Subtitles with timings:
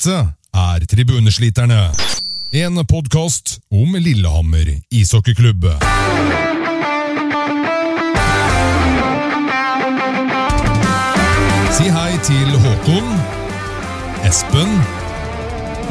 [0.00, 1.90] Dette er Tribunesliterne.
[2.56, 5.66] En podkast om Lillehammer ishockeyklubb.
[11.76, 13.12] Si hei til Håkon,
[14.24, 14.72] Espen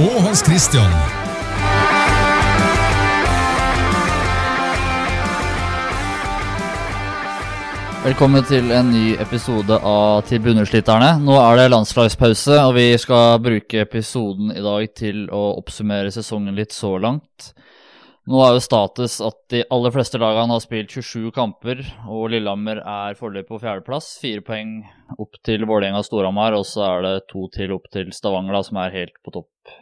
[0.01, 1.18] og Hans Christian.
[7.99, 11.17] Velkommen til en ny episode av Tribunesliterne.
[11.19, 16.55] Nå er det landslagspause, og vi skal bruke episoden i dag til å oppsummere sesongen
[16.55, 17.49] litt så langt.
[18.29, 22.79] Nå er jo status at de aller fleste lagene har spilt 27 kamper, og Lillehammer
[22.79, 24.13] er foreløpig på fjerdeplass.
[24.23, 24.77] Fire poeng
[25.19, 28.63] opp til Vålerenga og Storhamar, og så er det to til opp til Stavanger, da,
[28.63, 29.75] som er helt på topp.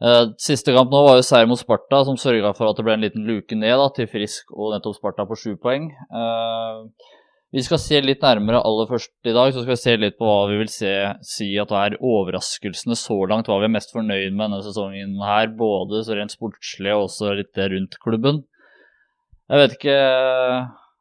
[0.00, 2.98] Eh, Siste kamp nå var jo seier mot Sparta, som sørga for at det ble
[2.98, 5.90] en liten luke ned da, til Frisk og nettopp Sparta på sju poeng.
[5.92, 7.16] Eh,
[7.50, 10.26] Vi skal se litt nærmere aller først i dag, så skal vi se litt på
[10.28, 10.92] hva vi vil se,
[11.26, 13.50] si at det er overraskelsene så langt.
[13.50, 17.34] Hva vi er mest fornøyd med denne sesongen her, både så rent sportslig og også
[17.40, 18.44] litt rundt klubben.
[19.50, 19.96] Jeg vet ikke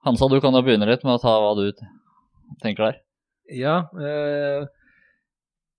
[0.08, 1.68] Hansa, du kan jo begynne litt med å ta hva du
[2.64, 3.00] tenker der.
[3.50, 4.66] Ja øh,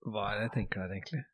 [0.06, 1.24] Hva er det jeg tenker der, egentlig?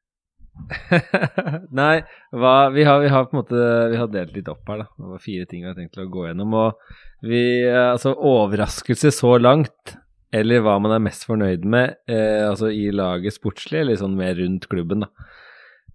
[1.81, 2.01] Nei,
[2.33, 4.89] hva, vi, har, vi har på en måte Vi har delt litt opp her, da.
[4.97, 6.57] Det var fire ting vi har tenkt å gå gjennom.
[6.59, 9.97] Og vi eh, Altså, overraskelse så langt,
[10.35, 14.35] eller hva man er mest fornøyd med, eh, altså i laget sportslig, eller sånn mer
[14.41, 15.31] rundt klubben, da.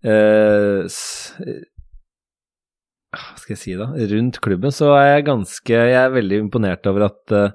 [0.02, 0.86] Eh,
[3.12, 3.92] hva skal jeg si, da?
[4.14, 7.52] Rundt klubben så er jeg ganske Jeg er veldig imponert over at eh,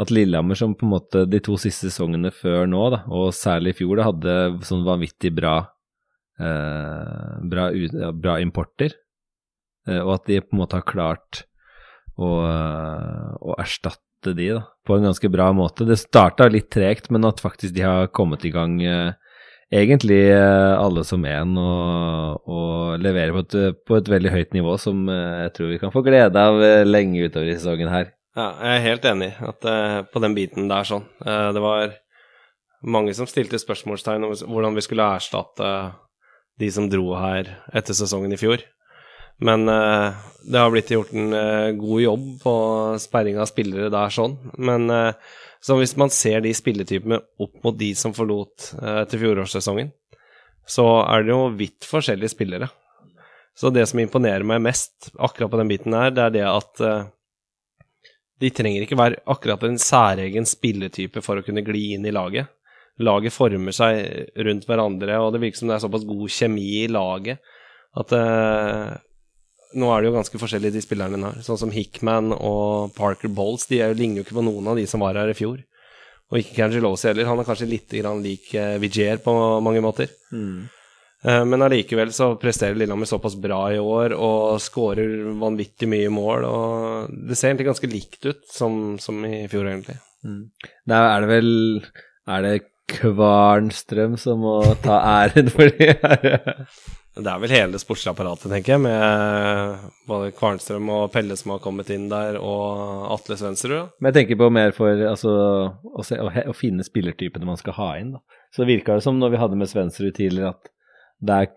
[0.00, 3.74] at Lillehammer, som på en måte de to siste sesongene før nå, da, og særlig
[3.74, 5.68] i fjor, da, hadde sånn vanvittig bra, eh,
[6.38, 7.68] bra,
[8.12, 8.94] bra importer,
[9.88, 11.44] eh, og at de på en måte har klart
[12.16, 15.86] å, eh, å erstatte de da, på en ganske bra måte.
[15.88, 19.12] Det starta litt tregt, men at faktisk de har kommet i gang eh,
[19.72, 24.76] egentlig eh, alle som én og, og leverer på et, på et veldig høyt nivå
[24.80, 28.12] som eh, jeg tror vi kan få glede av eh, lenge utover i sesongen her.
[28.36, 31.04] Ja, jeg er helt enig at, eh, på den biten der sånn.
[31.24, 31.96] Eh, det var
[32.82, 35.66] mange som stilte spørsmålstegn om hvordan vi skulle erstatte
[36.60, 38.62] de som dro her etter sesongen i fjor.
[39.42, 40.12] Men uh,
[40.44, 42.54] det har blitt gjort en uh, god jobb på
[43.02, 44.36] sperring av spillere der sånn.
[44.58, 49.92] Men uh, så hvis man ser de spilletypene opp mot de som forlot etter fjorårssesongen,
[50.66, 52.66] så er det jo vidt forskjellige spillere.
[53.54, 56.82] Så det som imponerer meg mest akkurat på den biten her, det er det at
[58.42, 62.50] de trenger ikke være akkurat en særegen spilletype for å kunne gli inn i laget.
[63.00, 66.90] Laget former seg rundt hverandre, og det virker som det er såpass god kjemi i
[66.92, 67.40] laget
[67.96, 68.92] at uh,
[69.72, 71.38] Nå er det jo ganske forskjellige, de spillerne her.
[71.40, 73.64] Sånn som Hickman og Parker Bowles.
[73.70, 75.62] De jo, ligner jo ikke på noen av de som var her i fjor.
[76.28, 77.24] Og ikke Cangelosi heller.
[77.30, 79.32] Han er kanskje litt grann lik uh, Vigier på
[79.64, 80.12] mange måter.
[81.24, 86.44] Eh, Men allikevel så presterer Lillehammer såpass bra i år og skårer vanvittig mye mål.
[86.48, 89.96] Og det ser egentlig ganske likt ut som, som i fjor, egentlig.
[90.88, 91.50] Da er det vel
[92.28, 92.52] Er det
[92.96, 96.66] Kvarnstrøm som må ta æren for det her?
[97.12, 101.52] Det er vel hele det sportslige apparatet, tenker jeg, med både Kvarnstrøm og Pelle som
[101.52, 103.90] har kommet inn der, og Atle Svendsrud.
[104.00, 105.34] Men jeg tenker på mer for altså,
[105.92, 108.14] å, se, å, å finne spillertypene man skal ha inn.
[108.16, 108.40] Da.
[108.56, 110.72] Så virka det som når vi hadde med Svendsrud tidligere, at
[111.22, 111.52] det er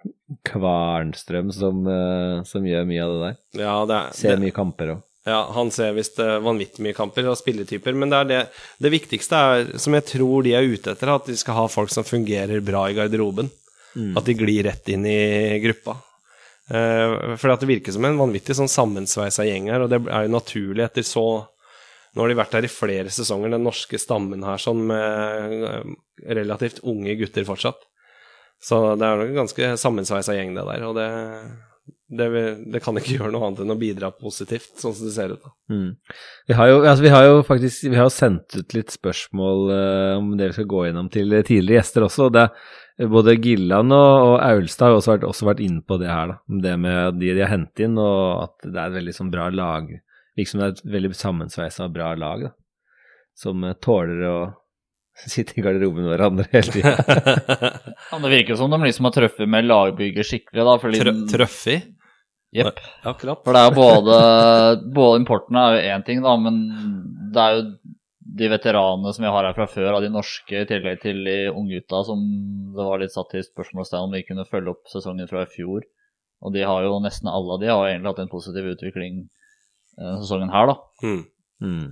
[0.52, 3.40] Kvarnstrøm som, eh, som gjør mye av det der.
[3.64, 7.26] Ja, det er, Ser mye kamper og ja, han ser visst eh, vanvittig mye kamper
[7.32, 8.42] og spilletyper, men det er det
[8.86, 11.90] Det viktigste er, som jeg tror de er ute etter, at de skal ha folk
[11.94, 13.50] som fungerer bra i garderoben.
[14.20, 15.96] At de glir rett inn i gruppa.
[16.70, 20.38] Eh, for det virker som en vanvittig sånn sammensveisa gjeng her, og det er jo
[20.38, 21.26] naturlig etter så
[22.16, 25.90] Nå har de vært her i flere sesonger, den norske stammen her, sånn med eh,
[26.38, 27.82] relativt unge gutter fortsatt.
[28.64, 31.10] Så det er nok en ganske sammensveisa gjeng, det der, og det,
[32.18, 32.30] det,
[32.74, 35.44] det kan ikke gjøre noe annet enn å bidra positivt, sånn som det ser ut.
[35.44, 35.54] da.
[35.76, 35.92] mm.
[36.48, 40.16] vi, har jo, altså, vi har jo faktisk Vi har sendt ut litt spørsmål eh,
[40.18, 42.30] om det vi skal gå gjennom til tidligere gjester også.
[42.30, 42.50] og det
[43.12, 46.60] både Gilland og, og Aulstad har også vært, også vært inne på det her, da.
[46.64, 49.50] Det med de de har hentet inn, og at det er et veldig sånn bra
[49.52, 49.90] lag.
[50.36, 52.54] Virker som det er et veldig sammensveisa bra lag, da.
[53.36, 54.38] Som eh, tåler å
[55.34, 56.96] sitte i garderoben med hverandre hele tida.
[58.06, 60.76] Ja, det virker som de liksom har truffet med lagbygget skikkelig, da.
[60.80, 61.78] Fordi Trø Trøffi?
[62.56, 62.80] Jepp.
[63.04, 63.42] Akkurat.
[63.44, 64.20] For det er jo både,
[64.96, 66.62] både importen er jo én ting, da, men
[67.36, 67.66] det er jo
[68.36, 71.36] de veteranene som vi har her fra før, av de norske, i tillegg til de
[71.52, 72.24] unggutta som
[72.76, 75.86] det var litt satt til spørsmålstegn om de kunne følge opp sesongen fra i fjor.
[76.44, 80.18] Og de har jo nesten alle av de har egentlig hatt en positiv utvikling eh,
[80.24, 80.76] sesongen her, da.
[81.06, 81.22] Mm.
[81.64, 81.86] Mm.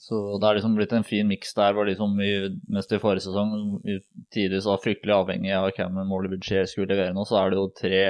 [0.00, 2.30] Så det er liksom blitt en fin miks der, hvor liksom vi,
[2.70, 3.98] mens i forrige sesong vi
[4.32, 7.66] tidligere var fryktelig avhengig av hvem Molly Budget skulle levere nå, så er det jo
[7.76, 8.02] tre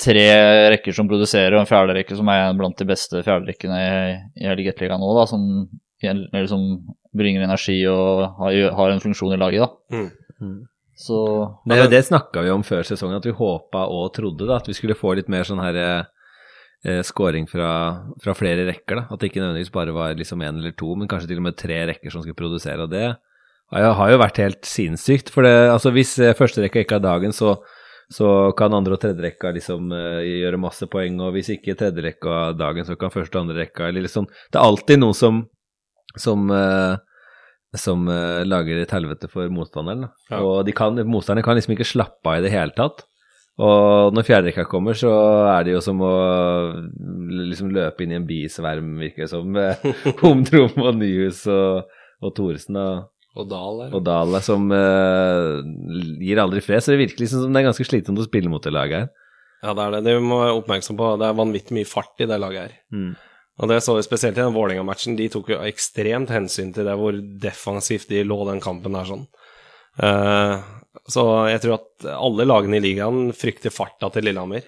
[0.00, 0.26] tre
[0.74, 5.00] rekker som produserer, og en fjerderekke som er blant de beste fjerderekkene i, hele Gateligaen
[5.02, 5.44] nå, da, som,
[6.04, 6.66] eller som
[7.16, 9.64] bringer energi og har, har en funksjon i laget.
[9.64, 10.02] da.
[10.42, 10.58] Mm.
[10.96, 11.18] Så
[11.68, 14.76] Det, det snakka vi om før sesongen, at vi håpa og trodde da, at vi
[14.76, 17.70] skulle få litt mer sånn her eh, scoring fra,
[18.22, 19.02] fra, flere rekker.
[19.02, 21.48] da, At det ikke nødvendigvis bare var liksom én eller to, men kanskje til og
[21.48, 22.84] med tre rekker som skulle produsere.
[22.84, 23.10] og det
[23.72, 25.32] har jo vært helt sinnssykt.
[25.32, 27.58] For det, altså hvis eh, første rekka ikke er dagen, så
[28.12, 32.04] så kan andre og tredje rekka liksom uh, gjøre masse poeng, og hvis ikke tredje
[32.04, 35.42] rekka dagen, så kan første og andre rekka eller liksom Det er alltid noe som
[36.16, 36.96] som, uh,
[37.76, 40.08] som uh, lager et helvete for motstanderen.
[40.30, 40.40] Ja.
[40.40, 43.04] Og de kan, motstanderne kan liksom ikke slappe av i det hele tatt.
[43.56, 45.10] Og når fjerde rekka kommer, så
[45.48, 46.14] er det jo som å
[47.48, 49.80] liksom løpe inn i en bisverm, virker det som, med
[50.22, 51.88] Homdrom og Nyhus og,
[52.20, 52.76] og Thoresen.
[52.76, 55.60] Og, og Dahl Og Dahl som uh,
[56.22, 56.82] gir aldri fred.
[56.82, 59.32] Så det virker liksom som det er ganske slitsomt å spille mot det laget her.
[59.64, 60.02] Ja, det er det.
[60.06, 61.14] Det må være oppmerksom på.
[61.20, 62.78] Det er vanvittig mye fart i det laget her.
[62.94, 63.10] Mm.
[63.56, 65.16] Og det så vi spesielt i den Vålerenga-matchen.
[65.16, 69.24] De tok jo ekstremt hensyn til det, hvor defensivt de lå den kampen der sånn.
[69.96, 70.60] Uh,
[71.08, 74.66] så jeg tror at alle lagene i ligaen frykter farta til Lillehammer.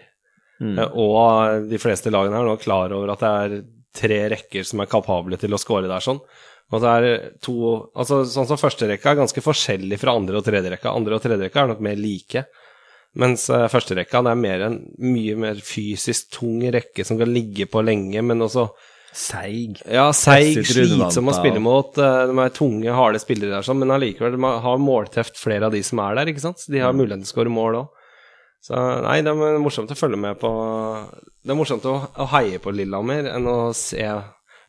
[0.58, 0.78] Mm.
[0.80, 3.58] Uh, og de fleste lagene er nå klar over at det er
[3.98, 6.20] tre rekker som er kapable til å score der sånn.
[6.68, 7.06] Og det er
[7.40, 7.54] to
[7.96, 10.92] Altså sånn som første rekka er ganske forskjellig fra andre og tredje rekka.
[10.92, 12.44] Andre og tredje rekka er nok mer like.
[13.18, 17.66] Mens uh, første rekka er mer en mye mer fysisk tung rekke som kan ligge
[17.70, 18.68] på lenge, men også
[19.18, 19.80] Seig.
[19.88, 21.96] Ja, seig, slitsom å spille mot.
[21.96, 25.80] Uh, de er tunge, harde spillere der, sånn, men allikevel har målteft flere av de
[25.82, 26.60] som er der, ikke sant.
[26.60, 28.04] Så de har mulighet muligheten til å skåre mål òg.
[28.68, 30.50] Så nei, det er morsomt å følge med på
[31.46, 34.02] Det er morsomt å, å heie på Lillehammer enn å se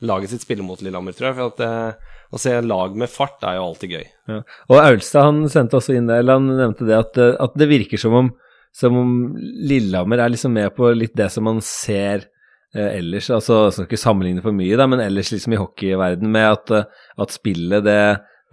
[0.06, 1.38] laget sitt spille mot Lillehammer, tror jeg.
[1.38, 4.08] For at det, å se lag med fart er jo alltid gøy.
[4.32, 4.40] Ja.
[4.70, 8.02] Og Aulstad han sendte også inn det, eller han nevnte det, at, at det virker
[8.02, 8.34] som om,
[8.76, 12.28] som om Lillehammer er liksom med på litt det som man ser
[12.76, 13.32] eh, ellers.
[13.34, 16.94] altså Jeg skal ikke sammenligne for mye, da, men ellers liksom i hockeyverden med at,
[17.26, 18.04] at spillet det,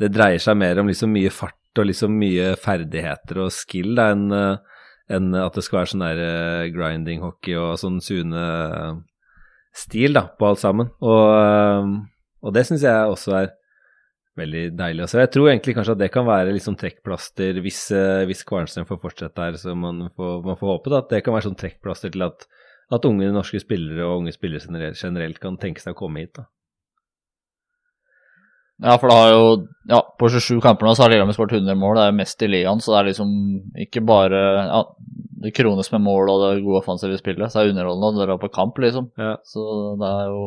[0.01, 4.31] det, dreier seg mer om liksom mye fart og liksom mye ferdigheter og skill enn
[5.13, 8.47] en at det skal være sånn der uh, grinding hockey og sånn Sune
[9.77, 10.91] stil da, på alt sammen.
[11.05, 11.23] Og,
[11.85, 11.95] um,
[12.47, 13.55] og det syns jeg også er
[14.37, 15.23] veldig deilig å se.
[15.23, 19.01] Jeg tror egentlig kanskje at det kan være liksom trekkplaster hvis, uh, hvis Kvarnstrøm får
[19.05, 22.13] fortsette her, så man får, man får håpe da, at det kan være sånn trekkplaster
[22.15, 22.49] til at,
[22.93, 26.37] at unge norske spillere og unge spillere generelt kan tenke seg å komme hit.
[26.41, 26.49] da.
[28.83, 29.45] Ja, for det har jo
[29.89, 31.97] Ja, på 27 kamper nå så har Lillehammer skåret 100 mål.
[31.97, 33.31] Det er mest i ligaen, så det er liksom
[33.87, 34.81] ikke bare ja,
[35.45, 37.53] det krones med mål og det gode offensive spillet.
[37.53, 39.13] Så det er underholdende å dra på kamp, liksom.
[39.21, 39.37] Ja.
[39.47, 39.67] Så
[40.01, 40.43] det er jo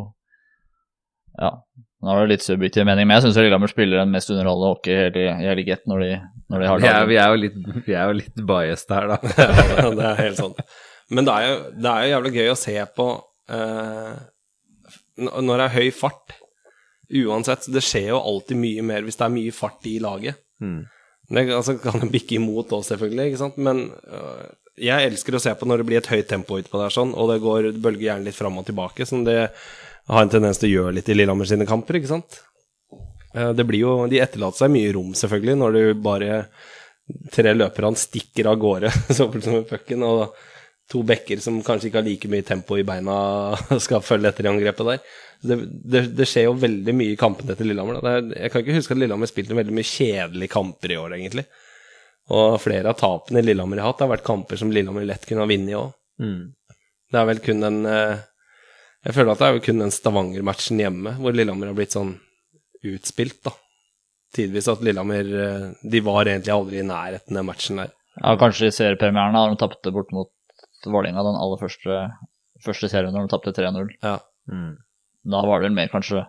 [1.40, 1.54] Ja.
[2.00, 4.94] Nå har det litt subjektiv mening, men jeg syns Lillehammer spiller den mest underholdende hockey
[5.20, 6.12] i hele Get når de,
[6.48, 6.92] når de har det.
[7.10, 9.18] Vi, er jo litt, vi er jo litt biased her, da.
[9.36, 10.56] ja, det er helt sånn.
[11.12, 13.08] Men det er jo, det er jo jævlig gøy å se på
[13.52, 14.14] uh,
[15.20, 16.38] når det er høy fart.
[17.10, 20.38] Uansett, det skjer jo alltid mye mer hvis det er mye fart i laget.
[20.62, 20.82] Mm.
[21.30, 23.58] Det altså, kan det bikke imot òg, selvfølgelig, ikke sant?
[23.62, 24.48] men øh,
[24.82, 27.30] jeg elsker å se på når det blir et høyt tempo utpå der, sånn, og
[27.32, 29.40] det går bølger gjerne litt fram og tilbake, som det
[30.10, 32.40] har en tendens til å gjøre litt i Lillehammer sine kamper, ikke sant.
[33.36, 36.40] Uh, det blir jo De etterlater seg mye rom, selvfølgelig, når du bare
[37.34, 39.30] tre løperne stikker av gårde som
[39.70, 40.34] pucken, og
[40.90, 43.16] to bekker som kanskje ikke har like mye tempo i beina,
[43.86, 45.04] skal følge etter i angrepet der
[45.42, 48.00] det, det, det, skjer jo veldig mye i kampene til Lillehammer.
[48.04, 51.46] Er, jeg kan ikke huske at Lillehammer spilte veldig mye kjedelige kamper i år, egentlig.
[52.36, 55.50] Og flere av tapene Lillehammer har hatt, har vært kamper som Lillehammer lett kunne ha
[55.50, 55.94] vunnet òg.
[56.20, 56.42] Mm.
[57.10, 58.20] Det er vel kun den eh,
[59.08, 62.18] Jeg føler at det er vel kun den Stavanger-matchen hjemme hvor Lillehammer har blitt sånn
[62.90, 63.56] utspilt, da.
[64.36, 67.96] Tidvis at Lillehammer eh, De var egentlig aldri i nærheten den matchen der.
[68.20, 70.34] Ja, kanskje i seriepremieren da de tapte bort mot
[70.88, 71.98] Vålerenga den aller første,
[72.66, 73.92] første serien når de tapte 3-0.
[74.06, 74.20] Ja.
[74.52, 74.78] Mm.
[75.30, 76.24] Da var det vel mer kanskje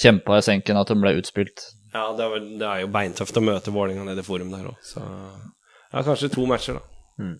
[0.00, 1.70] kjempa i senken at de ble utspilt.
[1.94, 4.78] Ja, det er, det er jo beintøft å møte Vålerenga nede i forum der òg,
[4.84, 5.02] så
[5.94, 7.02] Ja, kanskje to matcher, da.
[7.22, 7.36] Mm.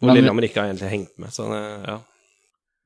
[0.00, 1.98] Hvor Lillehammer ikke har egentlig hengt med, så det, ja.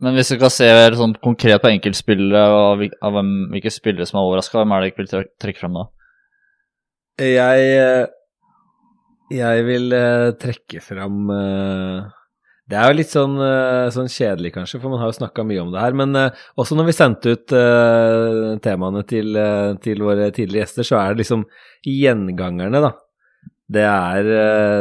[0.01, 0.67] Men hvis vi kan se
[0.97, 3.19] sånn konkret på enkeltspillere av, av
[3.53, 5.85] hvilke spillere som er overraska, hvem er det du vil trekke frem da?
[7.21, 8.07] Jeg eh,
[9.31, 12.09] Jeg vil uh, trekke fram uh,
[12.71, 15.63] det er jo litt sånn, eh, sånn, kjedelig, kanskje, for man har jo snakka mye
[15.65, 15.97] om det her.
[15.99, 19.39] Men uh, også når vi sendte ut uh, temaene til,
[19.83, 21.47] til, våre tidligere gjester, så er det liksom
[21.87, 22.93] gjengangerne, da.
[23.71, 24.29] Det er,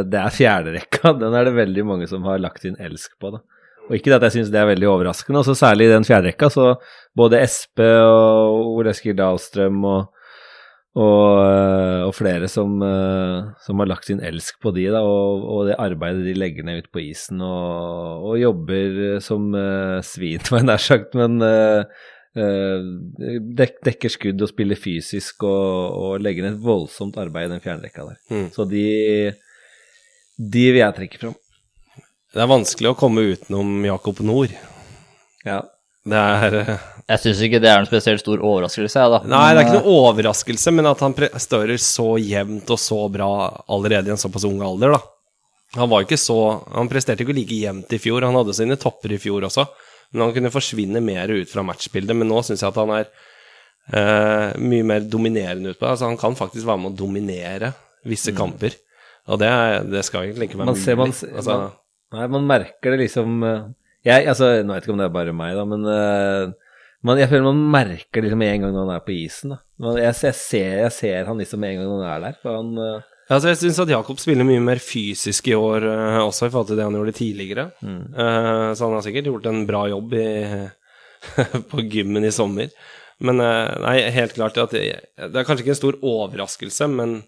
[0.09, 1.13] det er fjerderekka.
[1.21, 3.41] Den er det veldig mange som har lagt inn elsk på, da.
[3.89, 5.41] Og ikke at jeg syns det er veldig overraskende.
[5.41, 6.71] Også særlig i den fjerderekka, så
[7.17, 10.18] både Espe og Ole Eskil Dahlstrøm og,
[10.99, 15.45] og, eh, og flere som, eh, som, har lagt sin elsk på de, da, og,
[15.45, 20.43] og, det arbeidet de legger ned ute på isen, og, og jobber som uh, svin,
[20.51, 26.59] var jeg nær sagt, men uh, dek, dekker skudd og spiller fysisk og, legger ned
[26.59, 28.19] et voldsomt arbeid i den fjernrekka der.
[28.33, 28.47] Mm.
[28.55, 28.85] Så de,
[30.37, 31.37] de vil jeg trekke fram.
[32.29, 34.53] Det er vanskelig å komme utenom Jakob Nord.
[35.47, 35.63] Ja.
[36.07, 36.73] Det er uh,
[37.09, 39.19] Jeg syns ikke det er en spesielt stor overraskelse, jeg, da.
[39.27, 43.31] Nei, det er ikke noe overraskelse, men at han presterer så jevnt og så bra
[43.67, 45.01] allerede i en såpass ung alder, da.
[45.77, 46.35] Han var ikke så
[46.73, 48.25] Han presterte ikke like jevnt i fjor.
[48.25, 49.67] Han hadde sine topper i fjor også,
[50.13, 52.17] men han kunne forsvinne mer ut fra matchbildet.
[52.17, 53.09] Men nå syns jeg at han er
[53.93, 55.91] eh, mye mer dominerende utpå.
[55.91, 57.73] Altså, han kan faktisk være med å dominere
[58.09, 58.39] visse mm.
[58.39, 58.77] kamper.
[59.29, 59.51] Og det,
[59.91, 60.85] det, skal egentlig ikke være man mulig.
[60.87, 61.77] Ser, man, altså, man,
[62.17, 63.67] Nei, man merker det liksom eh,
[64.07, 66.73] jeg, altså, Nå vet jeg ikke om det er bare meg, da, men uh,
[67.05, 69.55] man, jeg føler man merker liksom med en gang når han er på isen.
[69.55, 69.61] da.
[69.79, 72.43] Man, jeg, jeg, ser, jeg, ser, han liksom med en gang når han er der.
[72.43, 72.75] for han...
[72.75, 76.53] Uh, Altså, jeg syns at Jakob spiller mye mer fysisk i år uh, også, i
[76.53, 77.65] forhold til det han gjorde tidligere.
[77.85, 77.99] Mm.
[78.15, 80.29] Uh, så han har sikkert gjort en bra jobb i,
[81.69, 82.71] på gymmen i sommer.
[83.21, 84.81] Men uh, nei, helt klart at det,
[85.19, 87.19] det, er kanskje ikke en stor overraskelse, men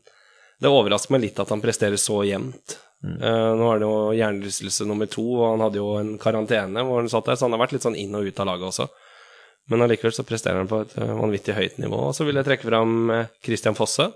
[0.61, 2.79] det overrasker meg litt at han presterer så jevnt.
[3.01, 3.17] Mm.
[3.17, 7.01] Uh, nå er det jo hjernerystelse nummer to, og han hadde jo en karantene hvor
[7.01, 8.89] han satt der, så han har vært litt sånn inn og ut av laget også.
[9.71, 12.09] Men allikevel så presterer han på et uh, vanvittig høyt nivå.
[12.09, 14.11] Og så vil jeg trekke fram uh, Christian Fosse.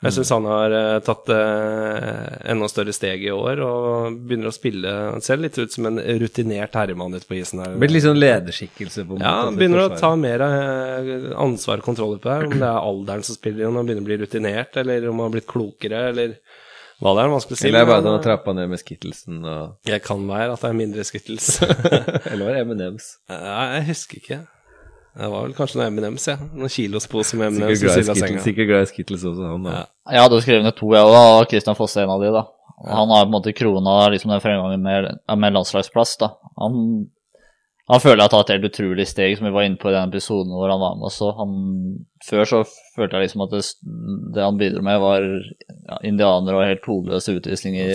[0.00, 0.72] Jeg syns han har
[1.04, 5.90] tatt enda større steg i år og begynner å spille Han ser litt ut som
[5.90, 7.74] en rutinert herremann ute på isen her.
[7.76, 9.04] Blitt litt sånn lederskikkelse?
[9.04, 10.40] på Ja, han begynner å ta mer
[11.36, 12.48] ansvar og kontroll på det.
[12.48, 15.28] Om det er alderen som spiller, om han begynner å bli rutinert, eller om han
[15.28, 16.32] har blitt klokere, eller
[17.00, 17.68] hva det er vanskelig å si.
[17.70, 20.68] Eller bare at han har trappa ned med skittelsen og Jeg kan være at det
[20.68, 21.46] er mindre skittles.
[22.30, 23.06] Eller var det M&M's?
[23.32, 24.40] Jeg husker ikke.
[25.10, 26.36] Det var vel kanskje noe M&M's, ja.
[26.38, 29.78] Noen kilospose med M&M's Sikkert glad i skittles også, han da.
[29.78, 29.86] Ja.
[30.12, 32.44] Jeg hadde skrevet ned to, jeg òg, og Christian Fosse en av de, da.
[32.90, 35.08] Han har på en måte krona liksom den fremgangen med,
[35.40, 36.30] med landslagsplass, da.
[36.60, 36.78] Han
[37.90, 39.94] han føler jeg har tatt et helt utrolig steg, som vi var inne på i
[39.96, 41.30] den episoden hvor han var med også.
[41.40, 41.54] Han,
[42.22, 42.60] før så
[42.94, 43.62] følte jeg liksom at det,
[44.36, 47.88] det han bidro med, var ja, indianere og helt hodeløse utvisninger.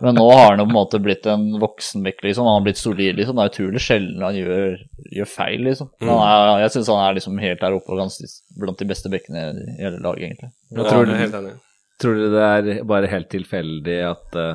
[0.00, 2.48] Men nå har han jo på en måte blitt en voksenbekk, liksom.
[2.48, 3.36] Han har blitt solid, liksom.
[3.36, 4.80] Det er utrolig sjelden han gjør,
[5.18, 5.92] gjør feil, liksom.
[6.00, 6.14] Mm.
[6.16, 8.30] Er, jeg syns han er liksom helt der oppe og ganske
[8.62, 10.50] blant de beste bekkene i hele laget, egentlig.
[10.72, 11.52] Ja, tror, du,
[12.00, 14.50] tror du det er bare helt tilfeldig at uh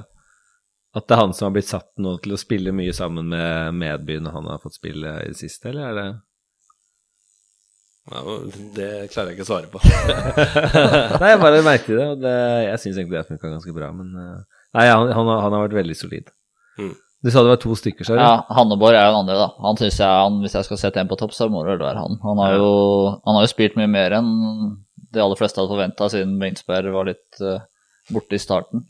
[0.96, 3.76] at det er han som har blitt satt nå til å spille mye sammen med
[3.76, 6.08] medbyene når han har fått spille i det siste, eller er det
[8.06, 8.22] ja,
[8.76, 9.82] Det klarer jeg ikke å svare på.
[11.22, 12.36] nei, jeg bare merket det, og det,
[12.68, 13.90] jeg syns egentlig det funka ganske bra.
[13.98, 16.30] Men eh, nei, han, han, har, han har vært veldig solid.
[16.78, 16.94] Mm.
[17.26, 18.20] Du sa det var to stykker, så?
[18.20, 19.48] Ja, Hanneborg er jo den andre, da.
[19.66, 21.86] Han synes jeg, han, Hvis jeg skal sette en på topp, så må det vel
[21.88, 22.20] være han.
[22.22, 22.74] Han har, jo,
[23.26, 24.30] han har jo spilt mye mer enn
[25.16, 27.64] de aller fleste hadde forventa, siden Beinsberg var litt uh,
[28.14, 28.86] borte i starten.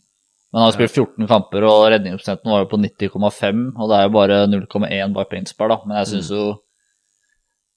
[0.56, 3.64] Men han har spilt 14 kamper, og redningsprosenten var jo på 90,5.
[3.76, 5.76] Og det er jo bare 0,1 bak Painsbar, da.
[5.84, 6.38] Men jeg syns mm.
[6.38, 6.46] jo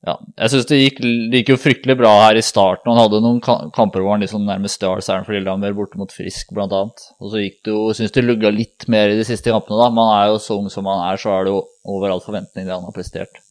[0.07, 2.93] ja, jeg syns det, det, gikk jo fryktelig bra her i starten.
[2.93, 6.55] Han hadde noen kamper hvor han liksom nærmest stjal seieren for Lillehammer, borte mot Frisk
[6.55, 6.85] bl.a.
[7.19, 9.91] Og så gikk det jo Syns det lugga litt mer i de siste kampene, da.
[9.91, 11.65] Men han er jo så ung som han er, så er det jo
[11.97, 13.43] over all forventning det han har prestert.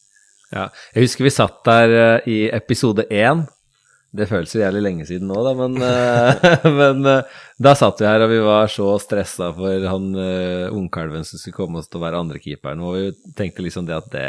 [0.48, 3.44] Ja, jeg husker vi satt der uh, i episode én
[4.16, 6.46] det føles jo jævlig lenge siden nå, da, men, uh,
[6.80, 11.26] men uh, da satt vi her og vi var så stressa for han uh, ungkalven
[11.28, 14.28] som skulle komme oss til å være andrekeeperen, og vi tenkte liksom det at det,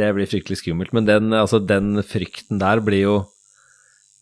[0.00, 0.94] det blir fryktelig skummelt.
[0.96, 3.16] Men den, altså, den frykten der blir jo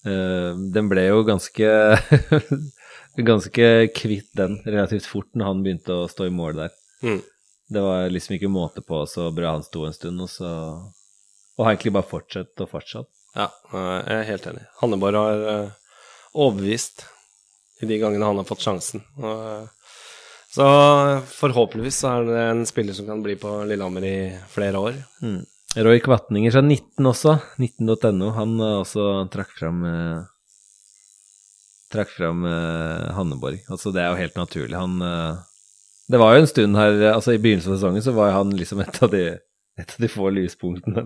[0.05, 1.73] uh, Den ble jo ganske
[3.31, 6.77] ganske kvitt den relativt fort når han begynte å stå i mål der.
[7.01, 7.23] Mm.
[7.73, 10.51] Det var liksom ikke måte på så bra han sto en stund, og så
[11.57, 13.09] Og har egentlig bare fortsatt og fortsatt.
[13.37, 14.63] Ja, jeg er helt enig.
[14.81, 15.73] Hanneborg har uh,
[16.33, 17.05] overbevist
[17.85, 19.03] i de gangene han har fått sjansen.
[19.21, 19.69] Uh,
[20.49, 20.67] så
[21.29, 24.17] forhåpentligvis er det en spiller som kan bli på Lillehammer i
[24.49, 24.97] flere år.
[25.21, 25.43] Mm.
[25.85, 29.85] Roy Kvatninger fra 19 også, 19.no, han uh, også trakk fram
[31.87, 32.41] Trakk fram
[33.15, 33.61] Hanneborg.
[33.71, 34.75] Altså, det er jo helt naturlig.
[34.75, 34.97] Han
[36.11, 38.83] Det var jo en stund her Altså, i begynnelsen av sesongen så var han liksom
[38.83, 39.23] et av de
[39.77, 41.05] et av de få lyspunktene.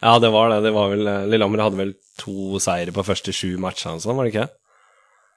[0.00, 0.60] ja, det var det.
[0.68, 4.28] det var vel, eh, Lillehammer hadde vel to seire på første sju matchene, sånn, var
[4.28, 4.46] det ikke?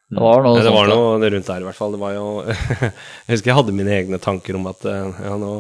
[0.08, 1.98] Det var noe, det var noe rundt der, i hvert fall.
[1.98, 5.52] Det var jo Jeg husker jeg hadde mine egne tanker om at eh, ja, nå,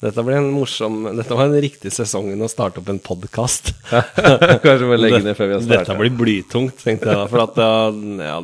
[0.00, 3.72] Dette ble en morsom Dette var en riktig sesongen å starte opp en podkast.
[4.64, 7.26] Kanskje må legge ned før vi har Dette blir blytungt, tenkte jeg da.
[7.30, 8.38] For at uh, ja,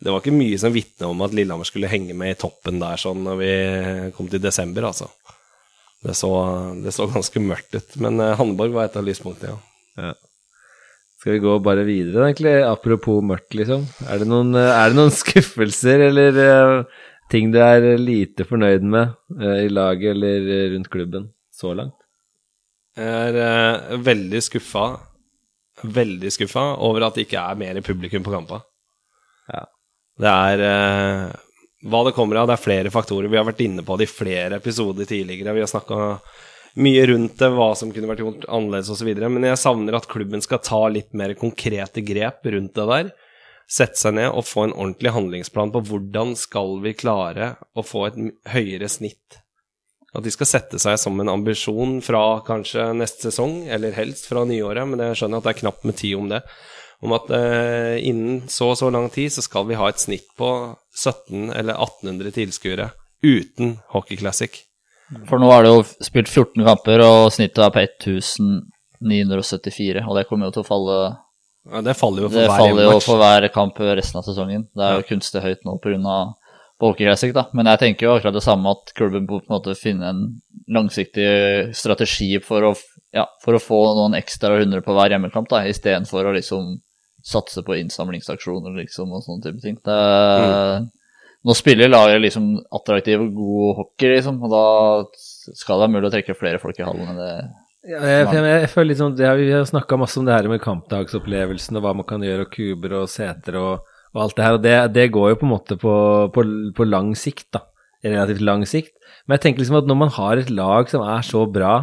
[0.00, 3.00] det var ikke mye som vitna om at Lillehammer skulle henge med i toppen der
[3.00, 3.52] sånn når vi
[4.16, 5.10] kom til desember, altså.
[6.04, 6.30] Det så,
[6.84, 7.96] det så ganske mørkt ut.
[8.02, 9.58] Men uh, Hanneborg var et av lyspunktene, ja.
[9.98, 10.14] Ja.
[11.18, 12.52] Skal vi gå bare videre, egentlig?
[12.62, 13.88] Apropos mørkt, liksom.
[14.06, 17.00] Er det noen, eh, er det noen skuffelser eller eh,
[17.32, 21.96] ting du er lite fornøyd med eh, i laget eller eh, rundt klubben så langt?
[22.98, 24.86] Jeg er eh, veldig skuffa,
[25.82, 28.62] veldig skuffa over at det ikke er mer publikum på kampa.
[29.50, 29.66] Ja.
[30.22, 31.36] Det er eh,
[31.86, 32.48] hva det kommer av.
[32.48, 33.30] Det er flere faktorer.
[33.30, 35.54] Vi har vært inne på det i flere episoder tidligere.
[35.54, 36.18] Vi har snakka
[36.78, 39.10] mye rundt det, hva som kunne vært gjort annerledes osv.
[39.26, 43.10] Men jeg savner at klubben skal ta litt mer konkrete grep rundt det der.
[43.68, 48.06] Sette seg ned og få en ordentlig handlingsplan på hvordan skal vi klare å få
[48.08, 48.18] et
[48.54, 49.42] høyere snitt.
[50.16, 54.46] At de skal sette seg som en ambisjon fra kanskje neste sesong, eller helst fra
[54.48, 56.40] nyåret, men jeg skjønner at det er knapt med tid om det.
[56.98, 60.26] Om at eh, innen så og så lang tid så skal vi ha et snitt
[60.38, 60.48] på
[60.98, 62.88] 17 eller 1800 tilskuere
[63.22, 64.64] uten Hockey Classic.
[65.28, 70.02] For nå er det jo spilt 14 kamper, og snittet er på 1974.
[70.04, 70.98] Og det kommer jo til å falle
[71.68, 74.66] Ja, det faller jo for Det hver faller jo for hver kamp resten av sesongen.
[74.76, 76.18] Det er jo kunstig høyt nå pga.
[76.78, 77.48] Hockey Classic, da.
[77.58, 80.20] Men jeg tenker jo akkurat det samme, at klubben på en måte finne en
[80.70, 82.70] langsiktig strategi for å,
[83.16, 86.76] ja, for å få noen ekstra hundre på hver hjemmekamp, da, istedenfor å liksom
[87.28, 89.76] satse på innsamlingsaksjoner liksom, og sånne type ting.
[89.84, 90.88] Det,
[91.46, 94.64] Nå spiller laget liksom attraktiv og god hockey, liksom, og da
[95.14, 97.32] skal det være mulig å trekke flere folk i hallen enn det
[97.88, 100.64] Ja, jeg, jeg, jeg føler sånn, det Vi har snakka masse om det her med
[100.64, 104.58] kampdagsopplevelsen og hva man kan gjøre, og kuber og seter og, og alt det her.
[104.58, 105.94] og det, det går jo på en måte på,
[106.34, 106.44] på,
[106.74, 107.62] på lang sikt, da.
[108.04, 108.92] Relativt lang sikt.
[109.26, 111.78] Men jeg tenker liksom at når man har et lag som er så bra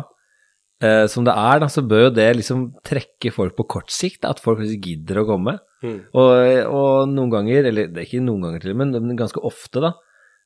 [0.84, 4.24] eh, som det er, da, så bør jo det liksom trekke folk på kort sikt.
[4.24, 5.58] Da, at folk gidder å komme.
[5.86, 6.00] Mm.
[6.18, 6.32] Og,
[6.72, 9.94] og noen ganger, eller det er ikke noen ganger til, men, ganske ofte, da.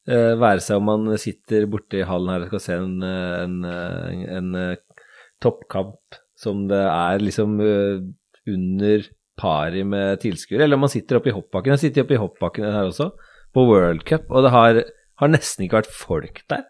[0.10, 3.60] eh, være seg om man sitter borte i hallen her og skal se en, en,
[3.70, 5.06] en, en eh,
[5.44, 8.04] toppkamp som det er liksom eh,
[8.50, 9.08] under
[9.40, 11.76] pari med tilskuere, eller om man sitter oppe i hoppbakken.
[11.76, 13.12] Jeg sitter oppe i hoppbakken her også,
[13.56, 14.82] på World Cup, og det har,
[15.22, 16.66] har nesten ikke vært folk der.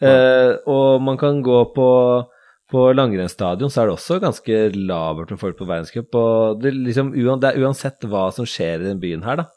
[0.00, 1.88] Eh, og man kan gå på
[2.70, 6.14] på langrennsstadion så er det også ganske labert med folk på verdenscup.
[6.18, 9.48] Og det, liksom, det er uansett hva som skjer i den byen her, da,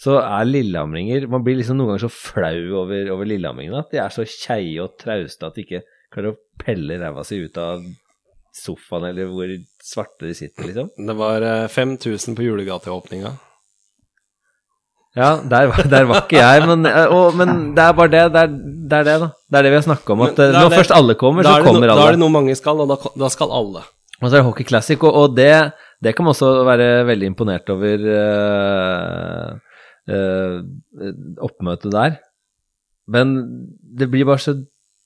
[0.00, 4.00] så er lillehamringer Man blir liksom noen ganger så flau over, over lillehamringene at de
[4.00, 7.84] er så keie og trauste at de ikke klarer å pelle ræva si ut av
[8.56, 9.52] sofaen eller hvor
[9.84, 10.90] svarte de sitter, liksom.
[10.96, 13.36] Det var eh, 5000 på julegateåpninga.
[15.16, 18.20] Ja, der, var- der var ikke jeg, men, eh, og, men det er bare det.
[18.32, 18.50] Det er
[18.90, 19.28] det, er det da.
[19.50, 20.20] Det er det vi har snakka om.
[20.26, 21.96] At når det- først alle kommer, så kommer no, alle.
[22.02, 23.82] da er det noe mange skal, og da, da skal alle.
[24.20, 25.72] Og så er det Hockey Classic, og, og det,
[26.04, 29.50] det kan man også være veldig imponert over eh,
[30.14, 30.56] eh,
[31.42, 32.18] oppmøtet der.
[33.10, 33.34] Men
[33.98, 34.54] det blir bare så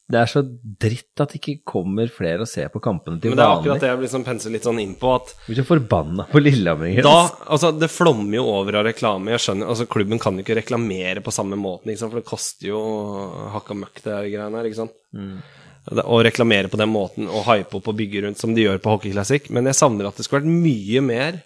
[0.05, 3.33] Det er så dritt at det ikke kommer flere og ser på kampene til vanlig.
[3.33, 3.63] Men det er vanlig.
[3.65, 6.99] akkurat det jeg liksom penser litt sånn inn på, at blir så forbanna på Lillehammer.
[7.07, 7.15] da
[7.49, 9.33] Altså, det flommer jo over av reklame.
[9.33, 12.83] Jeg skjønner, altså Klubben kan jo ikke reklamere på samme måten, for det koster jo
[13.57, 14.93] hakka møkk, det greiene her, ikke sant.
[15.89, 18.79] Det- Å reklamere på den måten og hype opp og bygge rundt som de gjør
[18.85, 19.49] på hockeyklassikk.
[19.51, 21.43] Men jeg savner at det skulle vært mye mer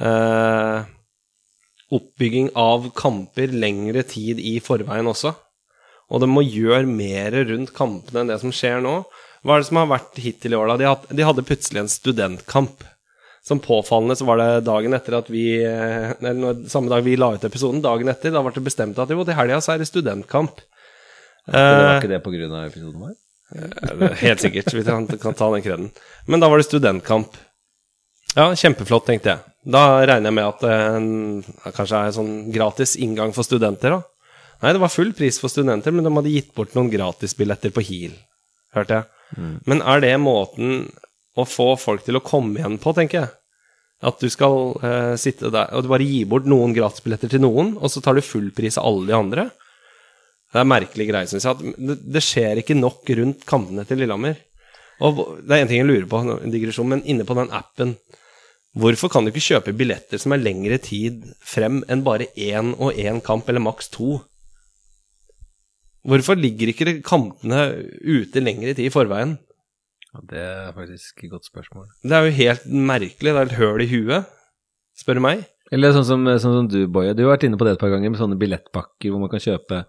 [0.00, 0.84] eh,
[1.92, 5.34] oppbygging av kamper lengre tid i forveien også.
[6.12, 8.98] Og de må gjøre mer rundt kampene enn det som skjer nå.
[9.42, 10.76] Hva er det som har vært hittil i år, da?
[10.78, 12.84] De, had- de hadde plutselig en studentkamp.
[13.42, 17.32] Som påfallende så var det dagen etter at vi eh, Eller samme dag vi la
[17.34, 19.88] ut episoden, dagen etter, da ble det bestemt at jo, til helga så er det
[19.90, 20.60] studentkamp.
[21.48, 23.16] Det var Eh, ikke det på grunn av episoden vår?
[23.56, 24.70] Eh, Helt sikkert.
[24.78, 25.88] Vi kan, kan ta den kreden.
[26.30, 27.34] Men da var det studentkamp.
[28.36, 29.42] Ja, kjempeflott, tenkte jeg.
[29.74, 34.00] Da regner jeg med at det kanskje er sånn gratis inngang for studenter, da.
[34.62, 37.82] Nei, det var full pris for studenter, men de hadde gitt bort noen gratisbilletter på
[37.82, 38.12] Heal,
[38.76, 39.08] hørte jeg.
[39.66, 40.84] Men er det måten
[41.34, 43.32] å få folk til å komme igjen på, tenker jeg?
[44.06, 47.74] At du skal uh, sitte der og du bare gi bort noen gratisbilletter til noen,
[47.78, 49.48] og så tar du full pris av alle de andre?
[50.52, 51.54] Det er merkelig greie, syns jeg.
[51.54, 54.40] At det, det skjer ikke nok rundt kampene til Lillehammer.
[55.02, 57.96] Og det er en ting jeg lurer på, en digresjon, men inne på den appen
[58.72, 62.96] Hvorfor kan du ikke kjøpe billetter som er lengre tid frem enn bare én og
[62.96, 64.22] én kamp, eller maks to?
[66.08, 67.60] Hvorfor ligger ikke kampene
[68.02, 69.36] ute lengre tid i forveien?
[70.12, 71.86] Ja, det er faktisk et godt spørsmål.
[72.02, 73.30] Det er jo helt merkelig.
[73.32, 74.26] Det er et høl i huet,
[74.98, 75.44] spør du meg.
[75.72, 77.14] Eller sånn som, sånn som du, Boje.
[77.16, 79.40] Du har vært inne på det et par ganger med sånne billettpakker hvor man kan
[79.40, 79.84] kjøpe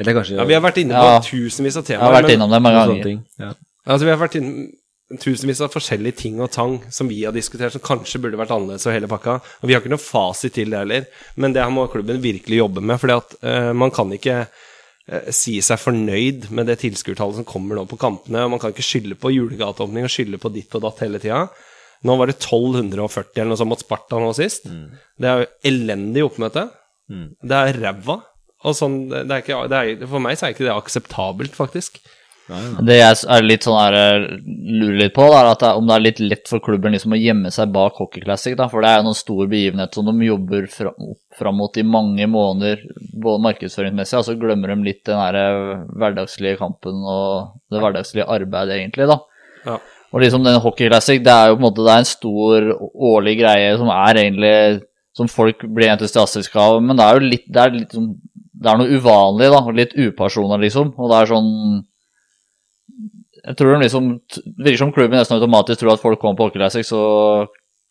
[0.00, 1.18] Eller kanskje Ja, vi har vært inne på Ja.
[1.20, 2.00] tusenvis av temaer.
[2.00, 3.04] Jeg har vært innom det noen mange sånne ganger.
[3.04, 3.18] ting.
[3.42, 3.50] Ja.
[3.84, 7.72] Altså, vi har vært inne tusenvis av forskjellige ting og tang som vi har diskutert,
[7.74, 9.34] som kanskje burde vært annerledes og hele pakka.
[9.60, 11.04] Og vi har ikke noe fasit til det heller,
[11.36, 12.96] men det her må klubben virkelig jobbe med.
[13.02, 14.46] fordi at eh, man kan ikke
[15.34, 18.44] si seg fornøyd med det tilskuertallet som kommer nå på kampene.
[18.44, 21.48] og Man kan ikke skylde på julegateåpning og skylde på ditt og datt hele tida.
[22.06, 24.68] Nå var det 1240 eller noe sånt mot Sparta nå sist.
[25.20, 26.68] Det er jo elendig oppmøte.
[27.42, 28.20] Det er ræva.
[28.64, 31.98] Og sånn, det er ikke, det er, for meg så er ikke det akseptabelt, faktisk.
[32.86, 34.24] Det jeg er litt sånn her, eh,
[34.80, 37.14] lurer litt på, da, er at det om det er litt lett for klubben liksom
[37.16, 38.56] å gjemme seg bak Hockey Classic.
[38.58, 41.86] Da, for det er jo noen stor begivenhet som de jobber fram, fram mot i
[41.86, 42.82] mange måneder,
[43.22, 48.28] både markedsføringsmessig, og så glemmer de litt den her eh, hverdagslige kampen og det hverdagslige
[48.28, 49.08] arbeidet, egentlig.
[49.10, 49.20] da.
[49.66, 49.78] Ja.
[50.10, 52.64] Og liksom den Hockey Classic, det er jo på en måte det er en stor
[53.14, 54.54] årlig greie som er egentlig
[55.14, 58.16] Som folk blir entusiastiske av, men det er jo litt Det er, litt, sånn-
[58.60, 60.92] det er noe uvanlig, da, litt upersonlig, liksom.
[60.98, 61.50] Og det er sånn
[63.40, 66.48] Jeg tror de liksom Det virker som klubben nesten automatisk tror at folk kommer på
[66.48, 67.00] Hockey Classic, så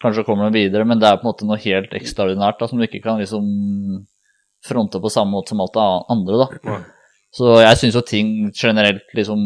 [0.04, 2.80] kanskje kommer de videre, men det er på en måte noe helt ekstraordinært da, som
[2.80, 3.44] du ikke kan liksom
[4.66, 6.78] fronte på samme måte som alt det andre, da.
[7.36, 9.42] Så jeg syns jo ting generelt liksom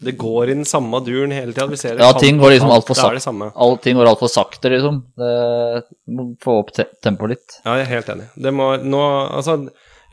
[0.00, 1.66] Det går i den samme duren hele tida.
[1.98, 3.18] Ja, kamp ting går liksom altfor sakte.
[3.18, 3.50] det samme.
[3.52, 5.02] Går altfor sakte, liksom.
[5.18, 5.32] Det
[6.14, 7.58] må få opp te tempoet litt.
[7.64, 8.28] Ja, jeg er helt enig.
[8.36, 9.58] Det må nå Altså,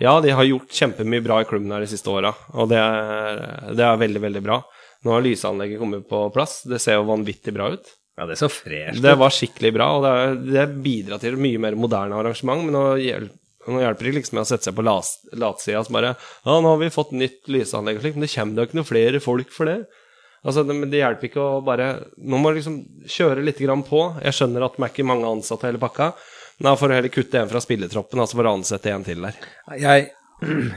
[0.01, 3.39] ja, de har gjort kjempemye bra i klubben her de siste åra, og det er,
[3.77, 4.59] det er veldig, veldig bra.
[5.07, 6.59] Nå har lysanlegget kommet på plass.
[6.67, 7.93] Det ser jo vanvittig bra ut.
[8.17, 9.01] ja, det er så fresh.
[9.01, 12.81] Det var skikkelig bra, og det, det bidrar til mye mer moderne arrangement, men nå
[12.99, 16.71] hjelper, nå hjelper det liksom med å sette seg på latsida og bare Ja, nå
[16.71, 19.81] har vi fått nytt lysanlegg men det kommer da ikke noe flere folk for det.
[20.47, 22.77] Altså, det, men det hjelper ikke å bare Nå må du liksom
[23.09, 23.99] kjøre litt grann på.
[24.23, 26.11] Jeg skjønner at de er ikke mange ansatte hele pakka,
[26.57, 29.27] men da får du heller kutte en fra spilletroppen, altså for å ansette en til
[29.27, 29.37] der.
[29.77, 30.09] Jeg,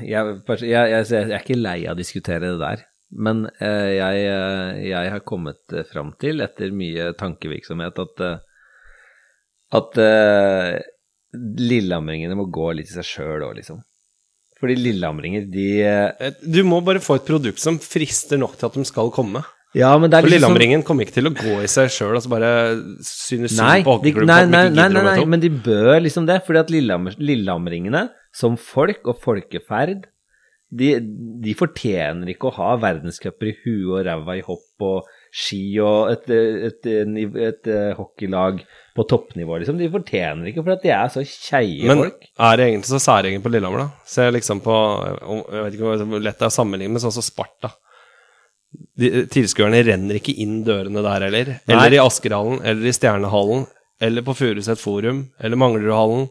[0.08, 0.28] jeg,
[0.64, 4.80] jeg, jeg, jeg er ikke lei av å diskutere det der, men eh, jeg, eh,
[4.92, 8.66] jeg har kommet eh, fram til, etter mye tankevirksomhet, at, eh,
[9.80, 10.80] at eh,
[11.34, 13.80] lillehamringene må gå litt i seg sjøl òg, liksom.
[14.60, 18.84] Fordi lillehamringer, de Du må bare få et produkt som frister nok til at de
[18.84, 19.40] skal komme.
[19.72, 22.16] Ja, men det er For liksom Lillehamringen kommer ikke til å gå i seg sjøl
[22.18, 22.50] og så bare
[23.06, 26.60] synes Nei, på de, nei, nei, nei, nei, nei, men de bør liksom det, fordi
[26.60, 30.08] at Lillehamringene, som folk og folkeferd,
[30.70, 30.90] de,
[31.42, 36.12] de fortjener ikke å ha verdenscuper i huet og ræva i hopp og ski og
[36.12, 38.62] et, et, et, et, eh, hockeylag
[38.94, 39.78] på toppnivå, liksom.
[39.80, 42.28] De fortjener ikke, for at de er så keie Men folk.
[42.46, 44.06] er det egentlig så særegent på Lillehammer, da?
[44.06, 44.76] Se liksom på
[45.16, 47.72] Jeg vet ikke hvor lett det er å sammenligne med sånn som Sparta.
[49.34, 51.52] Tilskuerne renner ikke inn dørene der heller.
[51.66, 51.98] Eller Nei.
[51.98, 53.66] i Askerhallen, eller i Stjernehallen,
[54.00, 56.28] eller på Furuset Forum, eller Manglerudhallen.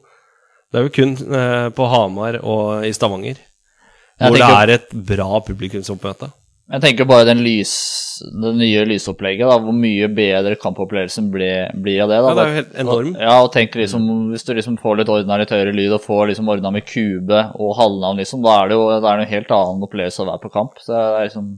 [0.70, 3.40] Det er jo kun eh, på Hamar og i Stavanger
[4.20, 6.32] Hvor det er et bra publikumsoppmøte.
[6.70, 7.72] Jeg tenker bare den lys,
[8.30, 12.20] det nye lysopplegget, da, hvor mye bedre kampopplevelsen blir, blir av det.
[12.22, 12.30] Da.
[12.30, 13.16] Ja, det er jo helt enorm.
[13.18, 16.30] Ja, og tenk liksom, Hvis du liksom får litt ordna litt høyere lyd og får
[16.30, 19.56] liksom ordna med kube og halvnavn, liksom, da er det jo det er en helt
[19.58, 20.78] annen opplevelse å være på kamp.
[20.84, 21.50] Så det er liksom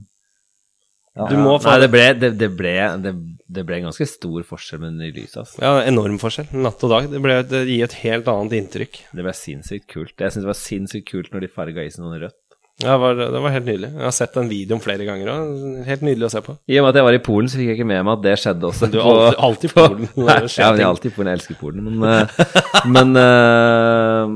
[1.12, 1.26] ja.
[1.28, 2.72] Du må få Nei, det ble, det, det, ble,
[3.04, 3.10] det,
[3.52, 5.58] det ble en ganske stor forskjell med den nye lyset, altså.
[5.60, 6.48] Ja, enorm forskjell.
[6.56, 7.10] Natt og dag.
[7.12, 8.96] Det, ble, det gir et helt annet inntrykk.
[9.12, 10.14] Det ble sinnssykt kult.
[10.16, 12.38] Jeg syns det var sinnssykt kult når de farga isen sånn rødt.
[12.80, 13.90] Ja, det, var, det var helt nydelig.
[13.92, 15.50] Jeg har sett den videoen flere ganger òg.
[15.86, 16.54] Helt nydelig å se på.
[16.72, 18.22] I og med at jeg var i Polen, så fikk jeg ikke med meg at
[18.24, 18.88] det skjedde også.
[18.90, 20.08] Du er alltid, alltid i Polen.
[20.28, 21.30] Nei, ja, men jeg er alltid i Polen.
[21.30, 21.90] Jeg elsker Polen.
[21.90, 22.26] Men, eh,
[22.96, 24.32] men, eh,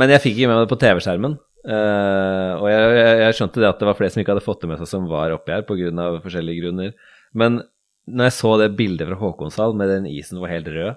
[0.00, 1.36] men jeg fikk ikke med meg det på TV-skjermen.
[1.66, 4.62] Eh, og jeg, jeg, jeg skjønte det at det var flere som ikke hadde fått
[4.62, 6.08] det med seg, som var oppi her pga.
[6.22, 6.94] forskjellige grunner.
[7.36, 7.60] Men
[8.06, 10.92] når jeg så det bildet fra Håkonshall med den isen som var helt rød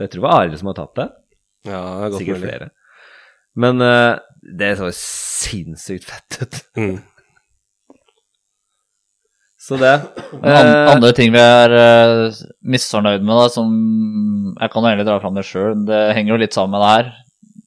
[0.00, 1.08] Jeg tror det var Arild som hadde tatt det.
[1.68, 2.48] Ja, det er godt Sikkert mulig.
[2.48, 2.70] flere.
[3.58, 4.18] Men uh,
[4.58, 6.60] det så sinnssykt fett ut.
[6.76, 6.98] Mm.
[9.60, 9.90] Så det
[10.40, 13.74] An eh, andre ting vi er uh, misfornøyd med, da, som
[14.56, 15.74] Jeg kan jo egentlig dra fram det sjøl.
[15.86, 17.10] Det henger jo litt sammen med det her.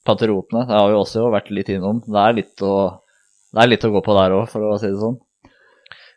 [0.09, 0.65] Patriotene.
[0.67, 2.01] Det har vi også jo vært litt innom.
[2.07, 2.73] Det er litt å,
[3.53, 5.19] det er litt å gå på der òg, for å si det sånn.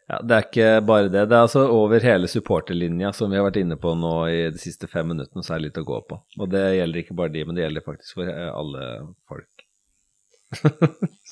[0.06, 1.26] Ja, Det er ikke bare det.
[1.28, 4.62] Det er altså over hele supporterlinja som vi har vært inne på nå i de
[4.62, 6.18] siste fem minuttene, så er det litt å gå på.
[6.40, 8.88] Og det gjelder ikke bare de, men det gjelder faktisk for alle
[9.28, 9.55] folk.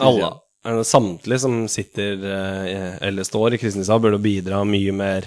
[0.00, 0.32] Alle.
[0.84, 5.26] Samtlige som sitter eh, eller står i Kristiansand, burde bidra mye mer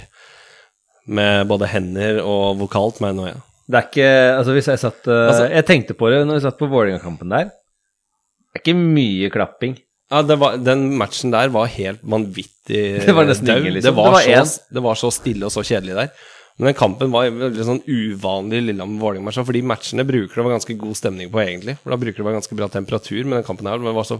[1.08, 3.44] med både hender og vokalt, mener jeg.
[3.68, 6.44] Det er ikke Altså, hvis jeg satt eh, Altså- Jeg tenkte på det når vi
[6.48, 7.50] satt på Vålerenga-kampen der.
[7.52, 9.78] Det er ikke mye klapping.
[10.10, 13.22] Ja, det var, Den matchen der var helt vanvittig Det dau.
[13.60, 13.76] ingen, liksom.
[13.76, 16.10] Det Det var en- så, det var så stille og så kjedelig der.
[16.58, 20.98] Men den kampen var veldig sånn uvanlig Lillehammer-Vålerenga-match, fordi matchene bruker det var ganske god
[20.98, 21.78] stemning på, egentlig.
[21.84, 24.18] For da bruker det være ganske bra temperatur, men den kampen her det var så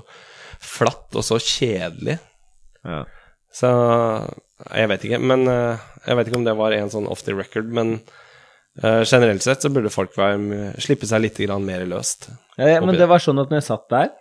[0.62, 2.20] flatt og så kjedelig.
[2.86, 3.02] Ja.
[3.58, 3.72] Så
[4.70, 5.20] jeg vet ikke.
[5.24, 7.98] Men eh, jeg vet ikke om det var en sånn off the record, men
[8.84, 12.30] eh, generelt sett så burde folk være, slippe seg litt mer løst.
[12.58, 14.16] Ja, ja, men det var sånn at når jeg satt der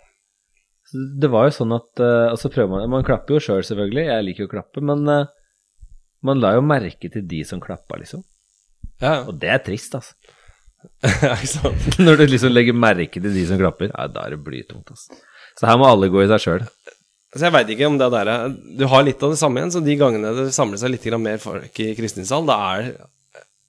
[1.17, 4.05] Det var jo sånn at uh, altså prøver man Man klapper jo sjøl, selv, selvfølgelig.
[4.07, 5.33] Jeg liker jo å klappe, men eh,
[6.25, 8.23] man la jo merke til de som klappa, liksom.
[9.01, 10.15] Ja, Og det er trist, altså.
[11.23, 11.87] ja, ikke sant.
[12.05, 15.19] Når du liksom legger merke til de som klapper, ja, da er det blytungt, altså.
[15.57, 16.65] Så her må alle gå i seg sjøl.
[17.33, 19.73] Så jeg veit ikke om det der er Du har litt av det samme igjen,
[19.73, 22.91] så de gangene det samler seg litt mer folk i Kristinsdal, da er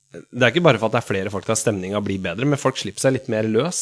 [0.08, 2.61] det er ikke bare for at det er flere folk der stemninga blir bedre, men
[2.61, 3.80] folk slipper seg litt mer løs.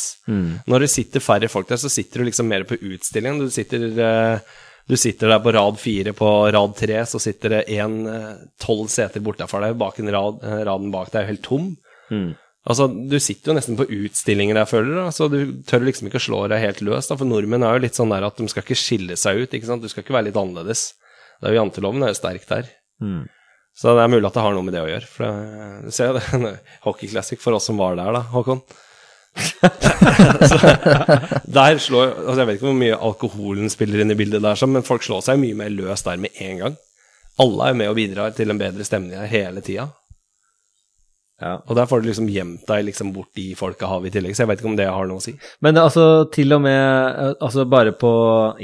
[0.66, 3.44] Når det sitter færre folk der, så sitter du liksom mer på utstillingen.
[3.46, 7.62] Du sitter, eh, du sitter der på rad fire, på rad tre, så sitter det
[7.74, 7.96] én
[8.62, 11.72] tolv seter bortafor deg, bak en rad, eh, raden bak deg er helt tom.
[12.66, 16.18] Altså, du sitter jo nesten på utstillinger der, føler du, så du tør liksom ikke
[16.18, 18.48] å slå deg helt løs, da, for nordmenn er jo litt sånn der at de
[18.50, 20.88] skal ikke skille seg ut, ikke sant, du skal ikke være litt annerledes.
[21.38, 22.70] Det er jo janteloven er jo sterk der.
[23.76, 25.08] Så det er mulig at det har noe med det å gjøre.
[25.12, 25.26] For
[25.84, 26.52] det, jo det
[26.86, 28.62] Hockey Classic for oss som var der, da, Håkon.
[30.50, 30.58] så,
[31.44, 34.86] der slår altså Jeg vet ikke hvor mye alkoholen spiller inn i bildet der, men
[34.86, 36.80] folk slår seg mye mer løs der med en gang.
[37.42, 39.90] Alle er med og bidrar til en bedre stemning her hele tida.
[41.36, 41.58] Ja.
[41.68, 44.44] Og der får du liksom gjemt deg liksom bort i folkehavet har i tillegg, så
[44.44, 45.34] jeg vet ikke om det har noe å si.
[45.64, 48.12] Men altså, til og med eh, Altså, bare på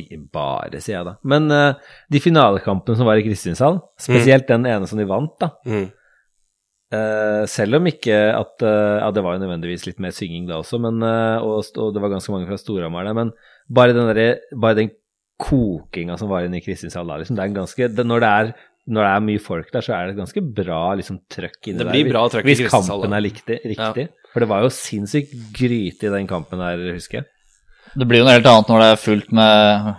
[0.01, 1.17] Ikke bare, sier jeg da.
[1.29, 5.53] Men uh, de finalekampene som var i Kristiansand, spesielt den ene som de vant, da.
[5.69, 5.91] Mm.
[6.93, 10.59] Eh, selv om ikke at uh, Ja, det var jo nødvendigvis litt mer synging da
[10.61, 13.31] også, men, uh, og, og det var ganske mange fra Storhamar der, men
[13.73, 14.91] bare den, der, bare den
[15.41, 18.33] kokinga som var inne i Kristiansand da, liksom, det er en ganske det, når, det
[18.43, 18.53] er,
[18.93, 21.87] når det er mye folk der, så er det ganske bra liksom, trøkk inni Det
[21.89, 21.97] der.
[21.97, 23.59] blir bra trøkk i Hvis kampen er riktig.
[23.73, 24.07] riktig.
[24.35, 27.31] For det var jo sinnssykt gryte i den kampen der, husker jeg.
[27.97, 29.91] Det blir jo noe helt annet når det er fullt med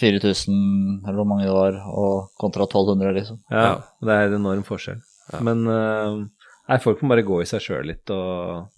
[0.00, 0.56] 4000,
[1.04, 3.42] eller hvor mange det var, og kontra 1200, liksom.
[3.50, 3.76] Ja, Ja.
[4.00, 5.02] Det er en enorm forskjell.
[5.38, 6.18] Men eh,
[6.70, 8.68] nei, folk må bare gå i seg sjøl litt og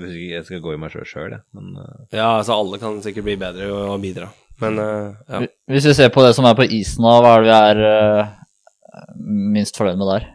[0.00, 1.44] Jeg skal gå i meg sjøl sjøl, jeg.
[1.56, 4.30] Men eh, Ja, altså alle kan sikkert bli bedre og, og bidra,
[4.62, 5.46] men eh, ja.
[5.70, 9.16] Hvis vi ser på det som er på isen nå, hva er det vi er
[9.56, 10.28] minst fornøyd med der?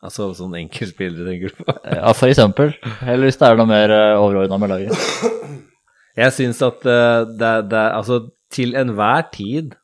[0.00, 1.72] altså sånn enkeltspillere tenker du på.
[1.98, 2.70] Ja, for eksempel.
[3.04, 5.02] Eller hvis det er noe mer uh, overordna med laget.
[6.16, 9.74] Jeg syns at det, det Altså, til enhver tid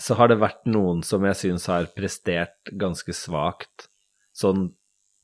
[0.00, 3.88] så har det vært noen som jeg syns har prestert ganske svakt.
[4.34, 4.72] Sånn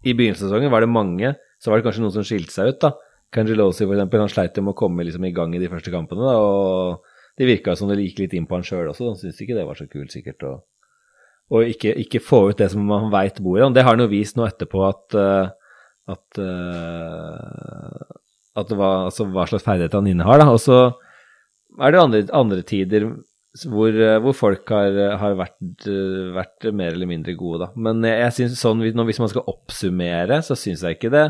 [0.07, 2.73] I begynnelsen av sesongen var det mange, så var det kanskje noen som skilte seg
[2.73, 2.95] ut, da.
[3.35, 5.93] Kangelosi, for eksempel, han sleit jo med å komme liksom i gang i de første
[5.93, 9.11] kampene, da, og det virka som det gikk litt inn på han sjøl også.
[9.13, 10.57] Han syntes ikke det var så kult, sikkert, å
[11.51, 13.75] og ikke, ikke få ut det som man veit bor i han.
[13.75, 15.49] Det har han jo vist nå etterpå at eh,
[16.11, 18.19] at, eh,
[18.59, 20.43] at det var, altså, hva slags ferdigheter han innehar.
[20.43, 20.49] Da.
[20.55, 20.79] Og så
[21.81, 23.09] er det andre, andre tider
[23.67, 27.71] hvor, eh, hvor folk har, har vært, eh, vært mer eller mindre gode, da.
[27.75, 31.27] Men jeg, synes sånn, hvis man skal oppsummere, så syns jeg ikke det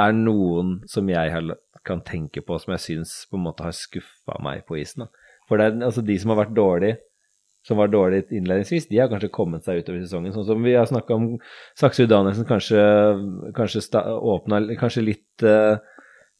[0.00, 4.38] er noen som jeg kan tenke på som jeg syns på en måte har skuffa
[4.44, 5.04] meg på isen.
[5.04, 5.30] Da.
[5.48, 7.00] For det er altså de som har vært dårlige,
[7.66, 10.32] som var dårlig innledningsvis, de har kanskje kommet seg utover sesongen.
[10.32, 11.26] Sånn som vi har snakka om
[11.76, 12.84] Saksrud Danielsen kanskje,
[13.56, 13.82] kanskje
[14.16, 15.76] åpna kanskje litt, eh,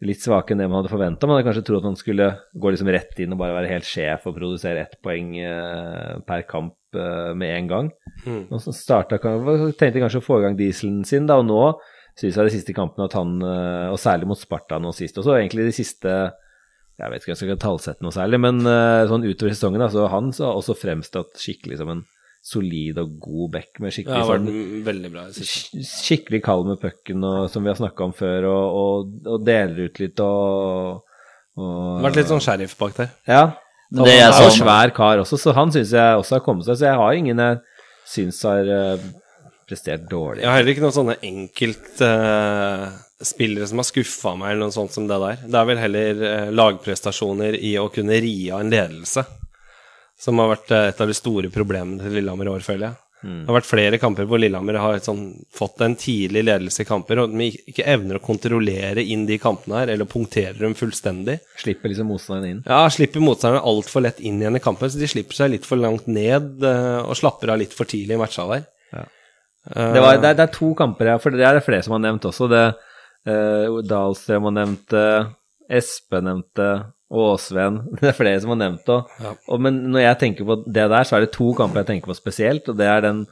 [0.06, 1.28] litt svakere enn det man hadde forventa.
[1.28, 3.88] Man hadde kanskje trodd at han skulle gå liksom rett inn og bare være helt
[3.88, 7.90] sjef og produsere ett poeng eh, per kamp eh, med en gang.
[8.24, 8.42] Mm.
[8.48, 11.64] Og så starta, tenkte kanskje å få i gang dieselen sin, da, og nå
[12.18, 15.36] synes jeg de siste kampene at han, eh, og særlig mot Sparta nå sist også,
[15.36, 16.14] egentlig de siste
[17.00, 18.58] jeg vet ikke om jeg skal tallsette noe særlig, men
[19.08, 22.02] sånn utover sesongen, altså han så har også fremstått skikkelig som en
[22.40, 24.46] solid og god back med skikkelig ja, sånn
[25.12, 27.20] bra skikkelig kald med pucken,
[27.52, 28.94] som vi har snakka om før, og, og,
[29.28, 31.04] og deler ut litt og,
[31.60, 33.08] og Vært litt sånn sheriff bak der.
[33.28, 33.42] Ja.
[33.90, 36.44] Og det han er jo sa- svær kar også, så han syns jeg også har
[36.46, 36.74] kommet seg.
[36.78, 37.54] Så jeg har ingen jeg
[38.10, 38.98] syns har uh,
[39.68, 40.40] prestert dårlig.
[40.44, 45.04] Jeg har heller ikke noen sånne enkeltspillere som har skuffa meg, eller noe sånt som
[45.10, 45.36] det der.
[45.44, 49.22] Det er vel heller uh, lagprestasjoner i å kunne ri av en ledelse
[50.20, 52.98] som har vært eh, et av de store problemene til Lillehammer i år, føler jeg.
[53.20, 57.18] Det har vært flere kamper hvor Lillehammer har sånn, fått en tidlig ledelse i kamper,
[57.20, 61.34] og de ikke evner å kontrollere inn de kampene her, eller punkterer dem fullstendig.
[61.60, 62.62] Slipper liksom motstanderen inn.
[62.64, 65.76] Ja, slipper motstanderen altfor lett inn igjen i kampen, så de slipper seg litt for
[65.82, 68.64] langt ned eh, og slapper av litt for tidlig i matcha der.
[68.96, 69.04] Ja.
[69.68, 71.84] Eh, Det, var, det, er, det er to kamper her, for det er det flere
[71.84, 72.48] som har nevnt også.
[72.48, 72.64] Det
[73.28, 75.06] uh, Dahlstrøm har nevnt det,
[75.80, 76.70] Espe nevnte
[77.10, 78.98] Åsven Det er flere som har nevnt det.
[79.24, 79.32] Ja.
[79.50, 82.12] Og, men når jeg tenker på det der, så er det to kamper jeg tenker
[82.12, 83.24] på spesielt, og det er den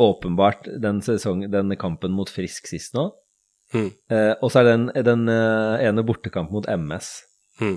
[0.00, 3.08] åpenbart den, sesong, den kampen mot Frisk sist nå.
[3.74, 3.88] Mm.
[4.10, 7.08] Eh, og så er det den, den eh, ene bortekampen mot MS.
[7.62, 7.76] mm.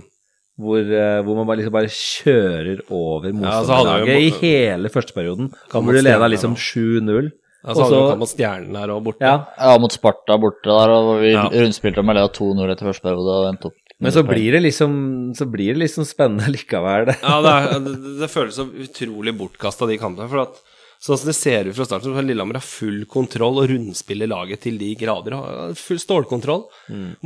[0.57, 4.89] hvor, eh, hvor man bare, liksom bare kjører over Ja, så motstanderlaget vi i hele
[4.93, 5.51] første perioden.
[5.71, 7.29] Hvor du leda liksom 7-0.
[7.63, 9.21] Ja, så hadde så- vi mot Stjernen her og borte.
[9.25, 11.47] Ja, Ja, mot Sparta borte der, og vi Ja.
[11.49, 14.93] rundspilte med leda 2-0 etter første periode og endte opp men så blir det liksom
[15.37, 17.09] Så blir det liksom spennende likevel.
[17.23, 20.29] Ja, det, er, det, det føles så utrolig bortkasta, de kampene.
[20.29, 20.59] For at
[21.01, 24.29] sånn som det ser ut fra starten, så har Lillehammer har full kontroll og rundspiller
[24.29, 25.35] laget til de grader.
[25.77, 26.67] Full stålkontroll.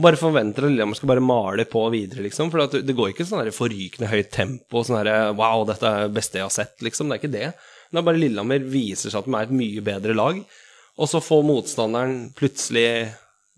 [0.08, 2.52] Bare forventer at Lillehammer skal bare male på videre, liksom.
[2.52, 6.16] For at det går ikke sånn forrykende høyt tempo, sånn herre Wow, dette er det
[6.20, 7.12] beste jeg har sett, liksom.
[7.12, 7.52] Det er ikke det.
[7.92, 10.40] Det er bare Lillehammer viser seg at de er et mye bedre lag.
[11.00, 12.88] Og så får motstanderen plutselig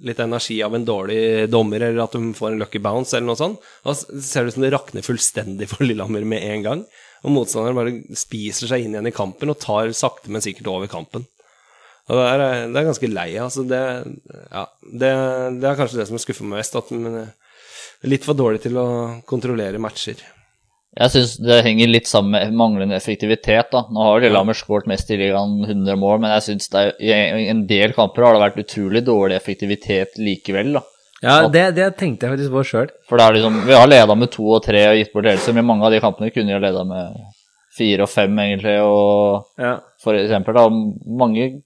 [0.01, 3.39] litt energi av en dårlig dommer, eller at de får en lucky bounce, eller noe
[3.39, 3.61] sånt.
[3.85, 6.81] Da ser det ut som det rakner fullstendig for Lillehammer med en gang.
[7.23, 10.91] Og motstanderen bare spiser seg inn igjen i kampen og tar sakte, men sikkert over
[10.91, 11.27] kampen.
[12.11, 13.29] Og det er, det er ganske lei.
[13.39, 13.81] Altså det,
[14.49, 15.11] ja, det,
[15.61, 18.79] det er kanskje det som skuffer meg mest, at de er litt for dårlig til
[18.81, 18.87] å
[19.29, 20.19] kontrollere matcher.
[20.93, 23.71] Jeg syns det henger litt sammen med manglende effektivitet.
[23.71, 23.85] da.
[23.89, 26.69] Nå har Lillehammer skåret mest i ligaen 100 mål, men jeg syns
[27.01, 27.13] i
[27.49, 30.75] en del kamper har det vært utrolig dårlig effektivitet likevel.
[30.77, 30.83] da.
[31.23, 32.89] Ja, det, det tenkte jeg faktisk på sjøl.
[33.07, 35.55] For det er liksom, Vi har leda med to og tre og gitt bort ledelse,
[35.55, 37.21] men mange av de kampene kunne vi ha leda med
[37.73, 38.77] fire og fem, egentlig.
[38.83, 39.77] og Ja.
[40.03, 41.63] For eksempel, da, mange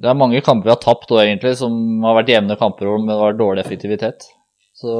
[0.00, 1.74] Det er mange kamper vi har tapt òg, egentlig, som
[2.06, 4.30] har vært jevne kamper hvor det var dårlig effektivitet.
[4.80, 4.92] Så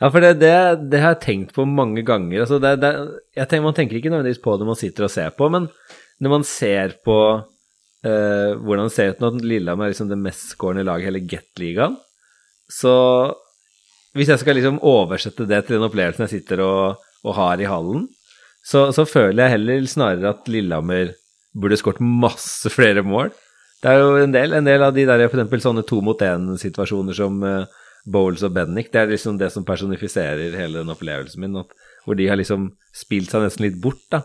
[0.00, 0.54] Ja, for det, det,
[0.90, 2.42] det har jeg tenkt på mange ganger.
[2.42, 2.74] Altså det,
[3.38, 5.68] tenker, man tenker ikke nødvendigvis på det man sitter og ser på, men
[6.22, 7.18] når man ser på
[8.06, 11.96] eh, hvordan det ser ut når Lillehammer er liksom det mestskårende laget i hele Gat-ligaen,
[12.72, 12.94] så
[14.12, 17.64] Hvis jeg skal liksom oversette det til den opplevelsen jeg sitter og, og har i
[17.64, 18.02] hallen,
[18.60, 21.14] så, så føler jeg heller snarere at Lillehammer
[21.56, 23.32] burde skåret masse flere mål.
[23.80, 26.20] Det er jo en del, en del av de der for eksempel sånne to mot
[26.28, 27.64] én-situasjoner som eh,
[28.04, 31.70] Bowles og Bennick, det er liksom det som personifiserer hele den opplevelsen min, at,
[32.04, 34.24] hvor de har liksom spilt seg nesten litt bort, da.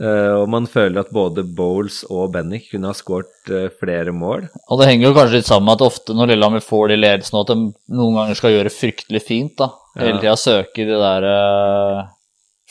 [0.00, 4.46] Uh, og man føler at både Bowles og Bennick kunne ha skåret uh, flere mål.
[4.72, 7.42] Og det henger jo kanskje litt sammen med at ofte når Lillehammer får de ledelsene,
[7.44, 9.58] at de noen ganger skal gjøre fryktelig fint.
[9.60, 9.68] da.
[10.00, 10.22] Hele Ja.
[10.22, 12.06] tida søker de der uh,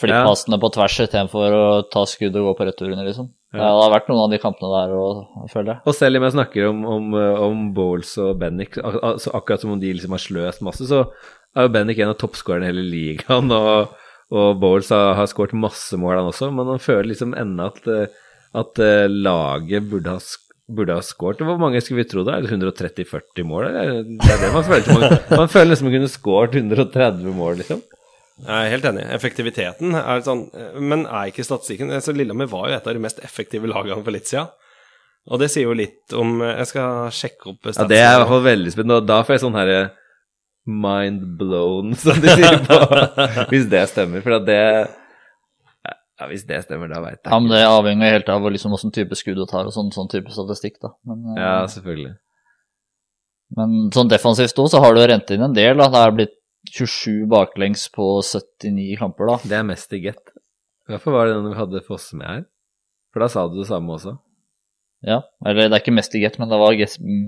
[0.02, 3.30] flipppassene på tvers istedenfor å ta skudd og gå på returene, liksom.
[3.50, 3.64] Ja.
[3.64, 5.82] Det har vært noen av de kampene der òg, føler jeg.
[5.90, 9.74] Og selv om jeg snakker om, om, eh, om Bowles og Bennick, altså akkurat som
[9.74, 11.08] om de liksom har sløst masse, så
[11.58, 13.96] er jo Bennick en av toppskårerne i hele ligaen, og,
[14.30, 17.90] og Bowles har, har skåret masse mål, han også, men man føler liksom ennå at,
[17.90, 18.22] eh,
[18.62, 20.22] at eh, laget burde ha
[20.70, 21.42] burde ha skåret.
[21.42, 22.36] Hvor mange skulle vi tro det?
[22.36, 23.72] Er 130-40 mål?
[23.74, 24.90] Det er det man føler.
[24.94, 27.82] Man, man føler liksom man kunne skåret 130 mål, liksom.
[28.46, 29.04] Jeg er helt enig.
[29.12, 30.46] Effektiviteten er sånn
[30.80, 34.16] Men er ikke statistikken altså Lillehammer var jo et av de mest effektive lagene for
[34.16, 34.48] litt siden.
[35.30, 38.32] Og det sier jo litt om Jeg skal sjekke opp Ja, det er i hvert
[38.32, 39.82] fall veldig spennende, og da får jeg sånn herre
[40.70, 42.80] mind blown, som de sier på
[43.52, 44.62] Hvis det stemmer, for at det
[46.20, 47.30] Ja, hvis det stemmer, da veit jeg.
[47.32, 50.10] Ja, men Det avhenger helt av liksom hvilken type skudd du tar og sånn, sånn
[50.12, 50.80] type statistikk.
[50.84, 50.90] da.
[51.08, 52.16] Men, eh, Ja, selvfølgelig.
[53.58, 55.78] men sånn defensivt òg, så har du rent inn en del.
[55.80, 55.88] da.
[55.90, 56.36] Det er blitt
[56.68, 59.38] 27 baklengs på 79 kamper, da.
[59.48, 60.34] Det er mest i get.
[60.90, 62.42] Hvorfor var det den vi hadde Fosse med her?
[63.14, 64.18] For da sa du det samme også.
[65.06, 66.76] Ja, Eller det er ikke mest i get, men det var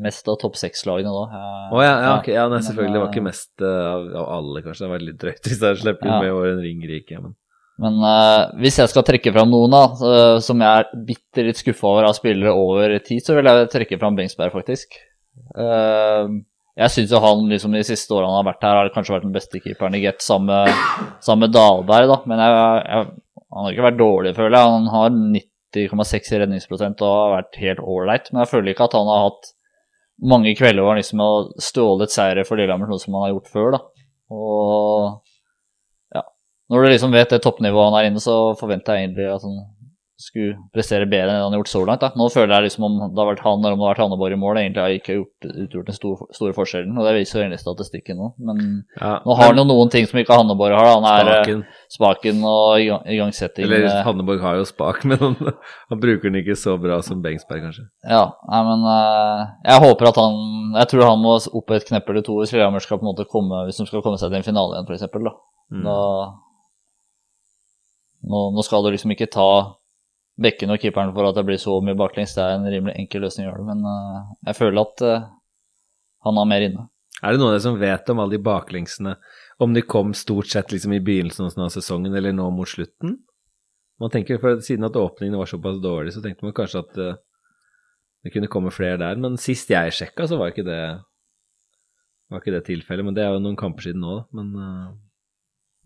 [0.04, 1.44] mest av topp seks-lagene da.
[1.72, 2.28] Å ja, ja, ok.
[2.34, 2.98] Ja, nei, selvfølgelig.
[2.98, 4.84] Det var eh, ikke mest eh, av, alle, kanskje.
[4.84, 6.18] Det var litt drøyt hvis jeg slipper Ja.
[6.20, 7.22] med over en ringerike.
[7.24, 7.38] Men
[7.82, 11.62] Men uh, hvis jeg skal trekke fram noen da, uh, som jeg er bitte litt
[11.62, 15.00] skuffa over av spillere over tid, så vil jeg trekke fram Bengsberg, faktisk.
[15.56, 16.28] Eh,
[16.80, 19.26] jeg syns jo han liksom de siste årene han har vært her, har kanskje vært
[19.28, 22.20] den beste keeperen i Get, sammen med, Dalberg, da.
[22.32, 23.10] Men jeg, jeg,
[23.52, 24.76] han har ikke vært dårlig, føler jeg.
[24.78, 28.32] Han har 90,6 i redningsprosent og har vært helt ålreit.
[28.32, 29.52] Men jeg føler ikke at han har hatt
[30.32, 33.52] mange kvelder hvor han liksom har stjålet seire for Lillehammer, noe som han har gjort
[33.52, 34.08] før, da.
[34.32, 36.24] Og ja.
[36.72, 39.60] Når du liksom vet det toppnivået han er inne, så forventer jeg egentlig at han
[40.24, 42.02] skulle prestere bedre enn han har gjort så langt.
[42.04, 42.10] Da.
[42.20, 44.36] Nå føler jeg liksom om det har vært han eller om det har vært Hanneborg
[44.36, 46.98] i mål, egentlig har ikke gjort, utgjort den store, store forskjellen.
[46.98, 48.30] Og det viser jo egentlig statistikken nå.
[48.50, 48.62] Men
[49.00, 50.90] ja, nå har han jo noen ting som ikke Hanneborg har.
[50.90, 50.96] Da.
[51.00, 51.64] Han er eh, Spaken.
[51.98, 53.66] spaken og igang- igangsetting.
[53.68, 55.36] Eller eh, Hanneborg har jo spak, men han,
[55.92, 57.88] han bruker den ikke så bra som Bengsberg, kanskje.
[58.08, 60.40] Ja, nei, men eh, jeg håper at han
[60.80, 63.26] Jeg tror han må opp et knepp eller to hvis Lillehammer skal på en måte
[63.30, 65.10] komme Hvis de skal komme seg til en finale igjen, f.eks.
[65.12, 65.34] Da.
[65.72, 65.84] Mm.
[65.88, 65.98] da
[68.32, 69.48] nå, nå skal du liksom ikke ta
[70.42, 72.34] bekken og keeperen for at det blir så mye baklengs.
[72.36, 75.28] Det er en rimelig enkel løsning å gjøre det, men eh, jeg føler at eh,
[76.28, 76.88] han har mer inne.
[77.22, 79.18] Er det noen av dere som vet om alle de baklengsene,
[79.62, 83.20] om de kom stort sett liksom i begynnelsen av sesongen eller nå mot slutten?
[84.02, 87.22] Man tenker, for Siden at åpningen var såpass dårlig, så tenkte man kanskje at eh,
[88.26, 89.22] det kunne komme flere der.
[89.22, 90.82] Men sist jeg sjekka, så var ikke det
[92.32, 93.06] var ikke det tilfellet.
[93.06, 94.42] Men det er jo noen kamper siden nå, da.
[94.42, 95.00] Men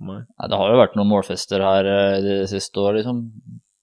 [0.06, 0.18] Nei.
[0.28, 1.88] Det har jo vært noen målfester her
[2.20, 3.22] de siste årene, liksom.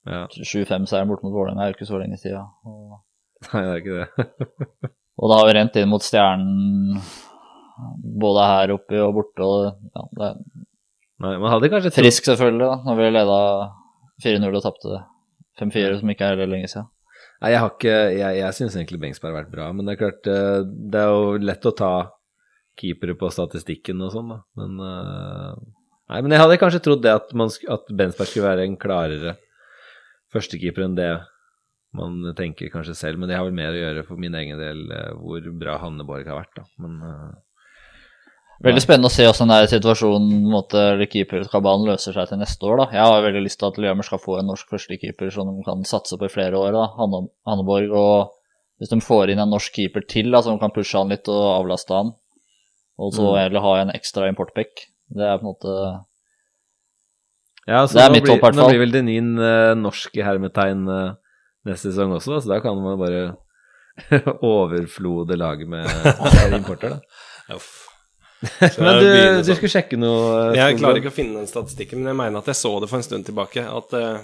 [0.09, 0.25] Ja.
[0.35, 2.49] 7-5-seieren borte mot Vålerenga er jo ikke så lenge siden.
[2.67, 2.97] Og,
[3.51, 4.27] Nei, det er ikke det.
[5.19, 6.99] og det har jo rent inn mot Stjernen
[8.23, 9.47] både her oppe og borte.
[9.47, 10.43] Og ja, det er
[11.23, 13.35] Nei, man hadde kanskje frisk, selvfølgelig, da, når vi leda
[14.25, 14.97] 4-0 og tapte
[15.61, 16.89] 5-4, som ikke er heller lenge siden.
[17.43, 20.01] Nei, jeg har ikke Jeg, jeg syns egentlig Bengsberg har vært bra, men det er
[20.01, 21.93] klart eh, Det er jo lett å ta
[22.79, 25.63] keepere på statistikken og sånn, da, men eh,
[26.11, 29.35] Nei, men jeg hadde kanskje trodd det at, man, at Bensberg skulle være en klarere
[30.33, 31.11] førstekeeper enn det
[31.93, 34.79] man tenker kanskje selv, men det har vel mer å gjøre for min egen del
[34.91, 36.63] eh, hvor bra Hanneborg har vært, da.
[36.81, 37.33] Men eh,
[38.63, 40.81] Veldig spennende å se hvordan den der situasjonen måte,
[41.11, 42.77] keeperkabalen løser seg til neste år.
[42.79, 42.85] da.
[42.95, 45.83] Jeg har veldig lyst til at Lillehammer skal få en norsk førstekeeper som de kan
[45.89, 46.71] satse på i flere år.
[46.77, 47.91] da, Hanne, Hanneborg.
[47.91, 48.31] Og
[48.79, 51.41] hvis de får inn en norsk keeper til da, som kan pushe han litt og
[51.57, 52.13] avlaste han,
[53.01, 53.59] og så Mm.
[53.65, 56.05] ha en ekstra importback, det er på en måte
[57.67, 59.71] ja, så Det er nå mitt blir, håp, i hvert Nå blir vel Denin uh,
[59.79, 61.15] norsk i hermetegn uh,
[61.69, 63.23] neste sesong også, da, så da kan man bare
[64.53, 67.01] overflode laget med med importer, da.
[67.55, 67.71] Uff.
[68.83, 69.55] Men du, du sånn.
[69.55, 72.49] skulle sjekke noe Uh, Jeg klarer ikke å finne den statistikken, men jeg mener at
[72.51, 73.63] jeg så det for en stund tilbake.
[73.63, 74.23] At eh,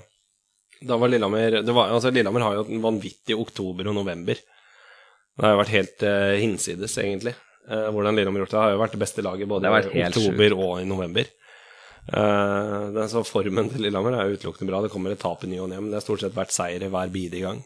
[0.89, 4.39] da var Lillehammer det var, altså Lillehammer har jo en vanvittig oktober og november.
[4.39, 7.35] Det har jo vært helt eh, hinsides, egentlig.
[7.69, 8.57] Eh, hvordan Lillehammer har gjort det.
[8.57, 11.31] Det har jo vært det beste laget både i oktober oktober og i november.
[12.10, 14.82] Eh, den så Formen til Lillehammer er utelukkende bra.
[14.84, 16.86] Det kommer et tap i ny og ne, men det har stort sett vært seier
[16.86, 17.62] i hver bidige gang.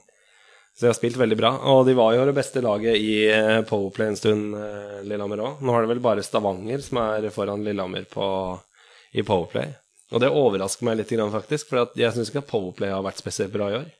[0.74, 1.54] Så de har spilt veldig bra.
[1.72, 5.64] Og de var jo det beste laget i eh, Powerplay en stund, eh, Lillehammer òg.
[5.64, 8.28] Nå har det vel bare Stavanger som er foran Lillehammer på,
[9.14, 9.76] i Powerplay.
[10.14, 13.54] Og det overrasker meg litt, faktisk, for jeg syns ikke at Powerplay har vært spesielt
[13.54, 13.92] bra i år.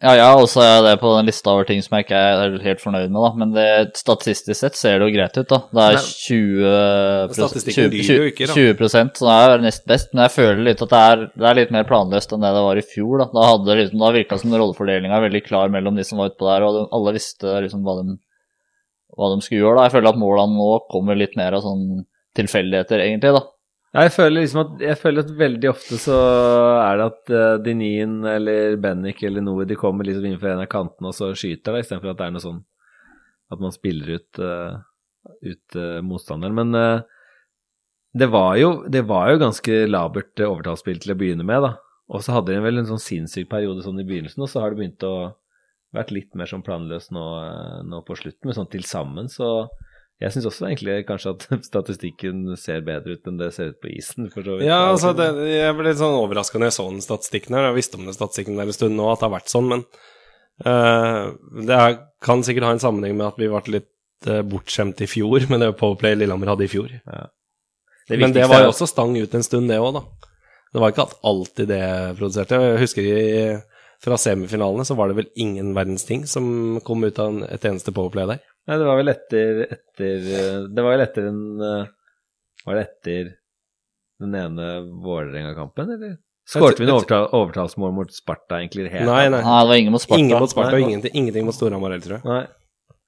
[0.00, 2.80] Ja, jeg så også det på den lista over ting som jeg ikke er helt
[2.80, 3.30] fornøyd med, da.
[3.36, 3.64] Men det,
[4.00, 5.58] statistisk sett ser det jo greit ut, da.
[5.68, 6.04] Det er Nei.
[6.24, 8.56] 20 Statistikken lyver jo ikke, da.
[8.56, 10.08] 20% så det er nest best.
[10.14, 12.64] Men jeg føler litt at det er, det er litt mer planløst enn det det
[12.64, 13.28] var i fjor, da.
[13.34, 16.48] Da, hadde, liksom, da virka som rollefordelinga er veldig klar mellom de som var utpå
[16.48, 18.16] der, og de, alle visste liksom hva de,
[19.20, 19.88] hva de skulle gjøre, da.
[19.90, 22.06] Jeg føler at målene nå kommer litt mer av sånn
[22.40, 23.44] tilfeldigheter, egentlig, da.
[23.90, 26.16] Jeg føler liksom at, jeg føler at veldig ofte så
[26.78, 30.68] er det at uh, Denin eller Bennik eller noe, de kommer liksom innenfor en av
[30.70, 32.60] kantene og så skyter, da, istedenfor at det er noe sånn
[33.50, 34.78] at man spiller ut, uh,
[35.42, 36.54] ut uh, motstanderen.
[36.54, 37.02] Men
[38.14, 41.74] det, var jo, det var jo ganske labert overtallsspill til å begynne med, da.
[42.14, 44.70] Og så hadde de vel en sånn sinnssyk periode sånn i begynnelsen, og så har
[44.70, 45.14] det begynt å
[45.94, 47.26] vært litt mer sånn planløst nå,
[47.90, 49.66] nå på slutten, men sånn til sammen så
[50.20, 53.88] jeg syns også egentlig kanskje at statistikken ser bedre ut enn det ser ut på
[53.94, 54.28] isen.
[54.32, 54.68] for så vidt.
[54.68, 57.70] Ja, altså, det, jeg ble litt sånn overraska når jeg så den statistikken her.
[57.70, 59.86] Jeg visste om den statistikken der en stund nå, at det har vært sånn, men
[60.66, 61.32] uh,
[61.64, 65.08] det er, kan sikkert ha en sammenheng med at vi ble litt uh, bortskjemt i
[65.08, 66.92] fjor, med det er Powerplay Lillehammer hadde i fjor.
[68.10, 70.04] Det men det var jo også stang ut en stund, det òg, da.
[70.70, 71.84] Det var ikke at alltid det
[72.18, 72.60] produserte.
[72.60, 73.18] Jeg husker i,
[74.04, 77.94] fra semifinalene så var det vel ingen verdens ting som kom ut av et eneste
[77.96, 78.49] Powerplay der.
[78.68, 81.92] Nei, det var vel etter, etter eh, Det var vel etter en eh,
[82.66, 83.30] Var det etter
[84.20, 84.66] den ene
[85.00, 86.18] Vålerenga-kampen, eller?
[86.50, 89.06] Skårte vi noe overtal, overtalsmål mot Sparta egentlig Helt?
[89.08, 89.40] Nei, nei.
[89.44, 90.20] Nei, det var ingen mot Sparta.
[90.20, 90.80] Ingen mot Sparta Nei.
[90.80, 92.26] og ingenting, ingenting mot Storhamar heller, tror jeg.
[92.28, 93.00] Nei.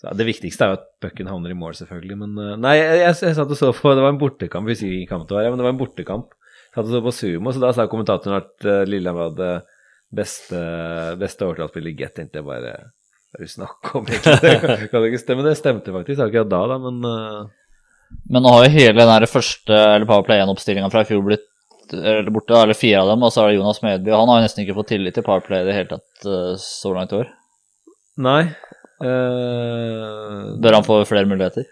[0.00, 2.18] Så det viktigste er jo at pucken havner i mål, selvfølgelig.
[2.20, 4.76] Men eh, nei, jeg, jeg, jeg satt og så på Det var en bortekamp, vi
[4.78, 6.34] sier ikke kamp det var, ja, men det var en bortekamp.
[6.34, 9.50] Jeg satt og så på Sumo, så da sa kommentatoren at uh, Lillehammer hadde
[10.14, 10.60] beste,
[11.20, 12.16] beste overtalsspill i Get.
[12.18, 12.74] Tenkte jeg bare
[13.34, 14.50] Hva er det snakk om, egentlig?
[14.92, 15.42] Kan, det ikke stemme.
[15.42, 17.64] Det stemte faktisk, akkurat da, da, men uh...
[18.30, 21.48] Men nå har jo hele den første eller Powerplay 1-oppstillinga fra i fjor blitt
[21.90, 24.12] eller borte, eller fire av dem, og så er det Jonas Medby.
[24.14, 26.92] Han har jo nesten ikke fått tillit til Powerplay i det hele tatt eh, så
[26.94, 27.32] langt i år.
[28.24, 28.42] Nei.
[29.02, 30.54] Uh...
[30.62, 31.66] Bør han få flere muligheter?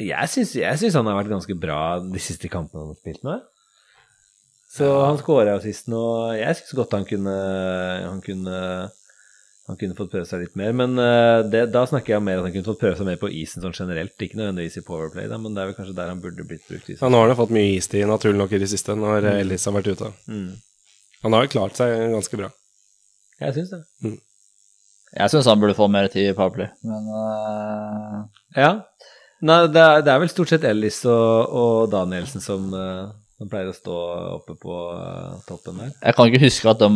[0.00, 3.44] Jeg syns, han har vært ganske bra de siste kampene han har spilt med.
[4.72, 6.02] Så han skåra jo sist nå.
[6.38, 7.36] Jeg syns godt han kunne
[8.06, 8.56] Han kunne
[9.70, 10.72] han kunne fått prøve seg litt mer.
[10.74, 13.20] Men eh, det, da snakker jeg om mer at han kunne fått prøve seg mer
[13.20, 14.16] på isen sånn generelt.
[14.18, 16.90] Ikke nødvendigvis i Powerplay, da, men det er vel kanskje der han burde blitt brukt.
[16.90, 19.36] Ja, nå har han fått mye istid, naturlig nok, i det siste, når mm.
[19.36, 20.10] Ellis har vært ute.
[20.26, 20.50] Mm.
[21.22, 22.50] Han har jo klart seg ganske bra.
[23.40, 23.80] Jeg syns det.
[25.10, 28.20] Jeg syns han burde få mer tid i Powerplay, men uh...
[28.58, 28.74] Ja.
[29.40, 33.08] Nei, det er, det er vel stort sett Ellis og, og Danielsen som, uh...
[33.40, 33.96] som pleier å stå
[34.36, 35.94] oppe på eh, toppen der.
[35.96, 36.90] jeg kan ikke huske at de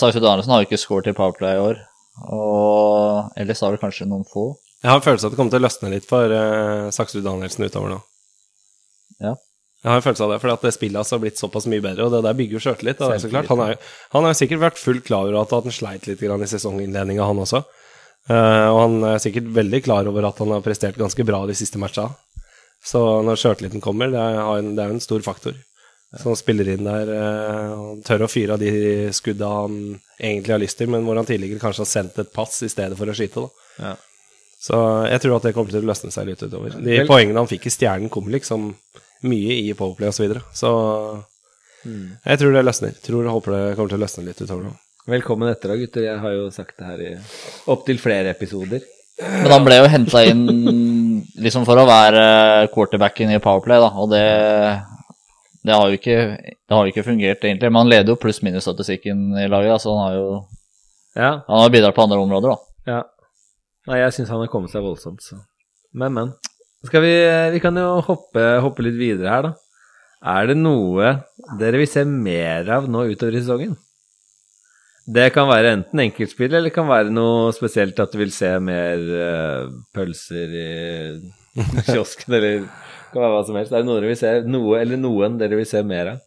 [0.00, 1.82] Saksrud Danielsen har jo ikke scoret i Powerplay i år.
[2.28, 4.52] Og ellers har du kanskje noen få.
[4.80, 7.24] Jeg har en følelse av at det kommer til å løsne litt for uh, Saksrud
[7.24, 7.98] Danielsen utover nå.
[9.20, 9.34] Ja.
[9.80, 12.06] Jeg har en følelse av det, at det spillet altså har blitt såpass mye bedre,
[12.06, 13.00] og det der bygger jo sjøltillit.
[13.00, 16.48] Han, han har jo sikkert vært fullt klar over at han sleit litt grann i
[16.50, 17.62] sesonginnledninga, han også.
[18.28, 21.56] Uh, og han er sikkert veldig klar over at han har prestert ganske bra de
[21.56, 22.10] siste matcha.
[22.84, 25.56] Så når sjøltilliten kommer, det er, det er en stor faktor.
[26.18, 27.10] Som spiller inn der.
[27.14, 31.14] eh, Han tør å fyre av de skudda han egentlig har lyst til, men hvor
[31.20, 33.44] han tidligere kanskje har sendt et pass i stedet for å skyte.
[33.46, 33.84] da.
[33.86, 33.94] Ja.
[34.60, 34.76] Så
[35.08, 36.74] jeg tror at det kommer til å løsne seg litt utover.
[36.82, 38.74] De Vel- poengene han fikk i Stjernen, kom liksom
[39.22, 40.16] mye i Powerplay osv.
[40.18, 40.42] Så, videre.
[40.52, 41.24] så
[42.26, 42.94] jeg tror det løsner.
[43.06, 44.74] Tror og håper det kommer til å løsne litt utover nå.
[45.08, 46.02] Velkommen etter da, gutter.
[46.04, 47.12] Jeg har jo sagt det her i
[47.72, 48.82] opptil flere episoder.
[49.20, 50.44] Men han ble jo henta inn
[51.40, 54.26] liksom for å være quarterbacken i Powerplay, da, og det
[55.66, 57.68] det har jo ikke, det har ikke fungert, egentlig.
[57.68, 60.28] Men han leder jo pluss-minus-statistikken i laget, så han har jo
[61.18, 62.92] Ja, han har bidratt på andre områder, da.
[62.94, 63.00] ja.
[63.90, 65.40] Nei, jeg syns han har kommet seg voldsomt, så
[65.92, 66.32] Men, men.
[66.86, 67.12] Skal vi
[67.52, 69.54] Vi kan jo hoppe, hoppe litt videre her, da.
[70.20, 71.14] Er det noe
[71.58, 73.76] dere vil se mer av nå utover i sesongen?
[75.10, 78.50] Det kan være enten enkeltspill, eller det kan være noe spesielt at du vil se
[78.62, 80.68] mer uh, pølser i
[81.88, 82.68] kiosken, eller
[83.10, 83.72] det kan være hva som helst.
[83.74, 86.20] Er det noen dere vil se, noe eller noen dere vil se mer av?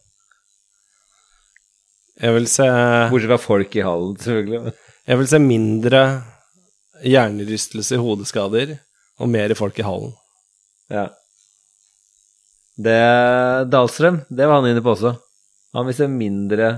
[2.20, 2.66] Jeg vil se
[3.10, 4.74] Bortsett fra folk i hallen, selvfølgelig.
[5.08, 6.02] Jeg vil se mindre
[7.04, 8.76] hjernerystelser, hodeskader,
[9.16, 10.12] og mer folk i hallen.
[10.92, 11.08] Ja.
[12.76, 13.00] Det
[13.72, 15.16] Dahlstrøm, det var han inne på også.
[15.74, 16.70] Han vil se mindre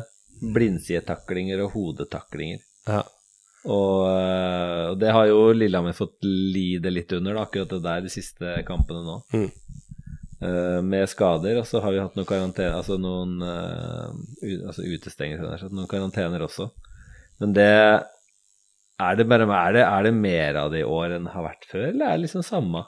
[0.55, 2.63] blindsidetaklinger og hodetaklinger.
[2.87, 3.03] Ja.
[3.67, 4.57] Og øh,
[4.93, 8.61] og det har jo Lillehammer fått lide litt under, da, akkurat det der de siste
[8.69, 9.17] kampene nå.
[9.35, 9.49] Mm.
[10.47, 14.13] Eh, med skader, og så har vi hatt noen karantene, altså noen uh,
[14.69, 16.69] altså utestengelser, noen karantener også.
[17.43, 17.71] Men det
[18.97, 21.49] er det, bare, er, det, er det mer av det i år enn det har
[21.49, 22.85] vært før, eller er det liksom samme?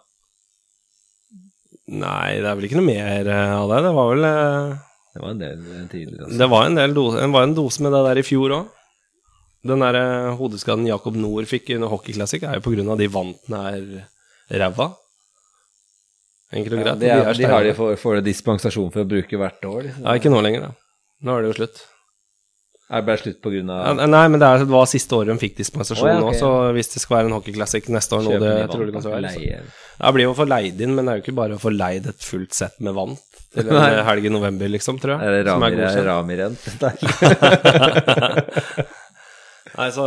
[1.88, 3.80] Nei, det er vel ikke noe mer eh, av det.
[3.88, 4.78] Det var vel eh,
[5.14, 6.28] Det var en del tidligere.
[6.28, 6.38] Også.
[6.44, 8.72] Det var en, del dose, det var en dose med det der i fjor òg.
[9.72, 13.66] Den der eh, hodeskaden Jakob Nord fikk under Hockey Classic, er jo av de vantene
[13.72, 14.92] er ræva.
[16.54, 19.64] Enkelt og Ja, de, er, de har de får, for dispensasjon for å bruke hvert
[19.68, 19.82] år.
[19.88, 20.04] Liksom.
[20.06, 20.70] Ja, ikke nå lenger, da.
[21.26, 21.76] Nå er det jo slutt.
[22.88, 25.12] Er det bare slutt på grunn Ja, av nei, men det, er, det var siste
[25.12, 26.38] året de fikk dispensasjon oh, ja, okay.
[26.38, 29.20] nå, så hvis det skal være en hockeyclassic neste år nå, det det kan være.
[29.26, 29.60] leie?
[29.98, 31.68] Det blir jo å få leid inn, men det er jo ikke bare å få
[31.74, 33.12] leid et fullt sett med vann
[33.52, 35.28] til en helg i november, liksom, tror jeg.
[35.28, 35.60] Er det som
[36.08, 36.32] Rami?
[39.76, 40.04] Nei, så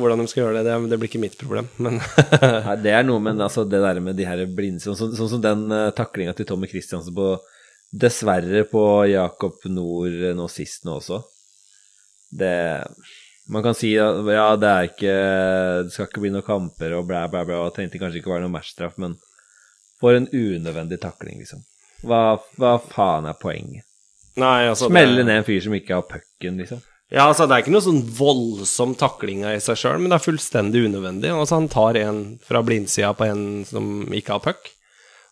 [0.00, 2.00] hvordan de skal gjøre det, det, det blir ikke mitt problem, men
[2.66, 5.28] Nei, det er noe med altså, det der med de her blinde Sånn, sånn, så,
[5.30, 7.34] som den uh, taklinga til Tommy Christiansen på
[7.94, 11.20] Dessverre på Jakob Nord eh, nå sist nå også.
[12.34, 12.54] Det
[13.54, 15.14] Man kan si at ja, det er ikke
[15.84, 18.34] Det skal ikke bli noen kamper og blæ, blæ, blæ, og tenkte kanskje ikke å
[18.34, 19.14] være noen matchstraff, men
[20.02, 21.62] for en unødvendig takling, liksom.
[22.04, 23.86] Hva, hva faen er poenget?
[24.40, 26.82] Nei, altså Smelle det, ned en fyr som ikke har pucken, liksom.
[27.14, 30.24] Ja, altså Det er ikke noe sånn voldsom takling i seg sjøl, men det er
[30.24, 31.30] fullstendig unødvendig.
[31.30, 34.72] Altså Han tar en fra blindsida på en som ikke har puck,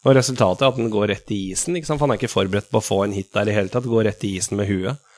[0.07, 1.77] og resultatet er at den går rett i isen.
[1.79, 1.99] ikke sant?
[1.99, 3.89] For Han er ikke forberedt på å få en hit der i hele tatt.
[3.91, 5.11] Går rett i isen med huet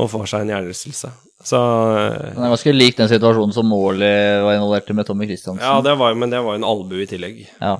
[0.00, 1.10] og får seg en hjernerystelse.
[1.44, 5.64] Så Den er ganske lik den situasjonen som Morley var involvert i med Tommy Christiansen.
[5.64, 7.42] Ja, det var, men det var jo en albue i tillegg.
[7.58, 7.74] Ja.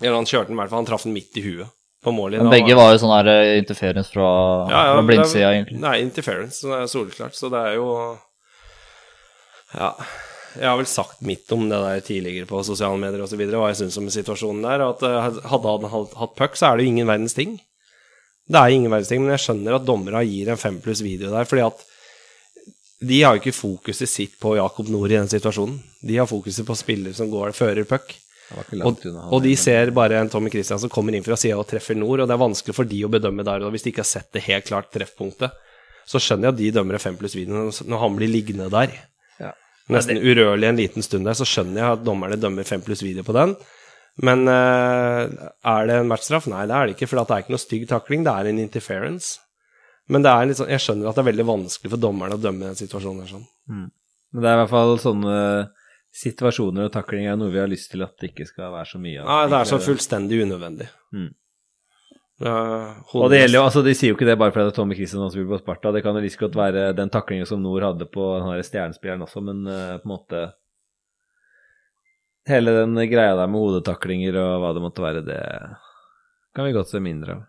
[0.00, 1.70] Eller han kjørte den i hvert fall, han traff den midt i huet
[2.04, 2.42] på målet.
[2.42, 4.28] Men begge var jo sånn her eh, interference fra,
[4.70, 5.80] Ja, ja, fra blindsida, egentlig.
[5.82, 7.34] Nei, interference, så det er soleklart.
[7.38, 7.88] Så det er jo
[9.74, 9.90] Ja.
[10.54, 13.80] Jeg har vel sagt mitt om det der tidligere på sosiale medier osv., hva jeg
[13.80, 14.84] syns om situasjonen der.
[14.86, 17.56] At eh, hadde han hatt- puck, så er det jo ingen verdens ting.
[18.46, 21.32] Det er ingen verdens ting, men jeg skjønner at dommerne gir en fem pluss video
[21.32, 21.82] der, fordi at
[23.04, 25.80] de har jo ikke fokuset sitt på Jakob Nord i den situasjonen.
[26.06, 28.14] De har fokuset på spillere som går fører puck.
[28.52, 31.96] Og, og de ser bare en Tommy Christian som kommer inn fra sida og treffer
[31.96, 34.04] nord, og det er vanskelig for de å bedømme der og da hvis de ikke
[34.04, 35.54] har sett det helt klart treffpunktet.
[36.04, 38.92] Så skjønner jeg at de dømmer fem pluss video når- han blir liggende der.
[39.40, 39.54] Ja.
[39.88, 43.24] Nesten urørlig en liten stund der, så skjønner jeg at dommerne dømmer fem pluss video
[43.24, 43.56] på den.
[44.22, 45.26] Men uh,
[45.64, 46.46] er det en matchstraff?
[46.46, 48.60] Nei, det er det ikke, for det er ikke noe stygg takling, det er en
[48.62, 49.40] interference.
[50.12, 52.40] Men det er litt sånn, jeg skjønner at det er veldig vanskelig for dommerne å
[52.40, 53.46] dømme den situasjonen Sånn.
[53.72, 53.88] Mm.
[54.34, 55.38] Men det er i hvert fall sånne
[56.14, 59.00] situasjoner og takling er noe vi har lyst til at det ikke skal være så
[59.02, 59.30] mye av.
[59.30, 60.86] Nei, det er så fullstendig unødvendig.
[61.14, 61.32] Mm.
[62.42, 64.96] Og det gjelder jo, altså De sier jo ikke det bare fordi det er Tommy
[64.98, 65.92] Christian som vil på Sparta.
[65.94, 69.42] Det kan jo like godt være den taklingen som Nord hadde på den stjernespilleren også,
[69.46, 70.44] men uh, på en måte
[72.44, 75.38] Hele den greia der med hodetaklinger og hva det måtte være, det
[76.52, 77.46] kan vi godt se mindre av.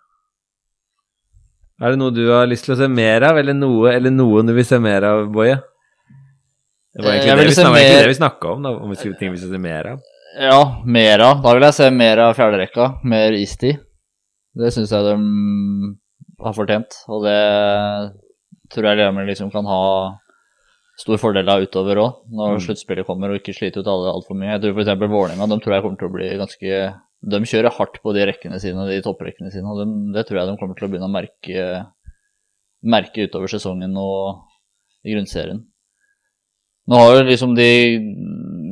[1.83, 4.47] Er det noe du har lyst til å se mer av, eller noe eller noen
[4.47, 5.57] du vil se mer av, Boje?
[6.95, 8.95] Det var egentlig det vi, snakket, egentlig mer- det vi snakka om, da, om vi
[8.95, 9.99] skulle ting vi skulle se mer av.
[10.39, 11.41] Ja, mer av.
[11.43, 12.85] Da vil jeg se mer av fjerderekka.
[13.03, 13.79] Mer istid.
[14.55, 15.15] Det syns jeg de
[16.43, 17.35] har fortjent, og det
[18.71, 19.81] tror jeg Lillehammer liksom kan ha
[20.99, 22.61] stor fordel av utover òg, når Mm.
[22.63, 24.53] sluttspillet kommer og ikke sliter ut alle altfor mye.
[24.55, 24.99] Jeg tror f.eks.
[25.11, 28.59] Vålerenga de tror jeg kommer til å bli ganske de kjører hardt på de rekkene
[28.61, 29.65] sine, de topprekkene sine.
[29.67, 31.85] og de, Det tror jeg de kommer til å begynne å merke,
[32.83, 34.43] merke utover sesongen og
[35.03, 35.63] i grunnserien.
[36.87, 37.67] Nå har jo liksom de,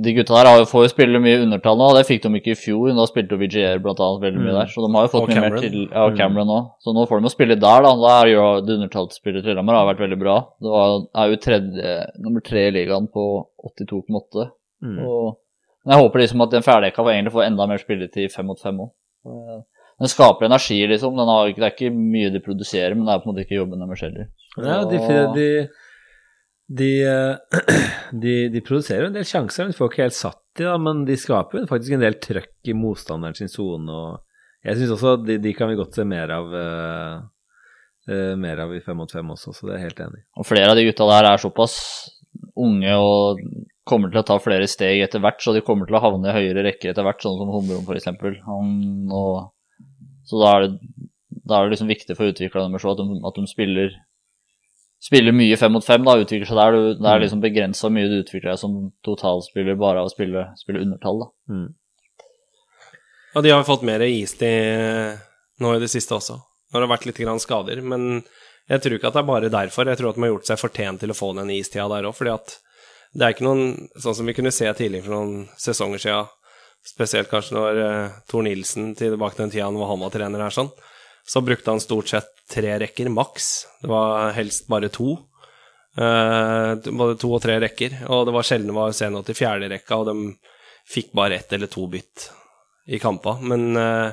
[0.05, 2.29] de gutta der har jo, får jo spille mye undertall nå, og det fikk de
[2.37, 2.91] ikke i fjor.
[2.93, 4.59] Da spilte jo VGR blant annet veldig mye Mm.
[4.59, 5.63] der, så de har jo fått Og mye mer Cameron.
[5.65, 6.67] til Ja, og Cameron òg.
[6.85, 7.93] Så nå får de å spille der, da.
[8.03, 10.35] Da er jo det undertallsspillet til Lillehammer har vært veldig bra.
[10.61, 13.25] Det var, er jo tredje, nummer tre i ligaen på
[13.65, 14.49] 82,8.
[14.83, 14.99] Mm.
[15.07, 15.37] Og
[15.85, 18.59] men jeg håper liksom at den ferdigheten får egentlig få enda mer spilletid fem mot
[18.61, 18.91] fem òg.
[19.99, 21.15] Den skaper energi, liksom.
[21.17, 23.57] Den har, det er ikke mye de produserer, men det er på en måte ikke
[23.59, 24.29] jobben deres heller.
[24.63, 25.01] Ja, de,
[25.35, 25.47] de,
[26.67, 27.59] de, eh,
[28.23, 31.03] de, de produserer en del sjanser, men de får ikke helt satt de, da, men
[31.07, 33.99] de skaper jo faktisk en del trøkk i motstanderen sin sone.
[34.63, 38.81] Jeg syns også de, de kan vi godt se mer av, eh, mer av i
[38.85, 40.27] fem mot fem også, så det er jeg helt enig i.
[40.39, 41.77] Og flere av de gutta der er såpass
[42.59, 43.41] unge og
[43.87, 46.37] kommer til å ta flere steg etter hvert, så de kommer til å havne i
[46.37, 48.07] høyere rekker etter hvert, sånn som Humrom f.eks.
[50.23, 51.09] Så da er, det,
[51.43, 53.97] da er det liksom viktig for utviklerne deres at de, at de spiller,
[55.03, 56.75] spiller mye fem mot fem, da, utvikler seg der.
[56.75, 60.47] Du, det er liksom begrensa mye du utvikler deg som totalspiller bare av å spille,
[60.59, 61.29] spille undertall, da.
[61.53, 61.69] Mm.
[63.33, 65.19] Og de har fått mer istid
[65.61, 66.37] nå i det siste også.
[66.71, 67.81] Når det har vært litt grann skader.
[67.85, 68.21] Men
[68.69, 69.89] jeg tror ikke at det er bare derfor.
[69.89, 72.15] Jeg tror at de har gjort seg fortjent til å få den istida der òg.
[72.17, 72.55] fordi at
[73.13, 76.31] det er ikke noen Sånn som vi kunne se tidligere for noen sesonger siden,
[76.83, 80.71] spesielt kanskje når uh, Tor Nilsen tilbake til den tida han var trener her, sånn,
[81.23, 83.51] så brukte han stort sett tre rekker maks.
[83.81, 85.17] Det var helst bare to.
[85.93, 88.01] Uh, både to og tre rekker.
[88.09, 90.17] Og det var sjelden det var å se noe til fjerde rekka, og de
[90.93, 92.27] fikk bare ett eller to bytt
[92.91, 93.37] i kampa.
[93.45, 94.11] Men uh,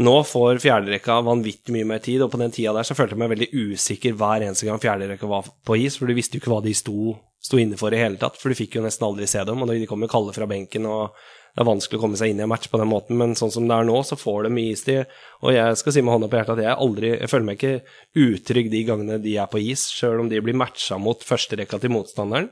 [0.00, 3.22] nå får fjerderekka vanvittig mye mer tid, og på den tida der så følte jeg
[3.24, 6.52] meg veldig usikker hver eneste gang fjerderekka var på is, for du visste jo ikke
[6.52, 9.26] hva de sto, sto inne for i hele tatt, for du fikk jo nesten aldri
[9.30, 11.18] se dem, og de kom jo kalde fra benken, og
[11.50, 13.52] det er vanskelig å komme seg inn i en match på den måten, men sånn
[13.54, 15.10] som det er nå, så får de mye istid,
[15.42, 18.24] og jeg skal si med hånda på hjertet at jeg aldri, jeg føler meg ikke
[18.28, 21.94] utrygg de gangene de er på is, selv om de blir matcha mot førsterekka til
[21.96, 22.50] motstanderen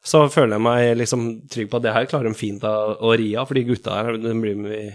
[0.00, 3.34] så føler jeg meg liksom trygg på at det her klarer de fint å, ri
[3.36, 4.94] av, fordi gutta her de blir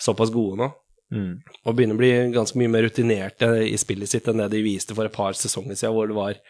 [0.00, 0.70] såpass gode nå.
[1.14, 1.38] Mm.
[1.62, 4.94] Og begynner å bli ganske mye mer rutinerte i spillet sitt enn det de viste
[4.96, 6.40] for et par sesonger siden, hvor det var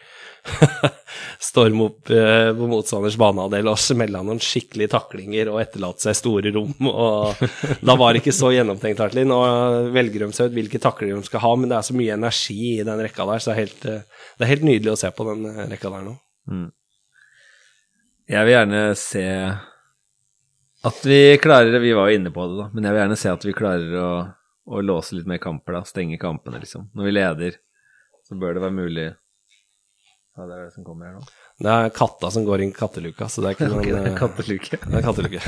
[1.49, 6.53] storm opp eh, på motstanders banehalvdel og smelle noen skikkelige taklinger og etterlate seg store
[6.55, 6.73] rom.
[6.89, 7.45] Og
[7.85, 9.27] da var det ikke så gjennomtenkt, Hartley.
[9.29, 9.37] Nå
[9.93, 12.59] velger de seg ut hvilke takler de skal ha, men det er så mye energi
[12.79, 15.13] i den rekka der, så det er helt, eh, det er helt nydelig å se
[15.13, 16.17] på den eh, rekka der nå.
[18.27, 19.27] Jeg vil gjerne se
[20.87, 23.31] at vi klarer Vi var jo inne på det, da, men jeg vil gjerne se
[23.31, 24.09] at vi klarer å,
[24.67, 25.85] å låse litt mer kamper, da.
[25.87, 26.89] Stenge kampene, liksom.
[26.97, 27.57] Når vi leder,
[28.27, 31.21] så bør det være mulig Ja, det er det som kommer her nå.
[31.57, 34.17] Det er katta som går inn katteluka, så det er ikke noen okay, det eh,
[34.19, 34.79] katteluke.
[34.83, 35.39] Det er katteluke.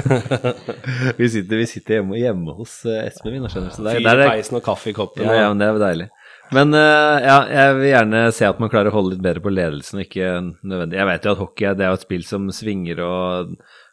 [1.19, 3.75] vi, sitter, vi sitter hjemme, hjemme hos eh, Espen min, skjønner du.
[3.75, 5.27] Så det er, Fyr i er, peisen og kaffe i koppen.
[5.27, 6.09] ja, ja, men det er jo deilig.
[6.49, 9.51] Men uh, ja, jeg vil gjerne se at man klarer å holde litt bedre på
[9.53, 10.29] ledelsen, og ikke
[10.65, 13.51] nødvendig Jeg vet jo at hockey det er jo et spill som svinger, og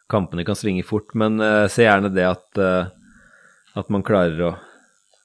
[0.09, 2.89] kampene kan svinge fort, men uh, se gjerne det at, uh,
[3.77, 4.55] at man klarer å,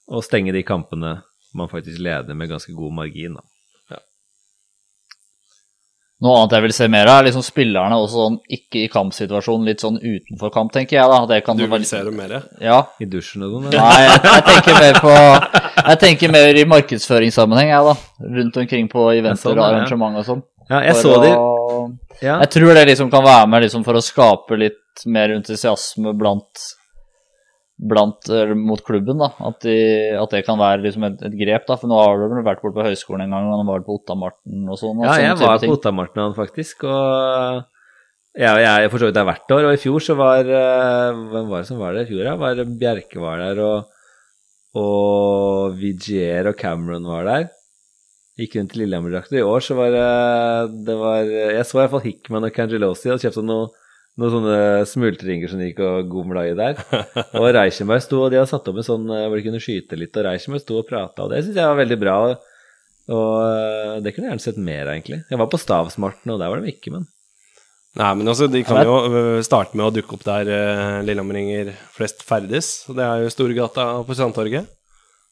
[0.09, 1.22] å stenge de kampene
[1.55, 3.34] man faktisk leder med ganske god margin.
[3.36, 3.42] Da.
[6.22, 9.64] Noe annet jeg vil se mer av, er liksom spillerne også sånn ikke i kampsituasjonen,
[9.66, 11.09] litt sånn utenfor kamp, tenker jeg.
[11.11, 11.16] da.
[11.26, 12.34] Det kan Du vil se dem mer?
[12.62, 12.76] Ja.
[13.03, 13.64] I dusjen og sånn.
[13.74, 15.16] Nei, jeg, jeg tenker mer på
[15.82, 18.28] Jeg tenker mer i markedsføringssammenheng, jeg, da.
[18.38, 19.70] Rundt omkring på eventer sånn, og ja.
[19.72, 20.44] arrangement og sånn.
[20.70, 21.32] Ja, jeg så de.
[21.34, 21.90] å-
[22.22, 22.36] Ja.
[22.44, 26.68] Jeg tror det liksom kan være med liksom for å skape litt mer entusiasme blant
[27.82, 29.32] blant, mot klubben, da.
[29.42, 29.76] At, de,
[30.20, 31.76] at det kan være liksom et, et grep, da.
[31.80, 34.68] For nå har du vært borte på høyskolen en gang, og han var på Ottamarten
[34.70, 35.02] og sånn.
[35.06, 37.64] Ja, jeg var på Ottamartnan faktisk, og
[38.32, 39.66] jeg, jeg for så vidt der hvert år.
[39.68, 42.22] Og i fjor så var eh, Hvem var det som var der i fjor?
[42.24, 42.36] Da?
[42.40, 43.98] Var Bjerke var der, og,
[44.80, 47.50] og Vigier og Cameron var der.
[48.40, 49.42] Gikk rundt i Lillehammer-drakter.
[49.42, 50.06] I år så var det,
[50.86, 53.68] det var, Jeg så i hvert fall Hickman og Cangelosi hadde kjøpt noe,
[54.20, 54.56] noen sånne
[54.88, 56.80] smultringer som gikk og gomla i der.
[57.40, 59.98] Og Reichenberg sto, og de hadde satt opp en sånn eh, hvor de kunne skyte
[59.98, 62.16] litt, og Reichenberg sto og prata, og det syns jeg var veldig bra.
[63.12, 65.22] Og, eh, det kunne jeg gjerne sett mer av, egentlig.
[65.30, 67.08] Jeg var på Stavsmarten, og der var de ikke, men
[67.92, 71.74] Nei, men altså, de kan jo øh, starte med å dukke opp der uh, Lillehammeringer
[71.92, 72.70] flest ferdes.
[72.88, 74.70] og Det er jo Storgata på Strandtorget.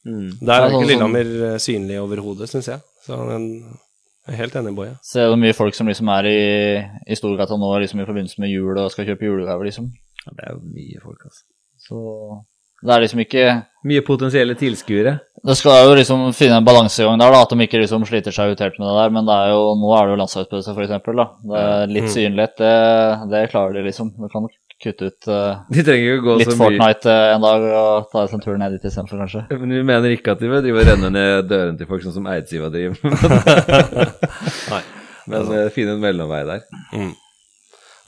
[0.05, 0.27] mm.
[0.43, 1.31] Der er sånn ikke Lillehammer
[1.65, 2.85] synlig overhodet, syns jeg.
[3.07, 3.47] Så den,
[4.29, 4.93] jeg er helt enig, Boje.
[5.25, 6.41] er det mye folk som liksom er i,
[7.11, 9.91] i Storgata nå liksom i forbindelse med jul og skal kjøpe julegaver, liksom.
[10.27, 11.45] ja, det er jo mye folk, altså.
[11.81, 12.01] Så
[12.85, 13.45] det er liksom ikke
[13.89, 15.15] Mye potensielle tilskuere.
[15.45, 18.53] Det skal jo liksom finne en balansegang der, da, at de ikke liksom sliter seg
[18.53, 19.13] ut helt med det der.
[19.17, 20.75] Men det er jo, nå er det jo landslagspause.
[20.77, 21.27] Da.
[21.49, 22.13] Det er litt Mm.
[22.13, 22.75] synlighet, det,
[23.33, 24.11] det klarer de liksom.
[24.21, 24.45] Det kan
[24.81, 28.25] kutte ut uh, De trenger ikke gå litt så Fortnite eh, en dag og ta
[28.25, 29.45] oss en tur ned dit istedenfor, kanskje.
[29.61, 32.17] Men vi mener ikke at de vil drive og renne ned dørene til folk sånn
[32.17, 32.99] som Eidsiva driver.
[34.73, 34.83] Nei.
[35.31, 36.67] Men eh, finne en mellomvei der.
[36.97, 37.15] Mm.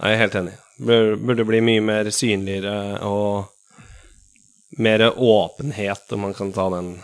[0.03, 0.59] Jeg er helt enig.
[0.83, 3.51] Burde, burde bli mye mer synligere og
[4.83, 6.95] mer åpenhet, om man kan ta den,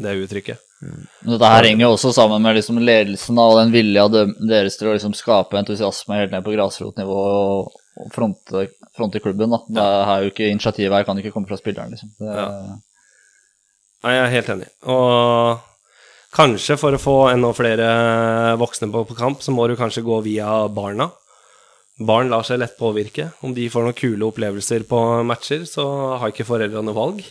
[0.00, 0.62] det uttrykket.
[0.76, 1.06] Mm.
[1.24, 4.92] dette her henger jo også sammen med liksom ledelsen og den vilja deres til å
[4.92, 7.70] liksom skape entusiasme helt ned på grasrotnivå og
[8.14, 8.66] fronte,
[8.96, 9.52] fronte klubben.
[9.52, 9.62] Da.
[9.68, 12.12] Det er jo ikke Initiativet her kan ikke komme fra spilleren, liksom.
[12.18, 12.50] Det, Ja.
[14.04, 14.66] Nei, jeg er helt enig.
[14.92, 15.62] Og
[16.36, 17.86] kanskje for å få enda flere
[18.60, 21.08] voksne på, på kamp, så må du kanskje gå via barna.
[22.06, 23.30] Barn lar seg lett påvirke.
[23.42, 25.86] Om de får noen kule opplevelser på matcher, så
[26.20, 27.24] har ikke foreldrene valg.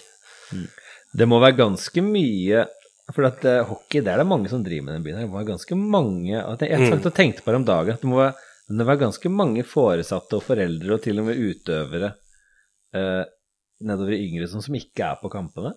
[1.16, 2.66] Det må være ganske mye
[3.14, 5.28] For at uh, hockey, det er det mange som driver med i den byen her.
[5.28, 7.94] Det må være ganske mange Jeg, jeg satt og tenkte på det om dagen.
[7.94, 8.34] At det må være,
[8.68, 12.16] det var ganske mange foresatte og foreldre og til og med utøvere
[12.98, 13.24] eh,
[13.86, 15.76] nedover i yngre sånn som ikke er på kampene.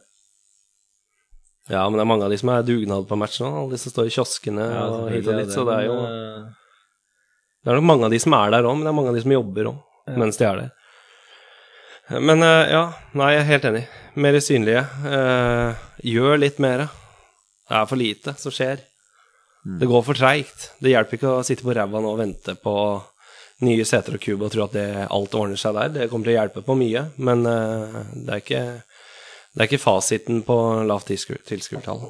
[1.68, 3.50] Ja, men det er mange av de som er dugnad på match nå.
[3.52, 5.52] Alle de som står i kioskene og hit og dit.
[5.52, 6.46] Så det er jo eh,
[7.60, 9.18] Det er nok mange av de som er der òg, men det er mange av
[9.18, 9.84] de som jobber òg
[10.16, 12.20] mens de er der.
[12.24, 12.84] Men eh, ja,
[13.20, 13.82] nei, jeg er helt enig.
[14.16, 14.84] Mer synlige.
[15.12, 16.86] Eh, gjør litt mer.
[17.68, 18.80] Det er for lite som skjer.
[19.76, 20.70] Det går for treigt.
[20.80, 22.74] Det hjelper ikke å sitte på ræva nå og vente på
[23.66, 25.90] nye seter og kube og tro at det, alt ordner seg der.
[25.96, 28.62] Det kommer til å hjelpe på mye, men uh, det, er ikke,
[29.52, 30.56] det er ikke fasiten på
[30.88, 32.04] lavt tilskuertall.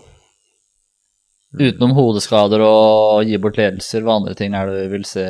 [1.59, 5.25] Utenom hodeskader og gi bort ledelser, hva andre ting er det du vil se,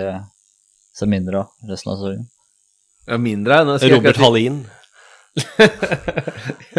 [0.99, 2.27] se mindre av resten av sesongen?
[3.09, 4.65] ja, mindre nå skal Robert Hallin.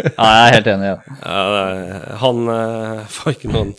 [0.00, 0.92] Ja, jeg er helt enig i.
[1.24, 3.72] Ja, det er- han uh, får ikke noen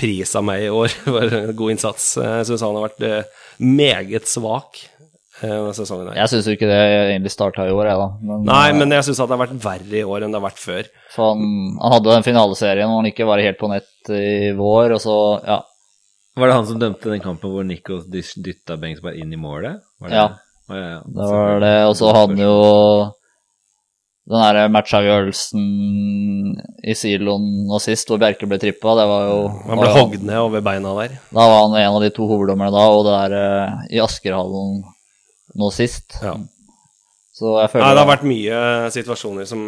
[0.00, 2.14] pris av meg i år for god innsats.
[2.20, 4.80] Jeg syns han har vært eh, meget svak
[5.42, 6.10] eh, denne sesongen.
[6.10, 6.20] her.
[6.22, 8.10] Jeg syns ikke det egentlig starta i år, jeg, da.
[8.24, 10.48] Men, Nei, eh, men jeg syns det har vært verre i år enn det har
[10.48, 10.92] vært før.
[11.14, 11.48] Så han,
[11.80, 15.18] han hadde den finaleserien hvor han ikke var helt på nett i vår, og så,
[15.44, 15.60] ja.
[16.40, 19.82] Var det han som dømte den kampen hvor Nico dytta Bengsberg inn i målet?
[20.00, 20.16] Var det?
[20.16, 20.28] Ja.
[20.70, 21.00] Å, ja, ja.
[21.04, 21.72] Det var det.
[21.90, 22.54] Og så hadde han jo
[24.28, 25.64] den derre matchavgjørelsen
[26.86, 28.92] i siloen nå sist, hvor Bjerke ble trippa.
[29.00, 29.38] Det var jo
[29.70, 31.16] Han ble hogd ned over beina der.
[31.32, 34.82] Da var han en av de to hoveddommerne da, og det der eh, i Askerhallen
[35.58, 36.18] nå sist.
[36.22, 36.36] Ja.
[37.40, 38.60] Så jeg føler Nei, det har vært mye
[38.92, 39.60] situasjoner som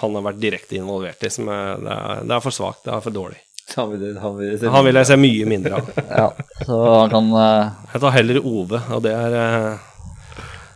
[0.00, 2.94] han har vært direkte involvert i, som er, det, er, det er for svakt, det
[2.96, 3.38] er for dårlig.
[3.76, 5.90] Han vil, han vil, se- Han vil jeg se mye mindre av.
[6.24, 6.24] Ja,
[6.66, 7.84] så han kan uh...
[7.92, 9.86] Jeg tar heller Ove, og det er uh...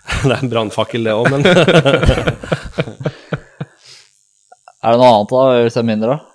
[0.29, 1.43] Det er en brannfakkel, det òg, men
[4.85, 6.31] Er det noe annet da vi vil se mindre av?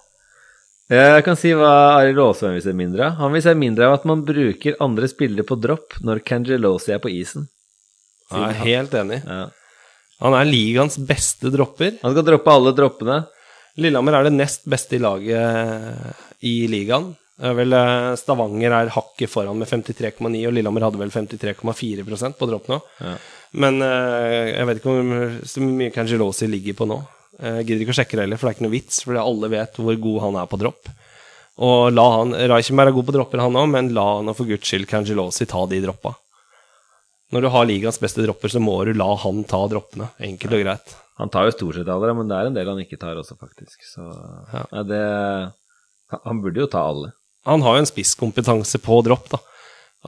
[0.90, 3.20] Jeg kan si hva Arild Aasheim vil se mindre av.
[3.20, 7.02] Han vil se mindre av at man bruker andre spillere på dropp når Cangelosi er
[7.04, 7.46] på isen.
[8.32, 9.20] jeg er helt enig.
[9.22, 9.44] Ja.
[10.24, 11.94] Han er ligaens beste dropper.
[12.02, 13.20] Han skal droppe alle droppene.
[13.80, 17.14] Lillehammer er det nest beste i laget i ligaen.
[17.40, 22.68] Vel, eh, Stavanger er hakket foran med 53,9, og Lillehammer hadde vel 53,4% på dropp
[22.68, 22.82] nå.
[23.00, 23.14] Ja.
[23.62, 27.00] Men eh, jeg vet ikke hvor mye Cangelosi ligger på nå.
[27.40, 29.50] Jeg gidder ikke å sjekke det heller, for det er ikke noe vits, fordi alle
[29.54, 30.90] vet hvor god han er på dropp.
[31.60, 34.48] Og la han Reichenberg er god på dropper, han òg, men la han og for
[34.48, 36.14] guds skyld Cangelosi ta de droppa.
[37.36, 40.10] Når du har ligaens beste dropper, så må du la han ta droppene.
[40.26, 40.96] Enkelt og greit.
[41.20, 43.36] Han tar jo stort sett alle, men det er en del han ikke tar også,
[43.38, 43.84] faktisk.
[43.86, 44.08] Så
[44.54, 44.64] Ja.
[44.72, 45.04] Ja, det
[46.26, 47.12] Han burde jo ta alle.
[47.46, 49.38] Han har jo en spisskompetanse på dropp, da.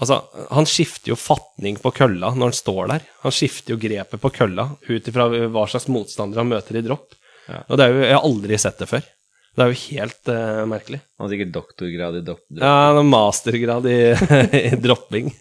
[0.02, 3.06] Altså, han skifter jo fatning på kølla når han står der.
[3.22, 7.12] Han skifter jo grepet på kølla ut ifra hva slags motstander han møter i dropp.
[7.50, 7.64] Ja.
[7.68, 9.10] Og det er jo, jeg har aldri sett det før.
[9.52, 11.02] Det er jo helt uh, merkelig.
[11.18, 12.44] Han har sikkert doktorgrad i dropp.
[12.48, 12.64] dropp.
[12.64, 14.00] Ja, han har mastergrad i,
[14.72, 15.32] i dropping.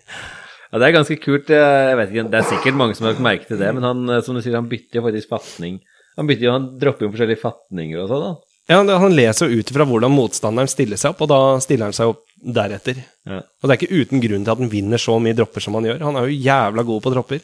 [0.70, 1.50] Ja, det er ganske kult.
[1.50, 4.02] Jeg vet ikke, Det er sikkert mange som har lagt merke til det, men han,
[4.10, 5.80] eh, som du sier, han bytter jo faktisk fatning.
[6.18, 8.26] Han bytter han dropper jo forskjellige fatninger og sånn.
[8.26, 8.32] da.
[8.70, 11.96] Ja, Han leser jo ut ifra hvordan motstanderen stiller seg opp, og da stiller han
[11.96, 13.00] seg opp deretter.
[13.26, 13.40] Ja.
[13.42, 15.88] Og det er ikke uten grunn til at han vinner så mye dropper som han
[15.88, 16.04] gjør.
[16.06, 17.42] Han er jo jævla god på dropper.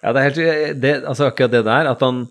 [0.00, 2.24] Ja, det er helt det, Altså akkurat det der, at han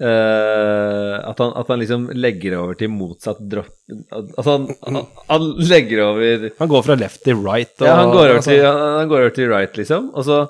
[0.00, 3.72] eh, at, han, at han liksom legger over til motsatt dropp
[4.10, 7.72] Altså, han, han, han legger over Han går fra left til right.
[7.80, 10.42] Og, Ja, han går, over altså, til, han, går over til right, liksom, og så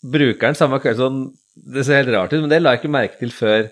[0.00, 1.20] bruker han samme kveld sånn
[1.74, 3.68] Det ser helt rart ut, men det la jeg ikke merke til før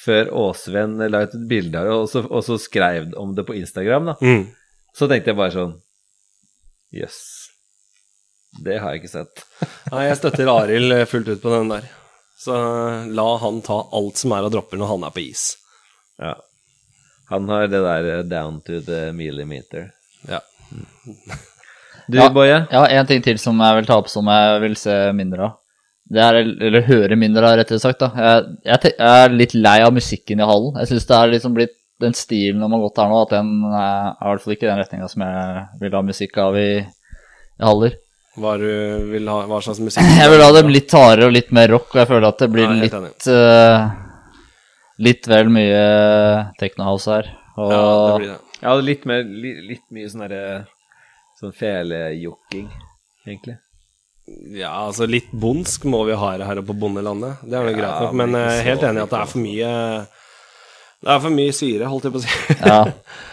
[0.00, 4.12] før Åsven la ut et bilde av det, og så, skrev om det på Instagram.
[4.12, 4.14] da.
[4.20, 4.46] mm.
[4.96, 5.74] Så tenkte jeg bare sånn
[6.90, 7.20] Jøss.
[8.64, 9.42] Det har jeg ikke sett.
[9.92, 11.84] Nei, jeg støtter Arild fullt ut på den der.
[12.40, 12.56] Så
[13.12, 15.42] la han ta alt som er av dropper når han er på is.
[16.20, 16.34] Ja.
[17.30, 19.90] Han har det der eh, down to the millimeter.
[20.28, 20.40] Ja.
[22.08, 22.30] Du, Ja.
[22.32, 22.62] Boje?
[22.72, 25.58] Ja, en ting til som jeg vil ta opp som jeg vil se mindre av.
[26.10, 28.00] det er, eller høre mindre av, rettere sagt.
[28.00, 28.08] da.
[28.16, 30.80] Jeg, jeg, jeg er litt lei av musikken i hallen.
[30.80, 33.50] Jeg syns det er liksom blitt den stilen de har gått her nå, at den
[33.68, 36.70] er, er i hvert fall ikke den retninga som jeg vil ha musikk av i,
[36.80, 37.94] i haller.
[38.40, 38.66] Hva, du
[39.12, 41.88] vil ha, hva slags musikk Jeg vil ha dem litt hardere og litt mer rock,
[41.92, 43.90] og jeg føler at det blir Ja, litt uh,
[45.00, 45.80] Litt vel mye
[46.60, 47.28] technohouse her.
[47.56, 48.38] Og Ja, det blir det.
[48.60, 50.42] Ja, litt, mer, litt, litt mye sånn derre
[51.40, 52.66] Sånn felejokking,
[53.24, 53.54] egentlig.
[54.60, 57.40] Ja, altså litt bondsk må vi ha her oppe på bondelandet.
[57.40, 59.20] Det er vel Ja, greit nok, men men jeg er helt enig i at det
[59.22, 59.70] er for mye
[61.00, 62.58] Det er for mye syre, holdt jeg på å si.
[62.60, 62.80] ja,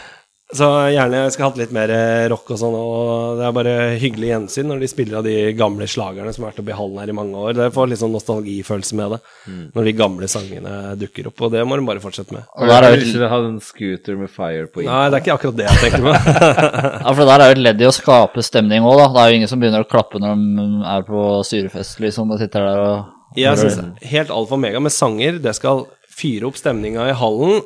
[0.48, 3.72] Så gjerne jeg skulle hatt litt mer eh, rock og sånn, og det er bare
[4.00, 7.00] hyggelig gjensyn når de spiller av de gamle slagerne som har vært oppe i hallen
[7.02, 7.52] her i mange år.
[7.58, 9.18] Det får litt sånn nostalgifølelse med det,
[9.48, 9.66] Mm.
[9.76, 12.48] når de gamle sangene dukker opp, og det må de bare fortsette med.
[12.56, 15.36] og der er jo ikke du en scooter med fire på Nei, det er ikke
[15.36, 16.16] akkurat det jeg tenker på.
[17.04, 19.08] ja, for der er jo et ledd i å skape stemning òg, da.
[19.12, 22.40] Det er jo ingen som begynner å klappe når de er på syrefest, liksom, og
[22.40, 26.56] sitter der og Jeg syns helt alfa og mega med sanger, det skal fyre opp
[26.56, 27.60] stemninga i hallen,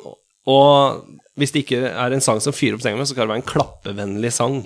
[0.51, 1.03] og
[1.39, 3.51] hvis det ikke er en sang som fyrer opp stemninga, så skal det være en
[3.53, 4.63] klappevennlig sang.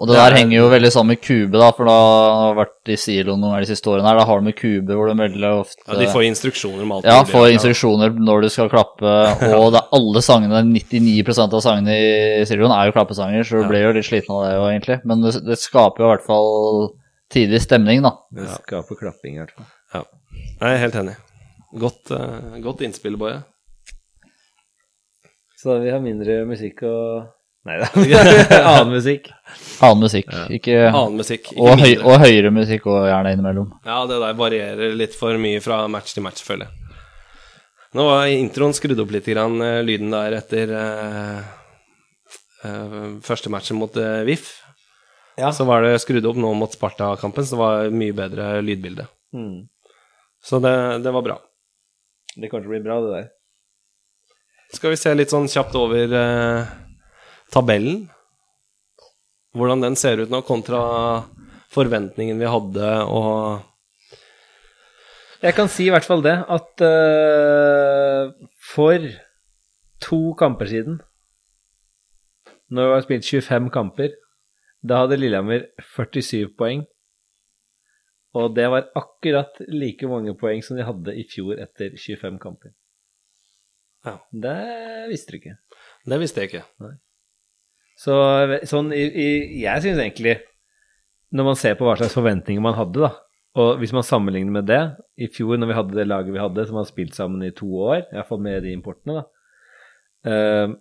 [0.00, 2.90] Og det der henger jo veldig sammen med Kube, da, for da har jeg vært
[2.90, 4.18] i silo noen av de siste årene her.
[4.18, 7.08] Da har du med Kube hvor de veldig ofte Ja, De får instruksjoner om alt.
[7.08, 9.12] Ja, får instruksjoner når du skal klappe,
[9.58, 13.68] og det er alle sangene, 99% av sangene i siloen er jo klappesanger, så du
[13.68, 14.98] blir jo litt sliten av det jo, egentlig.
[15.12, 16.50] Men det, det skaper jo i hvert fall
[17.32, 18.16] tidlig stemning, da.
[18.32, 19.68] Det skaper klapping, i hvert fall.
[19.92, 20.04] Ja.
[20.56, 21.18] Jeg er helt enig.
[21.84, 23.42] Godt, uh, godt innspill, Boje.
[25.62, 27.30] Så vi har mindre musikk og
[27.62, 27.86] Nei da.
[28.72, 29.28] Annen musikk.
[29.78, 31.52] Annen musikk, ikke Annen musikk.
[31.52, 33.68] Ikke og, høy, og høyere musikk og gjerne innimellom.
[33.86, 36.98] Ja, det der varierer litt for mye fra match til match, føler jeg.
[37.94, 41.42] Nå var introen skrudd opp litt, grann, eh, lyden der etter uh,
[42.64, 44.48] uh, første matchen mot uh, VIF.
[45.38, 45.52] Ja.
[45.54, 49.06] Så var det skrudd opp nå mot Sparta-kampen, så det var mye bedre lydbilde.
[49.36, 49.68] Mm.
[50.42, 51.38] Så det, det var bra.
[52.34, 53.30] Det kommer til å bli bra, det der.
[54.72, 56.70] Skal vi se litt sånn kjapt over eh,
[57.52, 58.06] tabellen?
[59.52, 60.80] Hvordan den ser ut nå, kontra
[61.72, 63.68] forventningen vi hadde, og
[65.42, 68.32] Jeg kan si i hvert fall det, at eh,
[68.72, 69.06] for
[70.00, 71.00] to kamper siden,
[72.72, 74.14] når vi har spilt 25 kamper,
[74.82, 76.86] da hadde Lillehammer 47 poeng.
[78.32, 82.72] Og det var akkurat like mange poeng som de hadde i fjor etter 25 kamper.
[84.06, 84.16] Ja.
[84.44, 84.58] Det
[85.12, 85.56] visste du ikke.
[86.08, 86.64] Det visste jeg ikke.
[88.02, 88.14] Så
[88.66, 89.26] sånn i, i,
[89.62, 90.38] Jeg syns egentlig,
[91.32, 93.12] når man ser på hva slags forventninger man hadde, da,
[93.62, 94.80] og hvis man sammenligner med det
[95.20, 97.68] I fjor, når vi hadde det laget vi hadde, som har spilt sammen i to
[97.84, 99.26] år, iallfall med de importene, da,
[100.26, 100.74] uh,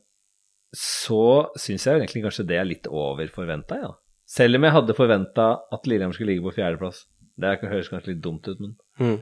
[0.72, 3.92] så syns jeg egentlig kanskje det er litt over forventa, ja.
[4.32, 7.02] Selv om jeg hadde forventa at Lillehammer skulle ligge på fjerdeplass.
[7.36, 9.18] Det høres kanskje litt dumt ut, men Mm.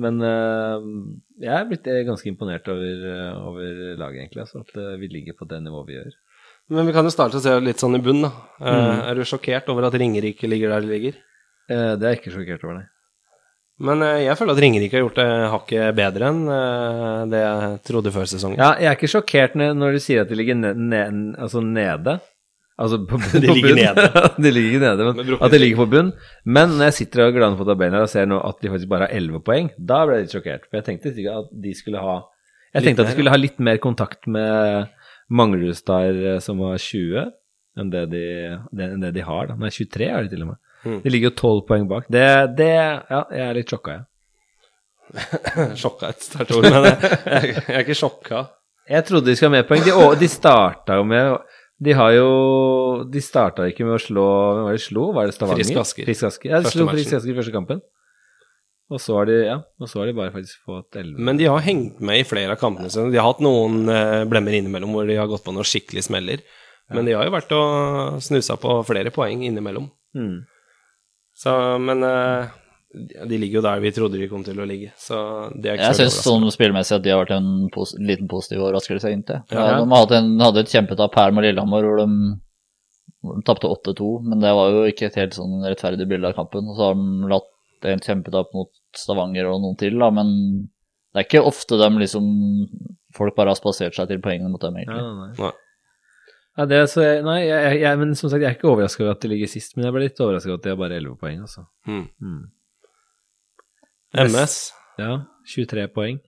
[0.00, 0.86] Men eh,
[1.44, 4.42] jeg er blitt ganske imponert over, eh, over laget, egentlig.
[4.42, 6.16] Altså, at eh, vi ligger på det nivået vi gjør.
[6.74, 8.32] Men vi kan jo starte å se litt sånn i bunnen, da.
[8.64, 9.00] Mm.
[9.10, 11.18] Er du sjokkert over at Ringerike ligger der de ligger?
[11.68, 12.86] Det er jeg ikke sjokkert over, nei.
[13.84, 16.40] Men jeg føler at Ringerike har gjort det hakket bedre enn
[17.28, 18.56] det jeg trodde før sesongen.
[18.62, 21.02] Ja, jeg er ikke sjokkert når du sier at de ligger ne ne
[21.36, 22.16] altså nede.
[22.74, 23.78] Altså på, på De ligger bunn.
[23.78, 24.22] nede.
[24.44, 26.08] de ligger nede, men, men at de ligger på bunn.
[26.44, 28.90] Men når jeg sitter og glaner på tabellen her og ser nå at de faktisk
[28.90, 30.66] bare har 11 poeng, da ble jeg litt sjokkert.
[30.66, 32.16] For jeg tenkte ikke at de skulle ha
[32.74, 34.90] Jeg tenkte at de skulle ha litt mer kontakt med
[35.30, 37.30] Manglerudstad, eh, som var 20,
[37.80, 38.24] enn det de,
[38.88, 39.46] enn det de har.
[39.52, 39.58] da.
[39.60, 40.60] Nei, 23 er de til og med.
[40.84, 40.98] Mm.
[41.06, 42.10] De ligger jo 12 poeng bak.
[42.12, 42.26] Det,
[42.58, 44.10] det Ja, jeg er litt sjokka, jeg.
[45.80, 48.44] Sjokka et sterkt ord, men jeg, jeg, jeg er ikke sjokka.
[48.90, 49.84] Jeg trodde de skulle ha mer poeng.
[49.86, 51.38] De, å, de starta jo med
[51.82, 52.28] De har jo
[53.10, 55.08] De starta ikke med å slå Hvem var det de slo?
[55.16, 55.64] Var det Stavanger?
[55.64, 56.06] Frisk Asker.
[56.06, 56.52] Frisk Asker.
[56.52, 56.88] Ja, de Første slo.
[56.92, 57.82] Frisk Asker i første kampen.
[58.92, 61.16] Og så har de Ja, og så har de bare faktisk fått 11.
[61.18, 63.10] Men de har hengt med i flere av kampene sine.
[63.10, 66.44] De har hatt noen eh, blemmer innimellom hvor de har gått på noen skikkelig smeller.
[66.92, 69.88] Men de har jo vært og snusa på flere poeng innimellom.
[70.14, 70.44] Mm.
[71.34, 72.52] Så, men eh,
[72.94, 74.92] de ligger jo der vi trodde de kom til å ligge.
[75.00, 75.16] Så
[75.54, 78.62] det er ikke Jeg syns sånn spillmessig at de har vært en pos liten positiv
[78.62, 79.40] overraskelse, egentlig.
[79.50, 79.64] Ja.
[79.64, 82.06] Ja, de hadde, en, hadde et kjempetap her med Lillehammer hvor de,
[83.30, 86.70] de tapte 8-2, men det var jo ikke et helt sånn rettferdig bilde av kampen.
[86.70, 90.30] Og så har de latt en kjempetap mot Stavanger og noen til, da, men
[91.14, 92.30] det er ikke ofte de liksom
[93.14, 94.98] Folk bare har spasert seg til poengene mot dem, egentlig.
[94.98, 95.34] nei, nei.
[95.38, 95.52] Nei.
[96.54, 98.70] Ja, det er så jeg, nei, jeg, jeg, jeg, men som sagt, jeg er ikke
[98.70, 100.78] overraska over at de ligger sist, men jeg ble litt overraska over at de har
[100.78, 101.64] bare 11 poeng, altså.
[101.90, 102.04] Mm.
[102.22, 102.42] Mm.
[104.14, 106.18] MS, Ja, 23 poeng.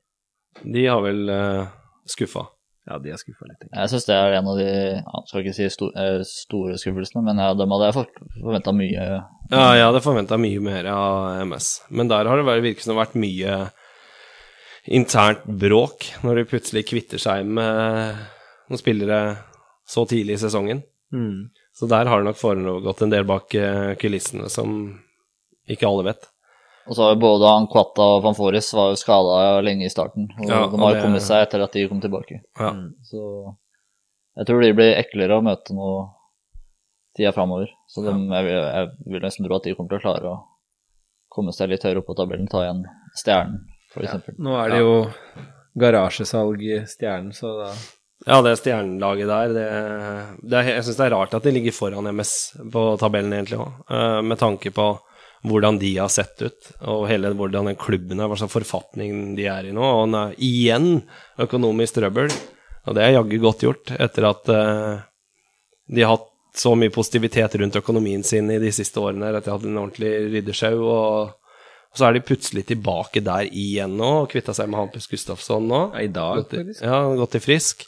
[0.65, 1.67] de har vel uh,
[2.09, 2.47] skuffa.
[2.87, 3.65] Ja, de har skuffa litt.
[3.73, 7.23] Jeg syns det er en av de ja, Skal ikke si sto, eh, store skuffelsene,
[7.27, 7.97] men ja, dem hadde jeg
[8.43, 8.93] forventa mye
[9.51, 12.93] Ja, jeg hadde forventa mye mer av MS, men der har det vært- virket som
[12.95, 13.57] det har vært mye
[14.87, 18.21] internt bråk når de plutselig kvitter seg med
[18.71, 19.21] noen spillere
[19.87, 20.83] så tidlig i sesongen.
[21.15, 21.51] Mm.
[21.75, 25.01] Så der har det nok foregått en del bak eh, kulissene som
[25.69, 26.31] ikke alle vet.
[26.87, 30.29] Og så har jo både Anquata og Van Foris var jo skada lenge i starten.
[30.39, 32.41] Og Ja, de har jo kommet seg etter at de kom tilbake.
[32.59, 32.73] Ja.
[33.09, 33.23] Så
[34.37, 35.91] jeg tror de blir eklere å møte nå
[37.17, 37.73] tida framover.
[37.89, 40.39] Så de, jeg, vil, jeg vil nesten tro at de kommer til å klare å
[41.37, 42.85] komme seg litt høyere opp på tabellen, ta igjen
[43.17, 43.61] Stjernen,
[43.91, 44.05] f.eks.
[44.07, 44.37] eksempel.
[44.45, 44.95] Nå er det jo
[45.77, 47.71] garasjesalg i Stjernen, så da
[48.27, 49.65] Ja, det stjernelaget der, det,
[50.49, 52.33] det er, jeg syns det er rart at de ligger foran MS
[52.73, 53.83] på tabellen, egentlig òg,
[54.25, 54.87] med tanke på
[55.47, 59.47] hvordan de har sett ut, og hele hvordan den klubben er, hva slags forfatning de
[59.51, 59.83] er i nå.
[59.85, 60.89] Og han er igjen
[61.43, 62.33] økonomisk trøbbel,
[62.87, 65.01] og det er jaggu godt gjort etter at uh,
[65.91, 69.45] de har hatt så mye positivitet rundt økonomien sin i de siste årene, etter at
[69.49, 71.35] de hadde en ordentlig ryddesjau, og,
[71.91, 75.67] og så er de plutselig tilbake der igjen nå, og kvitta seg med Hampus Gustafsson
[75.69, 75.83] nå.
[75.95, 76.87] ja, I dag, Gått i- faktisk.
[76.89, 77.85] Ja, gått i frisk.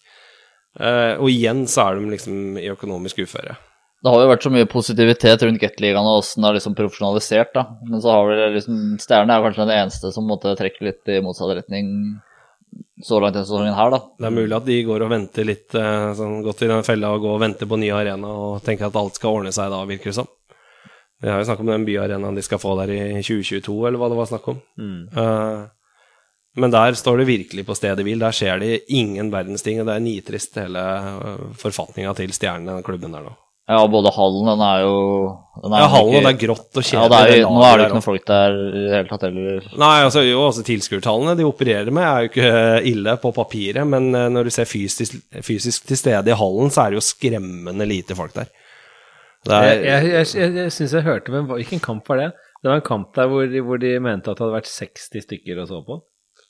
[0.78, 3.56] Uh, og igjen så er de liksom i økonomisk uføre.
[3.98, 7.50] Det har jo vært så mye positivitet rundt Gateligaen og åssen det er liksom profesjonalisert,
[7.56, 7.64] da.
[7.88, 11.18] Men så har vel liksom Stjernen er kanskje den eneste som måtte trekke litt i
[11.24, 11.88] motsatt retning
[13.02, 14.00] så langt denne sesongen her, da.
[14.18, 17.12] Det er mulig at de går og venter litt, eh, sånn gått i den fella
[17.14, 19.80] og går og venter på ny arena og tenker at alt skal ordne seg da,
[19.88, 20.30] virker det som.
[21.22, 24.10] Vi har jo snakket om den byarenaen de skal få der i 2022, eller hva
[24.10, 24.60] det var snakk om.
[24.78, 25.00] Mm.
[25.16, 25.66] Uh,
[26.58, 28.22] men der står det virkelig på stedet hvil.
[28.22, 30.84] Der skjer det ingen verdens ting, og det er nitrist, hele
[31.18, 33.34] uh, forfatninga til Stjernen, den klubben der nå.
[33.68, 34.92] Ja, både hallen, den er jo
[35.62, 37.10] den er Ja, hallen, ikke- er grått og Ja, kjedelig.
[37.28, 39.66] det er, nå er det ikke noen folk der i det hele tatt heller.
[39.82, 44.14] Nei, altså jo, altså tilskuertallene de opererer med er jo ikke ille på papiret, men
[44.14, 47.86] eh, når du ser fysisk, fysisk til stede i hallen, så er det jo skremmende
[47.90, 48.48] lite folk der.
[49.44, 52.32] Det er, Jeg, jeg, jeg, jeg, jeg syns jeg hørte men Hvilken kamp var det?
[52.62, 55.22] Det var en kamp der hvor de, hvor de mente at det hadde vært 60
[55.28, 56.00] stykker og så på.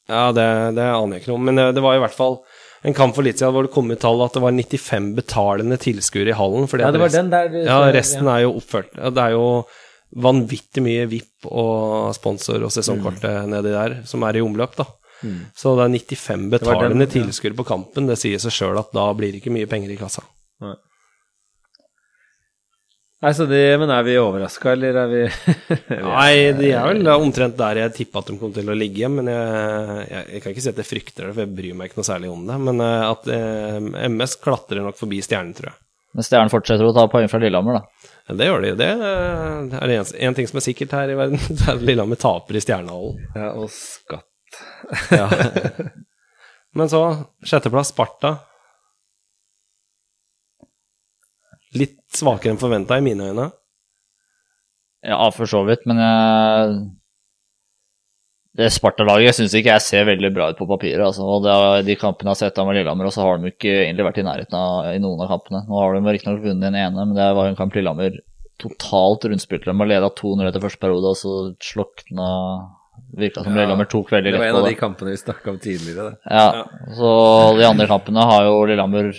[0.08, 0.46] ja, det,
[0.78, 2.38] det aner jeg ikke noe om, men det, det var i hvert fall
[2.84, 5.78] en kamp for litt siden hvor det kom ut tall at det var 95 betalende
[5.82, 6.68] tilskuere i hallen.
[6.70, 8.94] fordi Ja, det var resten- den der Ja, resten er jo oppført.
[8.96, 9.66] Ja, Det er jo
[10.16, 14.86] vanvittig mye VIP og sponsor og sesongkortet nedi der som er i omløp, da.
[15.54, 17.12] Så det er 95 betalende ja.
[17.12, 18.06] tilskuere på kampen.
[18.06, 20.22] Det sier seg sjøl at da blir det ikke mye penger i kassa.
[20.62, 20.74] Nei,
[23.34, 25.22] så de, Men er vi overraska, eller er vi
[26.04, 29.26] Nei, de er vel omtrent der jeg tippa at de kom til å ligge, men
[29.32, 31.98] jeg, jeg, jeg kan ikke si at jeg frykter det, for jeg bryr meg ikke
[31.98, 32.58] noe særlig om det.
[32.68, 35.80] Men eh, at eh, MS klatrer nok forbi Stjernen, tror jeg.
[36.14, 38.12] Men Stjernen fortsetter å ta poeng fra Lillehammer, da.
[38.28, 38.72] Ja, Det gjør de.
[38.78, 39.98] Det er det
[40.28, 43.18] en ting som er sikkert her i verden, det er at Lillehammer taper i Stjernehallen.
[43.34, 44.62] Ja, og skatt.
[45.10, 45.26] Ja.
[46.78, 47.02] Men så,
[47.42, 48.36] sjetteplass, Sparta.
[51.76, 53.50] Litt svakere enn forventa i mine øyne.
[55.04, 56.78] Ja, for så vidt, men jeg
[58.58, 61.04] Det Sparta-laget syns ikke jeg ser veldig bra ut på papiret.
[61.04, 61.22] Altså.
[61.22, 63.52] Og det er de kampene jeg har sett av med Lillehammer, og så har de
[63.52, 65.60] ikke egentlig vært i nærheten av i noen av kampene.
[65.68, 68.18] Nå har de riktignok vunnet den ene, men det var en kamp Lillehammer
[68.58, 69.70] totalt rundspilte.
[69.70, 72.32] De og leda 2-0 etter første periode, og så slokna
[73.14, 74.40] Virka som Ja, Lillehammer tok veldig lett.
[74.40, 76.10] Det var en av de kampene vi snakka om tidligere.
[76.10, 76.34] Det.
[76.34, 76.66] Ja,
[76.98, 77.10] så
[77.56, 79.12] de andre kampene har jo Lillehammer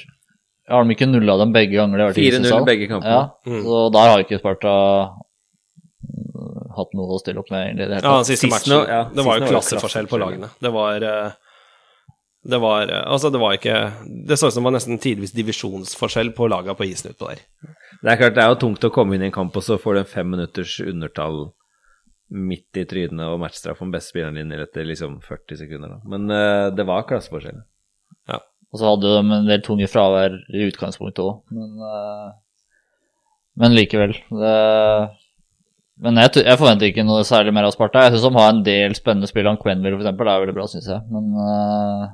[0.69, 1.97] Har de ikke nulla dem begge ganger?
[1.97, 2.65] de har vært i 4-0 Isensal?
[2.67, 3.17] begge kampene.
[3.17, 3.63] Ja, Mm.
[3.65, 4.73] så der har ikke Sparta
[6.03, 7.87] mm, hatt noe å stille opp med, egentlig.
[7.89, 8.25] Det Ja, tatt.
[8.29, 8.87] siste matchen.
[8.87, 10.49] ja, det var jo klasseforskjell på lagene.
[10.61, 11.31] Det var eh,
[12.49, 13.91] Det var eh, Altså, det var ikke
[14.29, 17.41] Det så ut som det var nesten tidvis divisjonsforskjell på laga på isen utpå der.
[18.01, 19.75] Det er klart det er jo tungt å komme inn i en kamp, og så
[19.77, 21.49] får du en fem minutters undertall
[22.31, 25.89] midt i trynet og matchstraff om beste spilleren din etter liksom 40 sekunder.
[25.89, 25.99] Da.
[26.05, 27.63] Men uh, det var klasseforskjell.
[28.69, 32.27] Og så hadde de en del tunge fravær i utgangspunktet òg, men, eh,
[33.63, 34.13] men likevel.
[34.29, 34.53] Det,
[36.05, 38.05] men jeg, jeg forventer ikke noe særlig mer av Sparta.
[38.05, 39.49] Jeg syns de har en del spennende spill.
[39.49, 41.01] Han Quenville, for eksempel, det er veldig bra, syns jeg.
[41.11, 42.05] Men uh...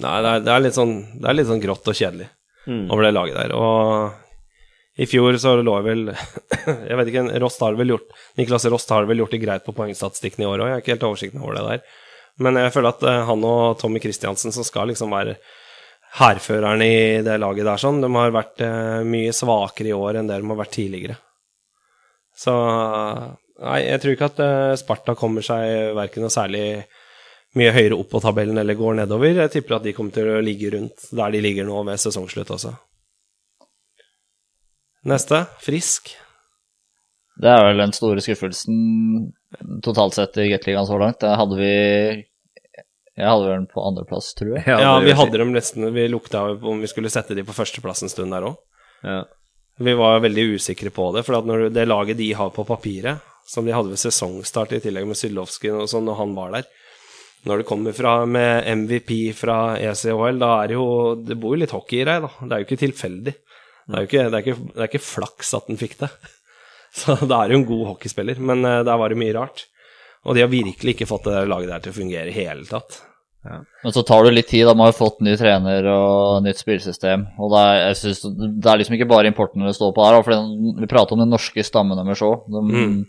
[0.00, 2.28] Nei, det er, det er litt sånn Det er litt sånn grått og kjedelig
[2.68, 2.90] Mm.
[2.92, 3.52] over det laget der.
[3.56, 6.02] Og i fjor så lå jeg vel
[6.90, 9.72] Jeg vet ikke, Rost har vel gjort Niklas Rost har vel gjort det greit på
[9.74, 11.96] poengstatistikken i år òg, jeg har ikke helt oversikten over det der.
[12.44, 15.38] Men jeg føler at eh, han og Tommy Christiansen, som skal liksom være
[16.18, 20.30] hærføreren i det laget der, sånn, de har vært eh, mye svakere i år enn
[20.30, 21.20] det de har vært tidligere.
[22.36, 22.56] Så
[23.60, 26.64] Nei, jeg tror ikke at eh, Sparta kommer seg verken noe særlig
[27.58, 29.34] mye høyere opp på tabellen eller går nedover.
[29.42, 32.52] Jeg tipper at de kommer til å ligge rundt der de ligger nå ved sesongslutt
[32.56, 32.72] også.
[35.10, 36.12] Neste, Frisk.
[37.40, 39.30] det er vel den store skuffelsen
[39.84, 41.20] totalt sett i Gateligaen så langt.
[41.24, 41.74] Der hadde vi
[43.18, 44.64] Jeg hadde vel den på andreplass, tror jeg.
[44.70, 48.04] Ja, ja vi hadde dem nesten Vi lukta om vi skulle sette dem på førsteplass
[48.06, 48.58] en stund der òg.
[49.02, 49.24] Ja.
[49.80, 53.24] Vi var veldig usikre på det, for at når det laget de har på papiret,
[53.48, 56.66] som de hadde ved sesongstart i tillegg med Sydlovskij og sånn, når han var der
[57.48, 61.62] Når det kommer fra med MVP fra ECHL, da er det jo Det bor jo
[61.62, 62.30] litt hockey i deg, da.
[62.44, 63.34] Det er jo ikke tilfeldig.
[63.90, 66.10] Det er jo ikke, det er ikke, det er ikke flaks at den fikk det.
[67.00, 69.64] Så da er du en god hockeyspiller, men eh, der var det mye rart.
[70.26, 72.64] Og de har virkelig ikke fått det der laget der til å fungere i hele
[72.68, 73.00] tatt.
[73.40, 74.66] Men så tar det litt tid.
[74.68, 77.22] da Man har fått ny trener og nytt spillsystem.
[77.40, 78.20] Og det er, jeg synes,
[78.60, 80.18] det er liksom ikke bare importen det står på her.
[80.26, 80.44] For
[80.82, 82.44] vi prater om den norske stammen deres òg.
[82.52, 83.06] De Mm.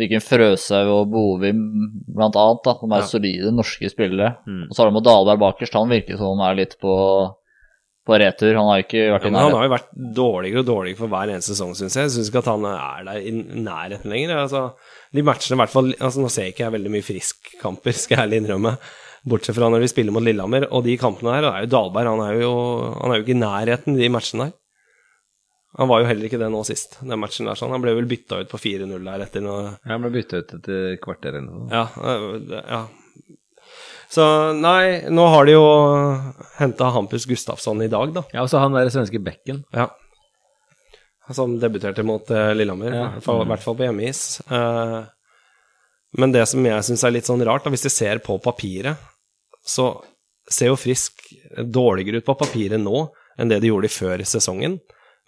[0.00, 1.60] fikk en Frøshaug og Bovim
[2.08, 2.62] blant annet.
[2.64, 3.06] da, Som er Ja.
[3.06, 4.36] solide norske spillere.
[4.48, 4.68] Mm.
[4.70, 5.74] Og så har de med Dahlberg bakerst.
[5.74, 7.34] Han virker som han er litt på,
[8.06, 8.54] på retur.
[8.56, 11.08] Han har ikke vært Ja, i men han har jo vært dårligere og dårligere for
[11.08, 12.04] hver eneste sesong, syns jeg.
[12.08, 13.30] Jeg syns ikke at han er der i
[13.60, 14.36] nærheten lenger.
[14.40, 14.72] Altså,
[15.16, 18.16] de matchene, i hvert fall altså, Nå ser jeg ikke jeg veldig mye Frisk-kamper, skal
[18.16, 18.76] jeg ærlig innrømme.
[19.26, 20.68] Bortsett fra når vi spiller mot Lillehammer.
[20.70, 22.54] Og de kampene her, og det er jo Dahlberg, han er jo,
[23.00, 24.54] han er jo ikke i nærheten de matchene der.
[25.76, 27.58] Han var jo heller ikke det nå sist, den matchen der.
[27.58, 27.74] sånn.
[27.74, 30.94] Han ble vel bytta ut på 4-0 der etter noe Han ble bytta ut etter
[31.02, 31.66] kvarter eller noe.
[31.68, 32.62] Ja.
[32.62, 32.80] ja.
[34.08, 34.24] Så
[34.56, 35.66] nei, nå har de jo
[36.56, 38.24] henta Hampus Gustafsson i dag, da.
[38.32, 39.64] Ja, og så han der svenske bekken.
[39.76, 39.90] Ja.
[41.34, 43.06] Som debuterte mot eh, Lillehammer, Ja.
[43.08, 44.40] i hvert fall- hvert fall på hjemmeis.
[44.50, 45.04] Eh,
[46.16, 48.96] men det som jeg syns er litt sånn rart, da, hvis du ser på papiret,
[49.66, 50.02] så
[50.48, 51.12] ser jo Frisk
[51.58, 53.08] dårligere ut på papiret nå
[53.38, 54.78] enn det de gjorde før sesongen.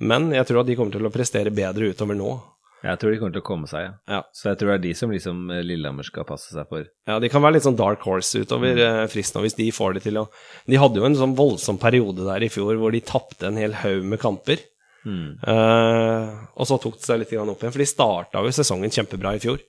[0.00, 2.36] Men jeg tror at de kommer til å prestere bedre utover nå.
[2.84, 3.92] Jeg tror de kommer til å komme seg, ja.
[4.06, 4.22] Ja.
[4.32, 6.86] Så jeg tror det er de som liksom eh, Lillehammer skal passe seg for.
[7.10, 9.08] Ja, de kan være litt sånn dark horse utover mm.
[9.10, 10.28] Frisk nå, hvis de får det til å
[10.70, 13.74] De hadde jo en sånn voldsom periode der i fjor hvor de tapte en hel
[13.82, 14.62] haug med kamper.
[15.08, 15.28] Mm.
[15.40, 19.34] Eh, og så tok det seg litt opp igjen, for de starta jo sesongen kjempebra
[19.36, 19.62] i fjor.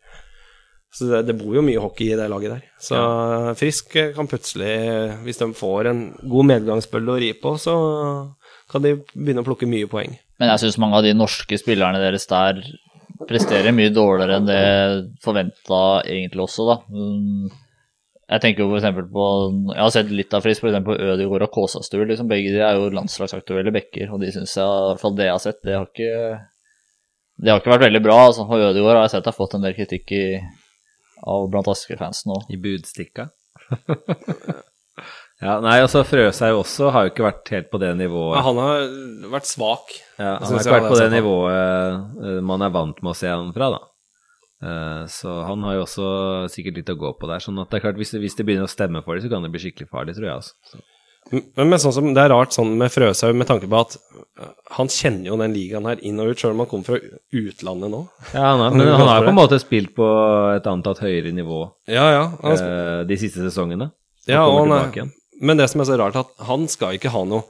[0.91, 2.65] Så det, det bor jo mye hockey i det laget der.
[2.81, 2.99] Så
[3.59, 4.73] Frisk kan plutselig,
[5.25, 7.75] hvis de får en god medgangsbølge å ri på, så
[8.69, 10.17] kan de begynne å plukke mye poeng.
[10.41, 12.61] Men jeg syns mange av de norske spillerne deres der
[13.29, 14.61] presterer mye dårligere enn det
[15.23, 16.77] forventa egentlig også, da.
[18.29, 19.09] Jeg tenker jo f.eks.
[19.09, 19.25] på
[19.73, 20.83] Jeg har sett litt av Frisk, f.eks.
[20.85, 22.05] på Ødegaard og Kåsastur.
[22.05, 25.29] Liksom, begge de er jo landslagsaktuelle bekker, og de syns jeg, i hvert fall det
[25.29, 26.13] jeg har sett, det har ikke
[27.39, 28.19] Det har ikke vært veldig bra.
[28.27, 28.45] altså.
[28.45, 30.23] Og Ødegaard har jeg sett har fått en del kritikk i,
[31.25, 32.49] av blant Asker-fansen òg.
[32.53, 33.29] I budstikka.
[35.45, 38.37] ja, nei, altså Frøshaug også har jo ikke vært helt på det nivået.
[38.37, 38.85] Ja, han har
[39.33, 39.95] vært svak.
[40.19, 41.17] Ja, han har ikke vært på det sant.
[41.17, 43.87] nivået eh, man er vant med å se han fra, da.
[44.61, 46.07] Eh, Så han har jo også
[46.51, 47.39] sikkert litt å gå på der.
[47.39, 49.43] sånn at det er klart, hvis hvis det begynner å stemme for dem, så kan
[49.43, 50.35] det bli skikkelig farlig, tror jeg.
[50.35, 50.81] altså.
[51.29, 53.97] Men, men sånn som, det er rart sånn med Frøshaug med tanke på at
[54.39, 54.49] øh,
[54.79, 56.99] han kjenner jo den ligaen her inn og ut, sjøl om han kommer fra
[57.37, 57.99] utlandet nå.
[58.33, 60.07] Ja, han er, men han har på en måte spilt på
[60.55, 62.23] et antatt høyere nivå Ja, ja.
[62.41, 63.91] Han, eh, de siste sesongene.
[64.29, 67.45] Ja han men det som er så rart, at han skal ikke ha noe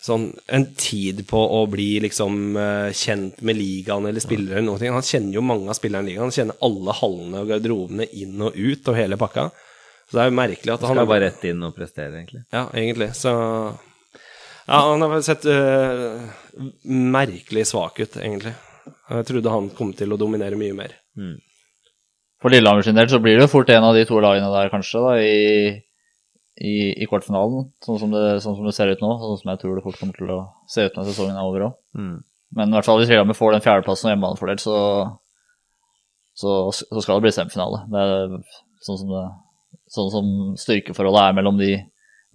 [0.00, 4.92] sånn en tid på å bli liksom eh, kjent med ligaen eller spillere eller noe.
[4.96, 6.30] Han kjenner jo mange av spillerne i ligaen.
[6.30, 9.50] Han kjenner alle hallene og garderobene inn og ut og hele pakka.
[10.08, 12.42] Så det er jo merkelig at Han han skal bare rett inn og prestere, egentlig.
[12.50, 13.12] Ja, egentlig.
[13.18, 13.34] Så
[14.70, 16.18] Ja, han har sett uh,
[16.86, 18.54] merkelig svak ut, egentlig.
[19.10, 20.96] Jeg trodde han kom til å dominere mye mer.
[22.40, 24.70] For Lillehammer sin del så blir det jo fort en av de to lagene der,
[24.72, 25.74] kanskje, da, i,
[26.60, 27.70] i, i kvartfinalen.
[27.84, 29.14] Sånn som, det, sånn som det ser ut nå.
[29.22, 31.66] Sånn som jeg tror det fort kommer til å se ut når sesongen er over
[31.70, 31.78] òg.
[31.96, 32.16] Mm.
[32.58, 34.76] Men i hvert fall hvis Lillehammer får den fjerdeplassen og hjemmebanefordel, så,
[36.36, 37.84] så, så skal det bli semifinale.
[37.90, 38.36] Det er
[38.84, 39.24] sånn som, det,
[39.96, 40.30] sånn som
[40.60, 41.72] styrkeforholdet er mellom, de,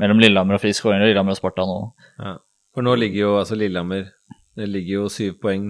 [0.01, 1.79] mellom Lillehammer og Frisk og Lillehammer og Sparta nå.
[2.17, 2.37] Ja.
[2.75, 4.09] For nå ligger jo altså Lillehammer
[4.57, 5.69] Det ligger jo syv poeng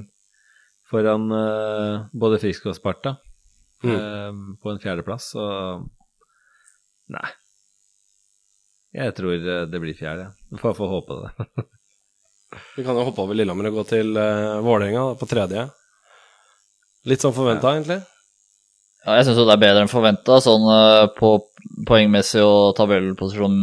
[0.89, 3.15] foran uh, både Frisk og Sparta
[3.85, 4.29] eh,
[4.61, 5.45] på en fjerdeplass, så
[7.13, 7.27] Nei.
[8.95, 10.29] Jeg tror eh, det blir fjerde.
[10.51, 11.47] Vi får få håpe det.
[12.77, 15.65] Vi kan jo hoppe over Lillehammer og gå til uh, Vålerenga på tredje.
[17.09, 17.97] Litt sånn forventa, egentlig.
[19.03, 21.33] Ja, jeg syns det er bedre enn forventa, sånn uh, på
[21.89, 23.59] poengmessig og tabellposisjon.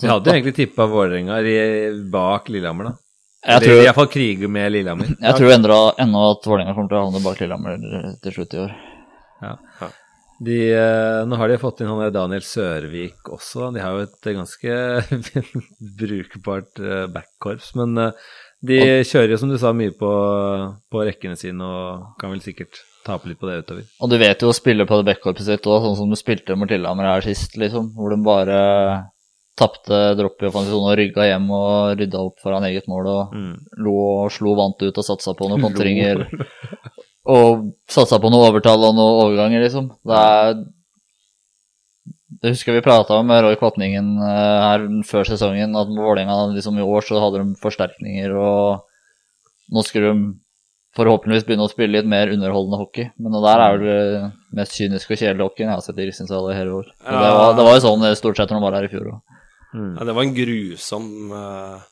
[0.00, 1.42] Vi hadde jo egentlig tippa Vålerenga
[2.08, 2.96] bak Lillehammer, da.
[3.44, 5.12] Jeg Eller tror, iallfall krige med Lillehammer.
[5.20, 5.52] jeg tror
[6.00, 8.76] ennå at Vålerenga kommer til å havne bak Lillehammer til slutt i år.
[10.38, 13.72] De, eh, nå har de fått inn han Daniel Sørvik også.
[13.74, 14.76] De har jo et ganske
[15.98, 17.72] brukbart eh, backkorps.
[17.78, 18.12] Men eh,
[18.68, 20.10] de kjører jo, som du sa, mye på,
[20.90, 23.84] på rekkene sine og kan vel sikkert tape litt på det utover.
[24.04, 26.56] Og du vet jo å spille på det backkorpset sitt òg, sånn som du spilte
[26.58, 27.92] mot Lillehammer her sist, liksom.
[27.96, 28.58] Hvor de bare
[29.58, 33.32] tapte dropp i offensiv sone og rygga hjem og rydda opp foran eget mål og
[33.34, 33.54] Mm.
[33.82, 36.26] lo og slo vant ut og satsa på noen kontringer.
[37.28, 39.92] og satsa på noe overtall og noen overganger, liksom.
[40.06, 40.58] Det er
[42.38, 46.84] Det husker vi prata med Roy Kvatningen eh, her før sesongen, at Vålerenga liksom i
[46.84, 50.28] år så hadde de forsterkninger, og nå skulle de
[50.98, 53.08] forhåpentligvis begynne å spille litt mer underholdende hockey.
[53.18, 54.22] Men det der er vel det
[54.60, 56.92] mest kyniske og kjedelige hockeyen jeg har sett i Kristiansand i hele år.
[56.94, 59.10] Og det, var, det var jo sånn stort sett når de var her i fjor
[59.12, 59.36] òg.
[59.68, 61.88] Ja, det var en grusom eh,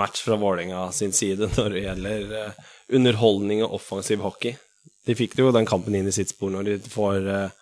[0.00, 2.62] match fra Vålerenga sin side når det gjelder eh,
[2.92, 4.56] underholdning og offensiv hockey.
[5.04, 7.56] De fikk jo den kampen inn i sitt spor når de får eh,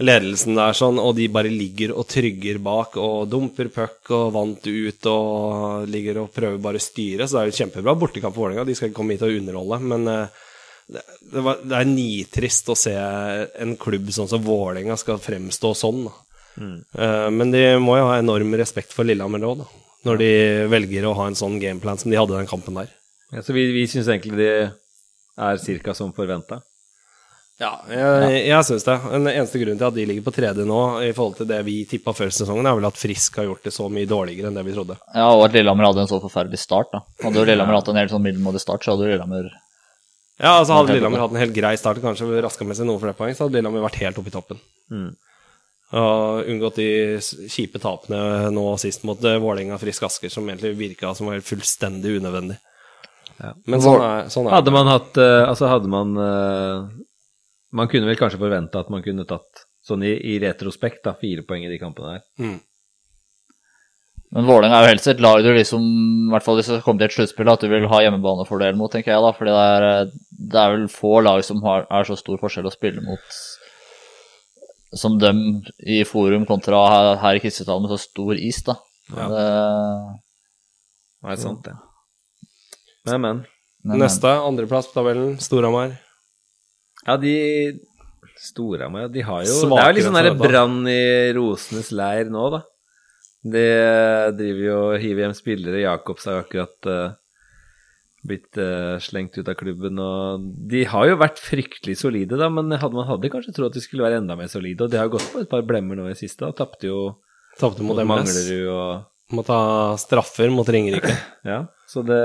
[0.00, 4.66] ledelsen der sånn, og de bare ligger og trygger bak og dumper puck og vant
[4.66, 7.26] ut og ligger og prøver bare å styre.
[7.26, 8.68] Så det er jo kjempebra bortekamp for Vålerenga.
[8.68, 10.40] De skal ikke komme hit og underholde, men eh,
[10.90, 16.06] det, var, det er nitrist å se en klubb sånn som Vålerenga skal fremstå sånn.
[16.60, 19.66] Eh, men de må jo ha enorm respekt for Lillehammer òg.
[20.06, 20.32] Når de
[20.72, 22.88] velger å ha en sånn gameplan som de hadde den kampen der.
[23.30, 24.50] Ja, så vi, vi syns egentlig de
[25.40, 25.94] er ca.
[25.94, 26.60] som forventa.
[27.60, 28.94] Ja, jeg, jeg syns det.
[29.12, 31.82] Den eneste grunnen til at de ligger på tredje nå, i forhold til det vi
[31.88, 34.64] tippa før sesongen, er vel at Frisk har gjort det så mye dårligere enn det
[34.64, 34.96] vi trodde.
[35.12, 37.02] Ja, og at Lillehammer hadde en så forferdelig start, da.
[37.20, 39.50] Hadde jo Lillehammer hatt en helt sånn middelmådig start, så hadde jo Lillehammer
[40.40, 43.18] Ja, altså Hadde Lillehammer hatt en helt grei start, kanskje raska med seg noen flere
[43.18, 44.64] poeng, så hadde Lillehammer vært helt oppe i toppen.
[46.00, 46.88] Og unngått de
[47.50, 51.48] kjipe tapene nå sist mot eh, Vålerenga Frisk Asker, som egentlig virka som var helt
[51.48, 52.56] fullstendig unødvendig.
[53.40, 53.54] Ja.
[53.72, 56.88] Men sånn er, sånn er Hadde man hatt eh, Altså, hadde man eh,
[57.72, 61.46] Man kunne vel kanskje forvente at man kunne tatt, sånn i, i retrospekt, da, fire
[61.46, 62.24] poeng i de kampene her.
[62.42, 62.58] Mm.
[64.34, 65.86] Men Vålerenga er jo helst et lag du liksom,
[66.28, 68.92] i hvert fall hvis det kommer til et sluttspill, at du vil ha hjemmebanefordel mot,
[68.92, 69.32] tenker jeg da.
[69.34, 70.12] Fordi det er,
[70.52, 73.40] det er vel få lag som har, er så stor forskjell å spille mot
[75.00, 78.76] som dem i forum kontra her, her i Kristiansand med så stor is, da.
[79.14, 79.26] Ja.
[79.30, 79.46] Det,
[81.26, 81.76] Nei, sant det.
[83.08, 83.44] Men, men.
[83.84, 85.94] men, Neste, andreplass på tabellen, Storhamar.
[87.06, 87.36] Ja, de
[88.40, 91.00] Storhamar, de har jo Det er jo litt sånn for brann i
[91.36, 92.60] rosenes leir nå, da.
[93.40, 93.64] De
[94.36, 95.80] driver jo og hiver hjem spillere.
[95.80, 97.14] Jacobs har jo akkurat uh,
[98.26, 102.72] blitt uh, slengt ut av klubben, og de har jo vært fryktelig solide, da, men
[102.72, 105.12] hadde, man hadde kanskje trodd at de skulle være enda mer solide, og de har
[105.12, 106.52] gått på et par blemmer nå i siste, da.
[106.56, 107.00] Tapte jo
[107.60, 108.90] Tapte mot mot Manglerud og
[109.30, 109.58] Må ta
[110.00, 111.12] straffer mot Ringerike.
[111.50, 112.18] Ja, så det,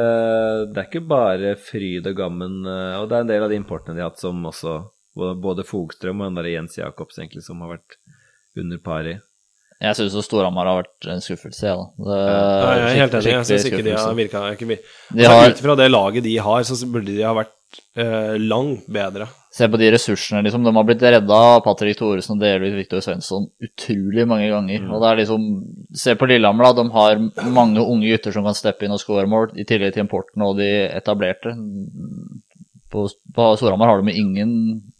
[0.74, 3.60] det er ikke bare fryd og gammen, eh, og det er en del av de
[3.60, 4.74] importene de har hatt som også
[5.16, 7.96] både Fogstrøm og den der Jens Jacobs egentlig som har vært
[8.60, 9.14] under par i.
[9.86, 11.78] Jeg syns Storhamar har vært en skuffelse, Ja.
[12.00, 13.32] Det, Ja, jeg er helt enig.
[13.32, 14.44] Jeg syns ikke de har virka
[15.16, 17.52] De har- Ut fra det laget de har, så burde de ha vært
[17.96, 19.28] eh, langt bedre.
[19.56, 20.66] Se på de ressursene, liksom.
[20.68, 24.84] De har blitt redda av Patrick Thoresen og delvis Viktor Svensson utrolig mange ganger.
[24.90, 25.46] Og det er liksom
[25.96, 26.84] Se på Lillehammer, da.
[26.84, 27.22] De har
[27.56, 30.58] mange unge gutter som kan steppe inn og score mål, i tillegg til importen og
[30.60, 31.54] de etablerte.
[32.92, 34.52] På, på Storhamar har de ingen,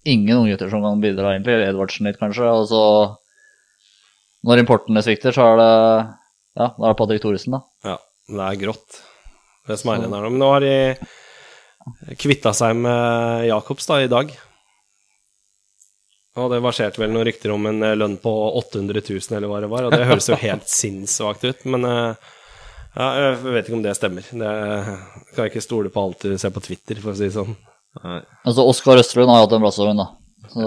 [0.08, 1.60] ingen unge gutter som kan bidra, egentlig.
[1.68, 2.48] Edvardsen litt, kanskje.
[2.48, 2.84] Og så
[4.46, 5.70] Når importene svikter, så er det
[6.56, 7.64] Ja, da er det Patrick Thoresen, da.
[7.84, 8.00] Ja,
[8.32, 9.04] det er grått,
[9.68, 10.32] det som er igjen her nå.
[10.32, 14.32] Men nå har de kvitta seg med Jacobs da, i dag.
[16.36, 19.62] Og det verserte vel noen rykter om en eh, lønn på 800 000, eller hva
[19.64, 19.88] det var.
[19.88, 22.34] Og det høres jo helt sinnssvakt ut, men eh,
[22.96, 24.28] ja, jeg vet ikke om det stemmer.
[24.28, 24.52] Det
[25.32, 27.56] kan jeg ikke stole på alt du ser på Twitter, for å si det sånn.
[28.04, 28.20] Nei.
[28.44, 30.12] Altså, Oskar Østerlund har hatt en bra sesong, da.
[30.52, 30.66] Så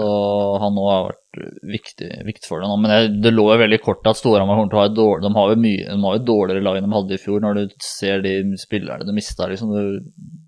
[0.61, 1.39] han òg har vært
[1.71, 2.75] viktig, viktig for det nå.
[2.81, 5.25] Men det, det lå jo veldig kort at Storhamar kommer til å ha et dårlig
[5.25, 7.57] De har jo mye, de har jo dårligere lag enn de hadde i fjor, når
[7.59, 9.73] du ser de spillerne de mista, liksom.
[9.73, 10.39] Du,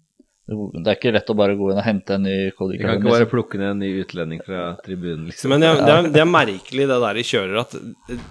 [0.51, 2.97] det er ikke lett å bare gå inn og hente en ny Cody Vi kan
[2.99, 5.53] ikke bare plukke ned en ny utlending fra tribunen, liksom.
[5.53, 7.75] Men det, det, er, det er merkelig det der de kjører, at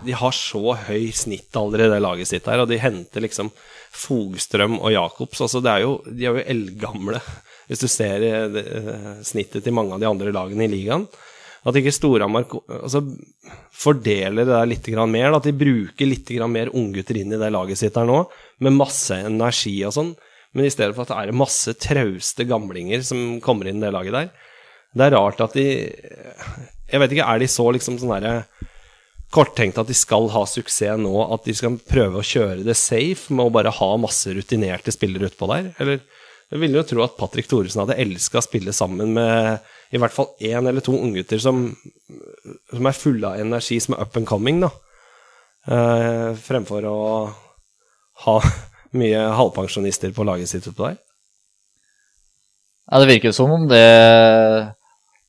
[0.06, 3.52] de har så høy snittalder i det laget sitt her, og de henter liksom
[3.90, 5.40] Fogstrøm og Jacobs.
[5.46, 7.22] Altså, det er jo, de er jo eldgamle,
[7.70, 11.08] hvis du ser eh, det, eh, snittet til mange av de andre lagene i ligaen.
[11.68, 12.46] At ikke Storhamar
[12.80, 13.02] altså,
[13.76, 17.50] fordeler det der litt mer, at de bruker litt grann mer unggutter inn i det
[17.52, 18.22] laget sitt her nå,
[18.64, 20.14] med masse energi og sånn.
[20.56, 23.92] Men i stedet for at det er masse trauste gamlinger som kommer inn i det
[23.94, 24.30] laget der.
[24.90, 25.66] Det er rart at de
[26.90, 28.34] Jeg vet ikke, er de så liksom sånn herre
[29.30, 33.30] korttenkt at de skal ha suksess nå, at de skal prøve å kjøre det safe
[33.30, 35.68] med å bare ha masse rutinerte spillere utpå der?
[35.78, 36.00] Eller
[36.50, 40.14] jeg ville jo tro at Patrick Thoresen hadde elska å spille sammen med i hvert
[40.14, 41.68] fall én eller to unggutter som,
[42.72, 44.72] som er fulle av energi, som er up and coming, da.
[45.70, 46.98] Eh, fremfor å
[48.24, 48.36] ha
[48.96, 50.98] mye halvpensjonister på laget sitt utpå der.
[52.90, 54.74] Ja, det virker som om det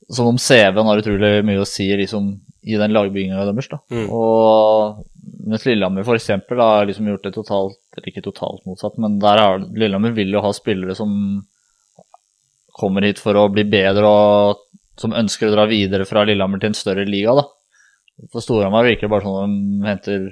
[0.09, 2.33] Som om CV-en har utrolig mye å si liksom,
[2.67, 3.69] i den lagbygginga deres.
[3.71, 3.77] da.
[3.93, 4.09] Mm.
[4.11, 5.05] Og
[5.47, 9.63] mens Lillehammer eksempel har liksom gjort det totalt Eller ikke totalt motsatt, men der er
[9.63, 11.13] Lillehammer vil jo ha spillere som
[12.75, 14.61] kommer hit for å bli bedre og
[14.99, 17.43] som ønsker å dra videre fra Lillehammer til en større liga, da.
[18.31, 20.25] For Storhamar virker det bare sånn at de henter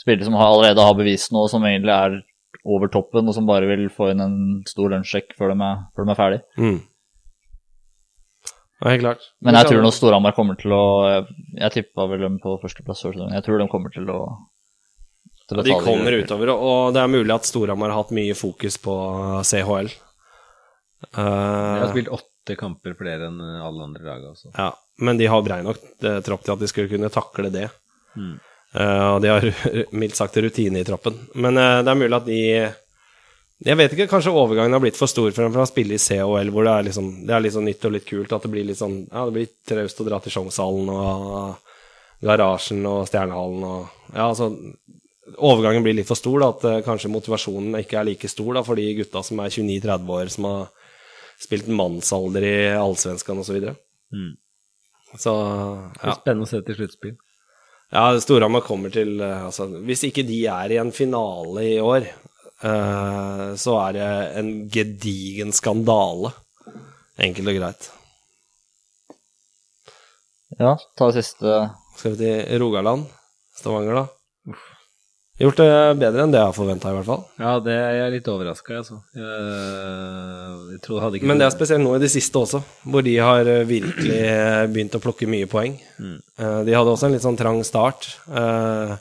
[0.00, 2.18] spillere som allerede har bevist noe, som egentlig er
[2.64, 6.04] over toppen, og som bare vil få inn en stor lønnssjekk før, de er- før
[6.08, 6.40] de er ferdig.
[6.58, 6.80] Mm.
[8.80, 9.24] Helt klart.
[9.44, 11.24] Men jeg tror nå Storhamar kommer til å Jeg,
[11.60, 13.34] jeg tippa vel dem på førsteplass før sesongen.
[13.36, 14.20] Jeg tror de kommer til å,
[15.50, 18.14] til Ja, å de det kommer utover, og det er mulig at Storhamar har hatt
[18.16, 18.94] mye fokus på
[19.44, 19.90] CHL.
[19.90, 24.50] De har Eh, spilt åtte kamper flere enn alle andre lag altså.
[24.56, 24.70] ja,
[25.00, 27.68] men de har brei nok eh, tropp til at de skulle kunne takle det.
[28.16, 28.38] Mm.
[28.74, 29.46] Eh, og de har
[30.00, 31.16] mildt sagt rutine i troppen.
[31.34, 32.42] Men uh, det er mulig at de
[33.60, 36.02] Jeg vet ikke, kanskje overgangen har blitt for stor for dem fra å spille i
[36.02, 38.52] COL, hvor det er liksom Det er litt sånn nytt og litt kult at det
[38.52, 41.74] blir litt sånn Ja, det blir traust å dra til Sjongshallen og
[42.24, 44.52] Garasjen og Stjernehallen og Ja, altså
[45.30, 48.64] Overgangen blir litt for stor, da, at uh, kanskje motivasjonen ikke er like stor da,
[48.66, 50.64] for de gutta som er 29-30 år, som har
[51.38, 53.46] spilt mannsalder i Allsvenskan osv.
[53.46, 53.76] Så, videre.
[54.10, 54.32] Mm.
[55.14, 56.10] så Det ja.
[56.10, 57.14] er spennende å se til sluttspill.
[57.90, 62.06] Ja, Storhamar kommer til eh, altså, Hvis ikke de er i en finale i år,
[62.62, 66.30] uh, så er det en gedigen skandale.
[67.20, 67.88] Enkelt og greit.
[70.60, 71.58] Ja, ta det siste
[71.96, 73.04] Skal vi til Rogaland?
[73.58, 74.19] Stavanger, da?
[75.40, 77.22] Gjort det bedre enn det jeg har forventa, i hvert fall.
[77.40, 78.98] Ja, det er jeg litt overraska altså.
[79.16, 82.60] Jeg, jeg tror hadde ikke Men det er spesielt nå i det siste også,
[82.92, 85.78] hvor de har eh, virkelig eh, begynt å plukke mye poeng.
[85.96, 86.18] Mm.
[86.36, 88.10] Eh, De hadde også en litt sånn trang start.
[88.28, 88.98] Eh,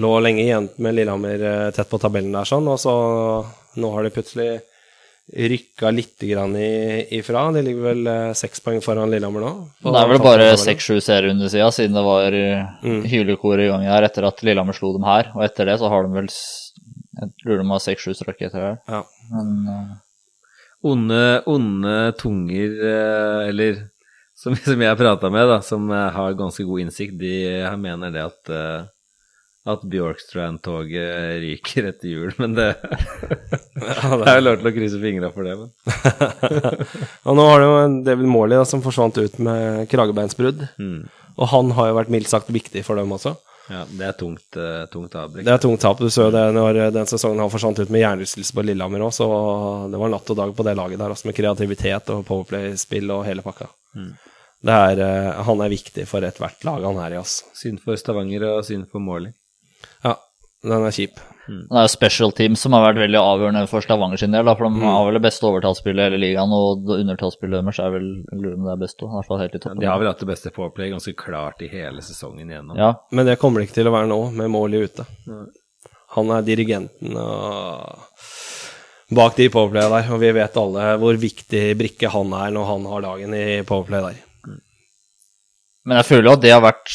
[0.00, 2.94] Lå lenge igjen med Lillehammer eh, tett på tabellen der, sånn, og så
[3.78, 4.48] nå har de plutselig
[5.32, 7.46] rykka litt grann ifra.
[7.54, 9.52] De ligger vel eh, seks poeng foran Lillehammer nå.
[9.86, 12.36] Det er vel bare seks-sju serierunder siden, siden det var
[12.84, 13.02] Mm.
[13.08, 15.30] hylekor i gang her etter at Lillehammer slo dem her.
[15.34, 18.74] Og etter det så har de vel Jeg lurer de har seks-sju strøk etter det.
[18.90, 19.02] Ja.
[19.30, 19.92] Men uh...
[20.84, 23.78] onde, onde tunger, eh, eller
[24.34, 27.76] som, som jeg har prata med, da, som eh, har ganske god innsikt, de eh,
[27.80, 28.82] mener det at eh,
[29.64, 32.68] at Bjorkstrand-toget ryker etter jul, men det
[33.80, 35.70] Det er jo lov til å krysse fingra for det, men
[37.28, 37.78] Og nå har det jo
[38.10, 40.66] David Morley da, som forsvant ut med kragebeinsbrudd.
[40.78, 41.02] mm.
[41.34, 43.32] Og han har jo vært mildt sagt viktig for dem også.
[43.66, 45.46] Ja, det er tungt, uh, tungt avbrekk.
[45.46, 45.98] Det er tungt tap.
[45.98, 49.26] Du så det når den sesongen han forsvant ut med hjernerystelse på Lillehammer òg, så
[49.90, 53.24] det var natt og dag på det laget der, også med kreativitet og powerplay-spill og
[53.26, 53.66] hele pakka.
[54.64, 57.40] Det er, uh, han er viktig for ethvert lag han er i, ass.
[57.56, 59.34] Synd for Stavanger og synd for Morley.
[60.64, 61.18] Ja, den er kjip.
[61.44, 64.46] det er jo special teams som har vært veldig avgjørende for Stavanger sin del.
[64.48, 64.86] Da, for de Mm.
[64.88, 68.64] har vel det beste overtallsspillet i hele ligaen, og undertallsspillet deres er vel lurer om
[68.64, 69.12] det er best òg.
[69.60, 69.80] Toppen.
[69.80, 72.76] De har vel hatt det beste powerplay ganske klart i hele sesongen igjennom.
[72.80, 75.04] Ja, Men det kommer det ikke til å være nå, med Morley ute.
[76.16, 77.98] Han er dirigenten og
[79.14, 82.86] bak de powerplaya der, og vi vet alle hvor viktig brikke han er når han
[82.86, 84.14] har dagen i powerplay der.
[85.84, 86.92] Men jeg føler jo at det har vært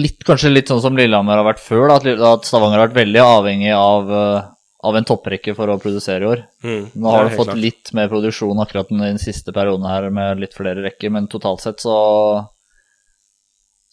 [0.00, 1.90] litt, kanskje litt sånn som Lillehammer har vært før.
[1.92, 4.46] Da, at Stavanger har vært veldig avhengig av, eh,
[4.88, 6.44] av en topprekke for å produsere i år.
[6.64, 7.60] Mm, Nå har du fått klart.
[7.60, 11.84] litt mer produksjon akkurat den siste perioden her med litt flere rekker, men totalt sett
[11.84, 12.48] så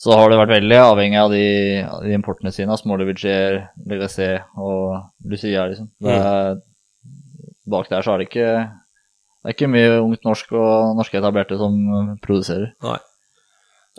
[0.02, 1.46] så har det vært veldig avhengig av de,
[1.86, 4.26] av de importene sine, av LGC
[4.58, 5.92] og Lucia, liksom.
[6.02, 6.56] Det er,
[7.70, 8.48] bak der så er det ikke
[9.42, 11.78] det er ikke mye ungt norsk og norske etablerte som
[12.22, 12.74] produserer.
[12.86, 12.98] Nei.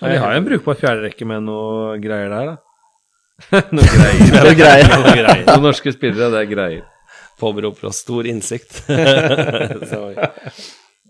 [0.01, 2.57] Ja, vi har jo en brukbar fjerderekke med noe greier der, da.
[3.77, 4.33] noe greier.
[4.33, 4.89] Det er greier.
[4.95, 5.45] Noe greier.
[5.51, 6.85] Noen norske spillere, det er greier.
[7.43, 8.83] Påberoper oss stor innsikt.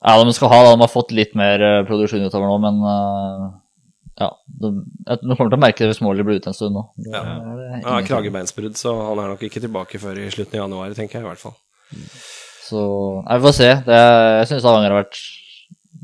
[0.02, 0.70] Ja, de skal ha det.
[0.74, 3.44] De har fått litt mer eh, produksjon utover nå, men eh,
[4.18, 4.28] ja.
[4.62, 4.70] De,
[5.06, 6.82] de kommer til å merke det hvis Morley blir ute en stund nå.
[6.98, 7.20] Det Ja.
[7.36, 8.08] ingenting.
[8.08, 11.28] kragebeinsbrudd, så han er nok ikke tilbake før i slutten av januar, tenker jeg i
[11.28, 11.54] hvert fall.
[12.66, 12.82] Så
[13.28, 13.70] nei, vi får se.
[13.86, 14.00] Det,
[14.40, 15.20] jeg syns Stavanger har vært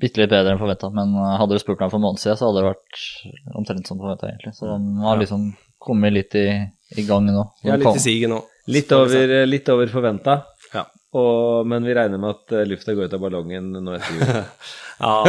[0.01, 2.39] bitte litt bedre enn forventa, men eh, hadde du spurt meg for en måned siden,
[2.41, 4.55] så hadde det vært omtrent som forventa, egentlig.
[4.59, 5.49] Så de har liksom
[5.83, 6.47] kommet litt i,
[6.99, 7.45] i gang nå.
[7.67, 8.43] Ja, litt litt i siget nå.
[8.69, 10.41] Litt over, litt over forventa,
[10.75, 10.85] Ja.
[11.65, 14.43] men vi regner med at eh, lufta går ut av ballongen nå etter jul.
[14.99, 15.23] Ja.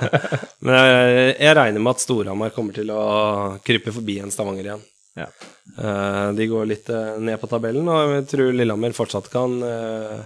[0.64, 3.02] Men jeg, jeg regner med at Storhamar kommer til å
[3.60, 4.84] krype forbi en Stavanger igjen.
[5.20, 5.26] Ja.
[5.76, 10.22] Eh, de går litt eh, ned på tabellen, og jeg tror Lillehammer fortsatt kan eh,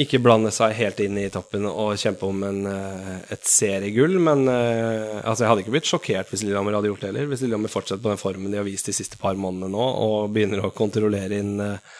[0.00, 4.46] ikke blande seg helt inn i toppen og kjempe om en, eh, et seriegull, men
[4.48, 7.26] eh, altså jeg hadde ikke blitt sjokkert hvis Lillehammer hadde gjort det heller.
[7.28, 10.30] Hvis Lillehammer fortsetter på den formen de har vist de siste par månedene nå, og
[10.32, 11.98] begynner å kontrollere inn eh,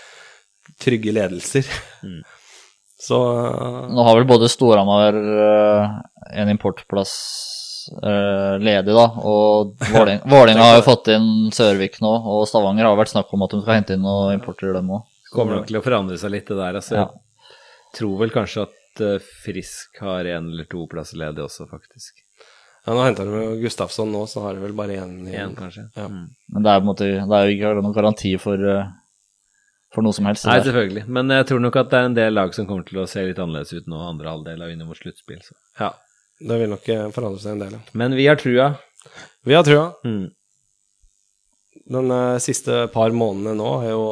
[0.81, 1.69] trygge ledelser.
[3.03, 7.17] Så eh, Nå har vel både Storhamar en importplass
[8.63, 9.73] ledig, da, og
[10.31, 13.59] Vålerenga har jo fått inn Sørvik nå, og Stavanger har vært snakk om at de
[13.65, 15.03] skal hente inn noen importer, dem òg.
[15.35, 16.79] Kommer nok til å forandre seg litt, det der.
[16.79, 17.09] Altså, Ja.
[17.97, 22.23] Tror vel kanskje at eh, Frisk har en eller to plasser ledig også, faktisk.
[22.87, 25.53] Ja, Nå henter de Gustafsson nå, så har de vel bare én Én, igjen.
[25.59, 25.85] kanskje.
[25.95, 26.09] Ja.
[26.11, 26.25] Mm.
[26.55, 28.89] Men det er, på en måte, det er jo ikke noen garanti for, eh,
[29.95, 30.49] for noe som helst.
[30.49, 31.05] Nei, selvfølgelig.
[31.07, 33.23] Men jeg tror nok at det er en del lag som kommer til å se
[33.29, 35.39] litt annerledes ut nå, andre halvdel av inn mot sluttspill.
[35.47, 35.55] Så.
[35.79, 35.93] Ja,
[36.43, 37.83] det vil nok eh, forandre seg en del, ja.
[38.03, 38.73] Men vi har trua.
[39.47, 39.93] Vi har trua.
[40.09, 40.31] Mm.
[41.93, 44.05] Den siste par månedene nå har jo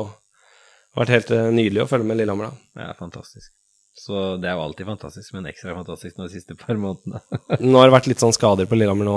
[0.98, 2.84] vært helt nydelig å følge med Lillehammer, da.
[2.86, 3.52] Ja, fantastisk.
[4.00, 7.20] Så det er jo alltid fantastisk, men ekstra fantastisk nå de siste par månedene.
[7.60, 9.16] Nå har det vært litt sånn skader på Lillehammer nå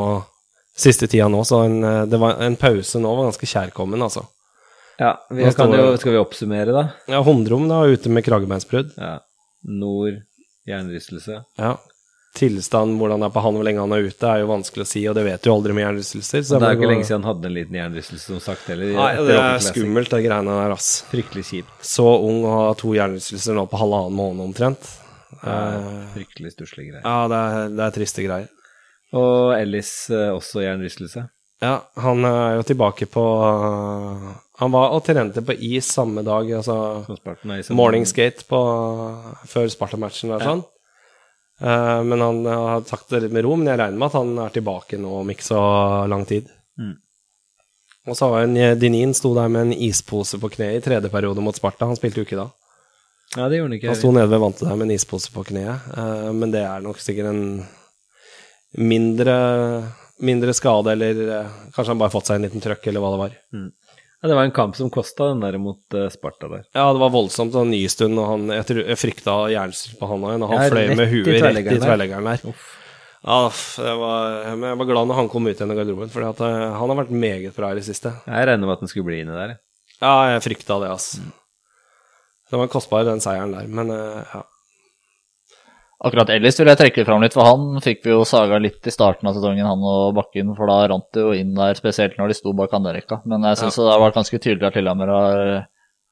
[0.76, 4.26] siste tida nå, så en, eh, det var, en pause nå var ganske kjærkommen, altså.
[4.98, 6.84] ja, vi kan jo, skal vi oppsummere, da?
[7.14, 8.96] Ja, Hundrom da, ute med kragebeinsbrudd.
[8.98, 9.20] Ja.
[9.70, 10.20] Nord,
[10.68, 11.44] hjernerystelse.
[11.62, 11.76] Ja.
[12.34, 14.90] Tilstand, hvordan det er på han, hvor lenge han er ute, er jo vanskelig å
[14.90, 16.42] si, og det vet du jo aldri med hjernerystelser.
[16.48, 18.90] Det er ikke gå- lenge siden han hadde en liten hjernerystelse, som sagt, heller.
[18.98, 20.88] Nei, det er skummelt, de greiene der, ass.
[21.12, 21.76] Fryktelig kjipt.
[21.86, 24.90] Så ung og ha to hjernerystelser nå på halvannen måned omtrent.
[25.44, 25.60] Ja,
[26.16, 27.06] Fryktelig stusslige greier.
[27.06, 28.50] ja, det er, det er triste greier.
[29.14, 31.28] Og Ellis eh, også hjernerystelse.
[31.62, 33.22] Ja, han er jo tilbake på
[34.60, 37.06] Han var og trente på is samme dag, altså
[37.74, 38.60] morning skate på,
[39.50, 40.64] før Sparta-matchen der, sånn.
[40.66, 40.70] Eh,
[41.64, 44.52] men han har sagt det litt med ro, men jeg regner med at han er
[44.52, 45.62] tilbake nå om ikke så
[46.12, 46.50] lang tid.
[46.76, 46.98] Mm.
[48.12, 51.46] Og så var en Dinin sto der med en ispose på kneet i tredje periode
[51.46, 51.88] mot Sparta.
[51.88, 52.50] Han spilte jo ikke da.
[53.36, 53.90] Ja, det gjorde han ikke.
[53.90, 56.84] Han sto nede ved vantet der med en ispose på kneet, eh, men det er
[56.86, 57.46] nok sikkert en
[58.78, 59.38] mindre,
[60.22, 63.22] mindre skade, eller eh, kanskje han bare fått seg en liten trøkk, eller hva det
[63.24, 63.40] var.
[64.24, 66.62] Ja, det var en kamp som kosta den der mot eh, Sparta der.
[66.72, 70.08] Ja, det var voldsomt en ny stund, og han, jeg, tror, jeg frykta hjernesvikt på
[70.08, 72.46] han òg, og han Ja, fløy med huet rett i tverrleggeren der.
[73.24, 76.24] Ja, det var, men jeg var glad når han kom ut igjen i garderoben, for
[76.24, 78.16] han har vært meget bra i det siste.
[78.24, 79.58] Jeg regner med at han skulle bli inni der.
[80.00, 81.18] Ja, jeg frykta det, ass.
[82.48, 84.46] Det var kostbar, den seieren der, men eh, ja.
[86.04, 88.92] Akkurat Ellis vil jeg trekke fram litt, for han fikk vi jo saga litt i
[88.92, 92.34] starten av sesongen, han og Bakken, for da rant det jo inn der, spesielt når
[92.34, 93.22] de sto bak andrerekka.
[93.24, 95.44] Men jeg syns det har vært ganske tydelig at Lillehammer har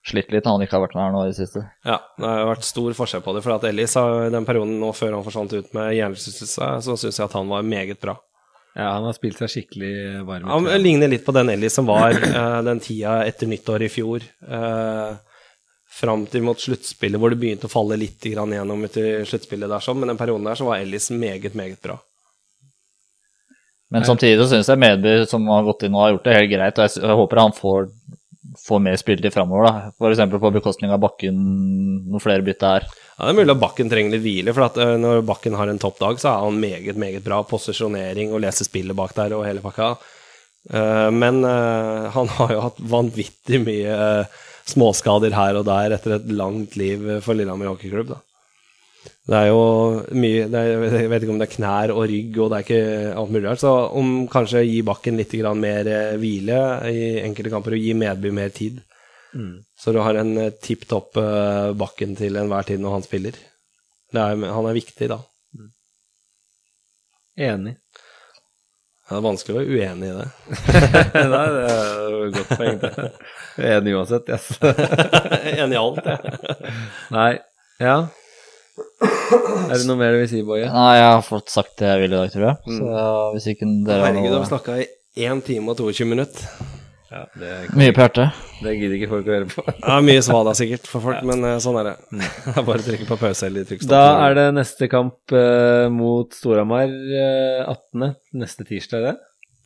[0.07, 1.63] slitt litt når han ikke har vært med her nå i det siste.
[1.85, 3.43] Ja, det har vært stor forskjell på det.
[3.45, 6.95] For at Ellis har i den perioden nå før han forsvant ut med hjernerystelse, så
[7.03, 8.15] syns jeg at han var meget bra.
[8.71, 10.47] Ja, han har spilt seg skikkelig varm.
[10.47, 14.23] Han ligner litt på den Ellis som var eh, den tida etter nyttår i fjor.
[14.23, 15.09] Eh,
[15.91, 19.83] Fram til mot sluttspillet, hvor det begynte å falle litt grann gjennom etter sluttspillet der,
[19.83, 19.99] sånn.
[19.99, 21.97] Men den perioden der så var Ellis meget, meget bra.
[23.91, 26.51] Men samtidig så syns jeg Medby, som har gått inn og har gjort det helt
[26.53, 27.89] greit, og jeg, håper han får,
[28.63, 29.91] får mer spilletid framover, da.
[29.91, 30.21] F.eks.
[30.31, 31.41] på bekostning av Bakken,
[32.07, 32.87] noen flere bytte her.
[33.17, 35.67] Ja, Det er mulig at Bakken trenger litt hvile, for at eh, når Bakken har
[35.67, 37.41] en toppdag, så er han meget, meget bra.
[37.51, 39.91] Posisjonering og lese spillet bak der og hele pakka.
[40.71, 43.99] Eh, Men eh, han har jo hatt vanvittig mye
[44.71, 48.21] småskader her og der etter et langt liv for Lillehammer hockeyklubb, da.
[49.01, 49.61] Det er jo
[50.17, 52.65] mye det er, Jeg vet ikke om det er knær og rygg, og det er
[52.65, 53.61] ikke alt mulig rart.
[53.63, 56.59] Så om kanskje gi Bakken litt mer eh, hvile
[56.91, 58.81] i enkelte kamper, og gi Medby mer tid.
[59.79, 63.37] Så du har en eh, tipp topp eh, Bakken til enhver tid når han spiller.
[64.11, 65.21] Det er, han er viktig, da.
[67.41, 67.77] Enig.
[69.07, 70.27] Det er vanskelig å være uenig i det.
[71.33, 73.07] Nei, det er et godt poeng, det.
[73.59, 74.47] Enig uansett, yes.
[75.59, 76.35] enig i alt, jeg.
[77.17, 77.31] Nei.
[77.81, 77.95] Ja.
[79.01, 80.67] Er det noe mer du vil si, Boje?
[80.71, 82.75] Nei, jeg har fått sagt det jeg vil i dag, tror jeg.
[82.77, 85.81] Så ja, hvis ikke dere har Herregud, du har noe snakka i 1 time og
[85.81, 86.45] 22 minutter.
[87.11, 88.37] Ja, det, Mye på hjertet.
[88.63, 89.63] det gidder ikke folk å høre på.
[89.67, 91.95] ja, mye svada sikkert for folk, men eh, sånn er det.
[92.45, 93.91] Det er bare å trykke på pause eller trykk stopp.
[93.91, 98.13] Da er det neste kamp eh, mot Storhamar eh, 18.
[98.39, 99.17] Neste tirsdag, er det?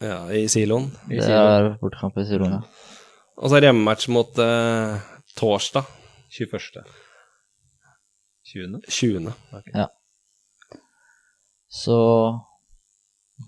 [0.09, 0.89] Ja, i siloen.
[1.05, 1.43] I Det Silo.
[1.53, 2.63] er bortekamp i Siloen, ja.
[3.35, 4.95] Og så er det hjemmematch mot uh,
[5.35, 5.87] torsdag
[6.35, 6.83] 21.
[8.45, 8.81] 20.
[8.87, 9.33] 20.
[11.75, 11.97] Så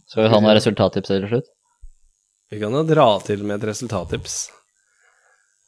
[0.08, 1.50] skal vi ha noen resultattips til slutt?
[2.52, 4.38] Vi kan jo dra til med et resultattips.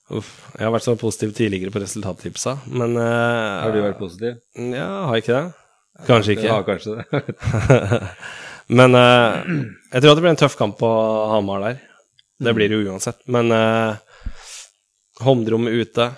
[0.10, 4.40] Uff, jeg har vært så positiv tidligere på resultattipsa, men uh, Har du vært positiv?
[4.58, 5.68] Ja, har jeg ikke det?
[6.08, 6.48] Kanskje ikke.
[6.48, 7.36] Ja, kanskje det.
[8.80, 9.44] men uh,
[9.94, 10.90] jeg tror at det blir en tøff kamp på
[11.30, 11.84] Hamar der.
[12.40, 13.20] Det blir det jo uansett.
[13.30, 14.00] Men uh,
[15.20, 16.12] Homdrom ute.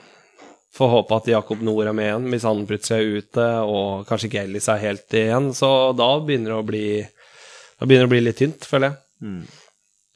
[0.74, 4.30] Får håpe at Jakob Nord er med igjen, hvis han plutselig er ute, og kanskje
[4.30, 5.50] ikke Ellis er helt igjen.
[5.58, 5.70] Så
[6.00, 6.86] da begynner det å bli
[7.82, 8.98] Da det å bli litt tynt, føler jeg.
[9.26, 9.42] Mm.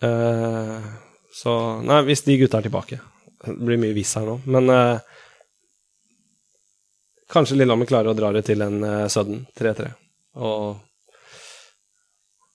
[0.06, 0.88] Uh,
[1.34, 1.52] så
[1.82, 3.00] Nei, hvis de gutta er tilbake.
[3.46, 5.02] Det blir mye hvis her nå, men uh,
[7.32, 9.90] Kanskje Lillehammer klarer å dra det til en uh, sudden 3-3.
[10.46, 10.78] Og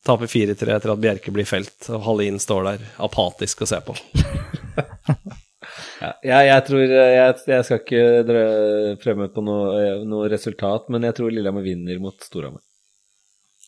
[0.07, 3.99] taper 4-3 etter at Bjerke blir felt, og Hallin står der apatisk og ser på.
[6.01, 10.89] Ja, jeg, jeg tror jeg, jeg skal ikke drø- prøve meg på noe, noe resultat,
[10.93, 12.63] men jeg tror Lillehammer vinner mot Storhamar.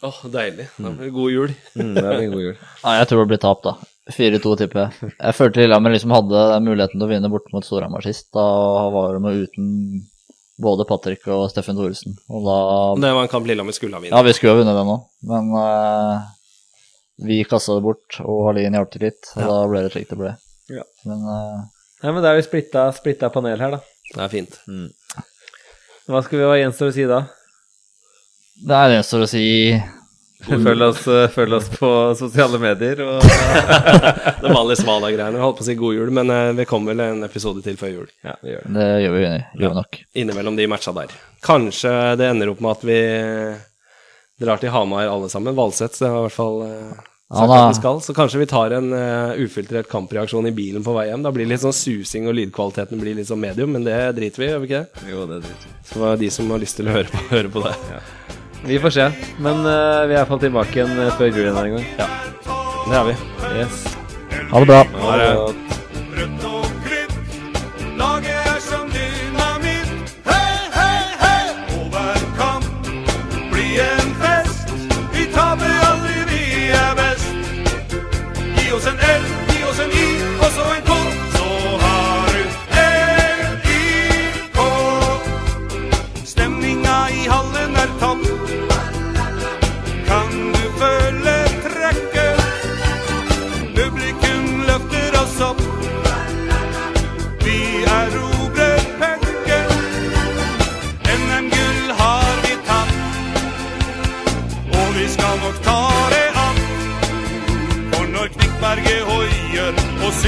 [0.03, 0.67] Åh, deilig.
[0.83, 1.53] Da blir det god jul.
[1.79, 2.57] Mm, det blir en god jul.
[2.87, 3.75] Nei, jeg tror det blir tap, da.
[4.11, 5.13] 4-2, tipper jeg.
[5.13, 8.33] Jeg følte Lillehammer liksom hadde muligheten til å vinne bort mot Storhamar sist.
[8.35, 8.47] Da
[8.97, 9.69] var de uten
[10.63, 12.17] både Patrick og Steffen Thoresen.
[12.33, 12.57] Og da
[13.05, 15.53] Det var en kamp Lillehammer skulle ha Ja, vi skulle ha vunnet den òg, men
[15.55, 16.27] uh,
[17.23, 20.19] vi kasta det bort, og Halin hjalp til litt, og da ble det slik det
[20.19, 20.33] ble.
[20.73, 20.83] Ja.
[21.07, 21.63] Men eh,
[22.03, 23.81] Nei, men da er vi splitta, splitta panel her, da.
[24.13, 24.59] Det er fint.
[26.11, 27.25] Hva skal vi hva gjenstår å si da?
[28.63, 29.45] det er det står å si
[30.43, 31.89] Følg oss, eh, følg oss på
[32.19, 33.23] sosiale medier og
[34.43, 35.39] Det vanlige Svala-greiene.
[35.39, 38.09] Holdt på å si god jul, men vi kommer vel en episode til før jul.
[38.27, 38.73] Ja, vi gjør det.
[38.75, 40.01] Det gjør vi, gjør vi nok.
[40.19, 41.15] Innimellom de matcha der.
[41.47, 42.99] Kanskje det ender opp med at vi
[44.43, 45.55] drar til Hamar alle sammen.
[45.55, 48.01] Valseth det var i hvert fall eh, sagt at vi skal.
[48.05, 51.25] Så kanskje vi tar en uh, ufiltrert kampreaksjon i bilen på vei hjem.
[51.25, 54.45] Da blir det litt sånn susing, og lydkvaliteten blir litt sånn medium, men det driter
[54.45, 55.07] vi i, gjør vi ikke det?
[55.13, 55.77] Jo, det driter vi.
[55.93, 57.77] Så var det de som har lyst til å høre på, høre på det.
[58.63, 59.11] Vi får se.
[59.43, 61.87] Men uh, vi er iallfall tilbake igjen Før før jul en gang.
[61.99, 62.11] Ja,
[62.87, 63.21] det er vi.
[63.59, 63.87] Yes.
[64.53, 64.83] Ha det bra.
[65.03, 65.82] Ha det.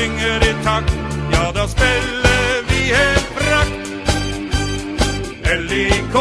[0.05, 0.93] synger i takt,
[1.33, 3.73] ja da spiller vi helt frakt.
[5.71, 6.17] LIK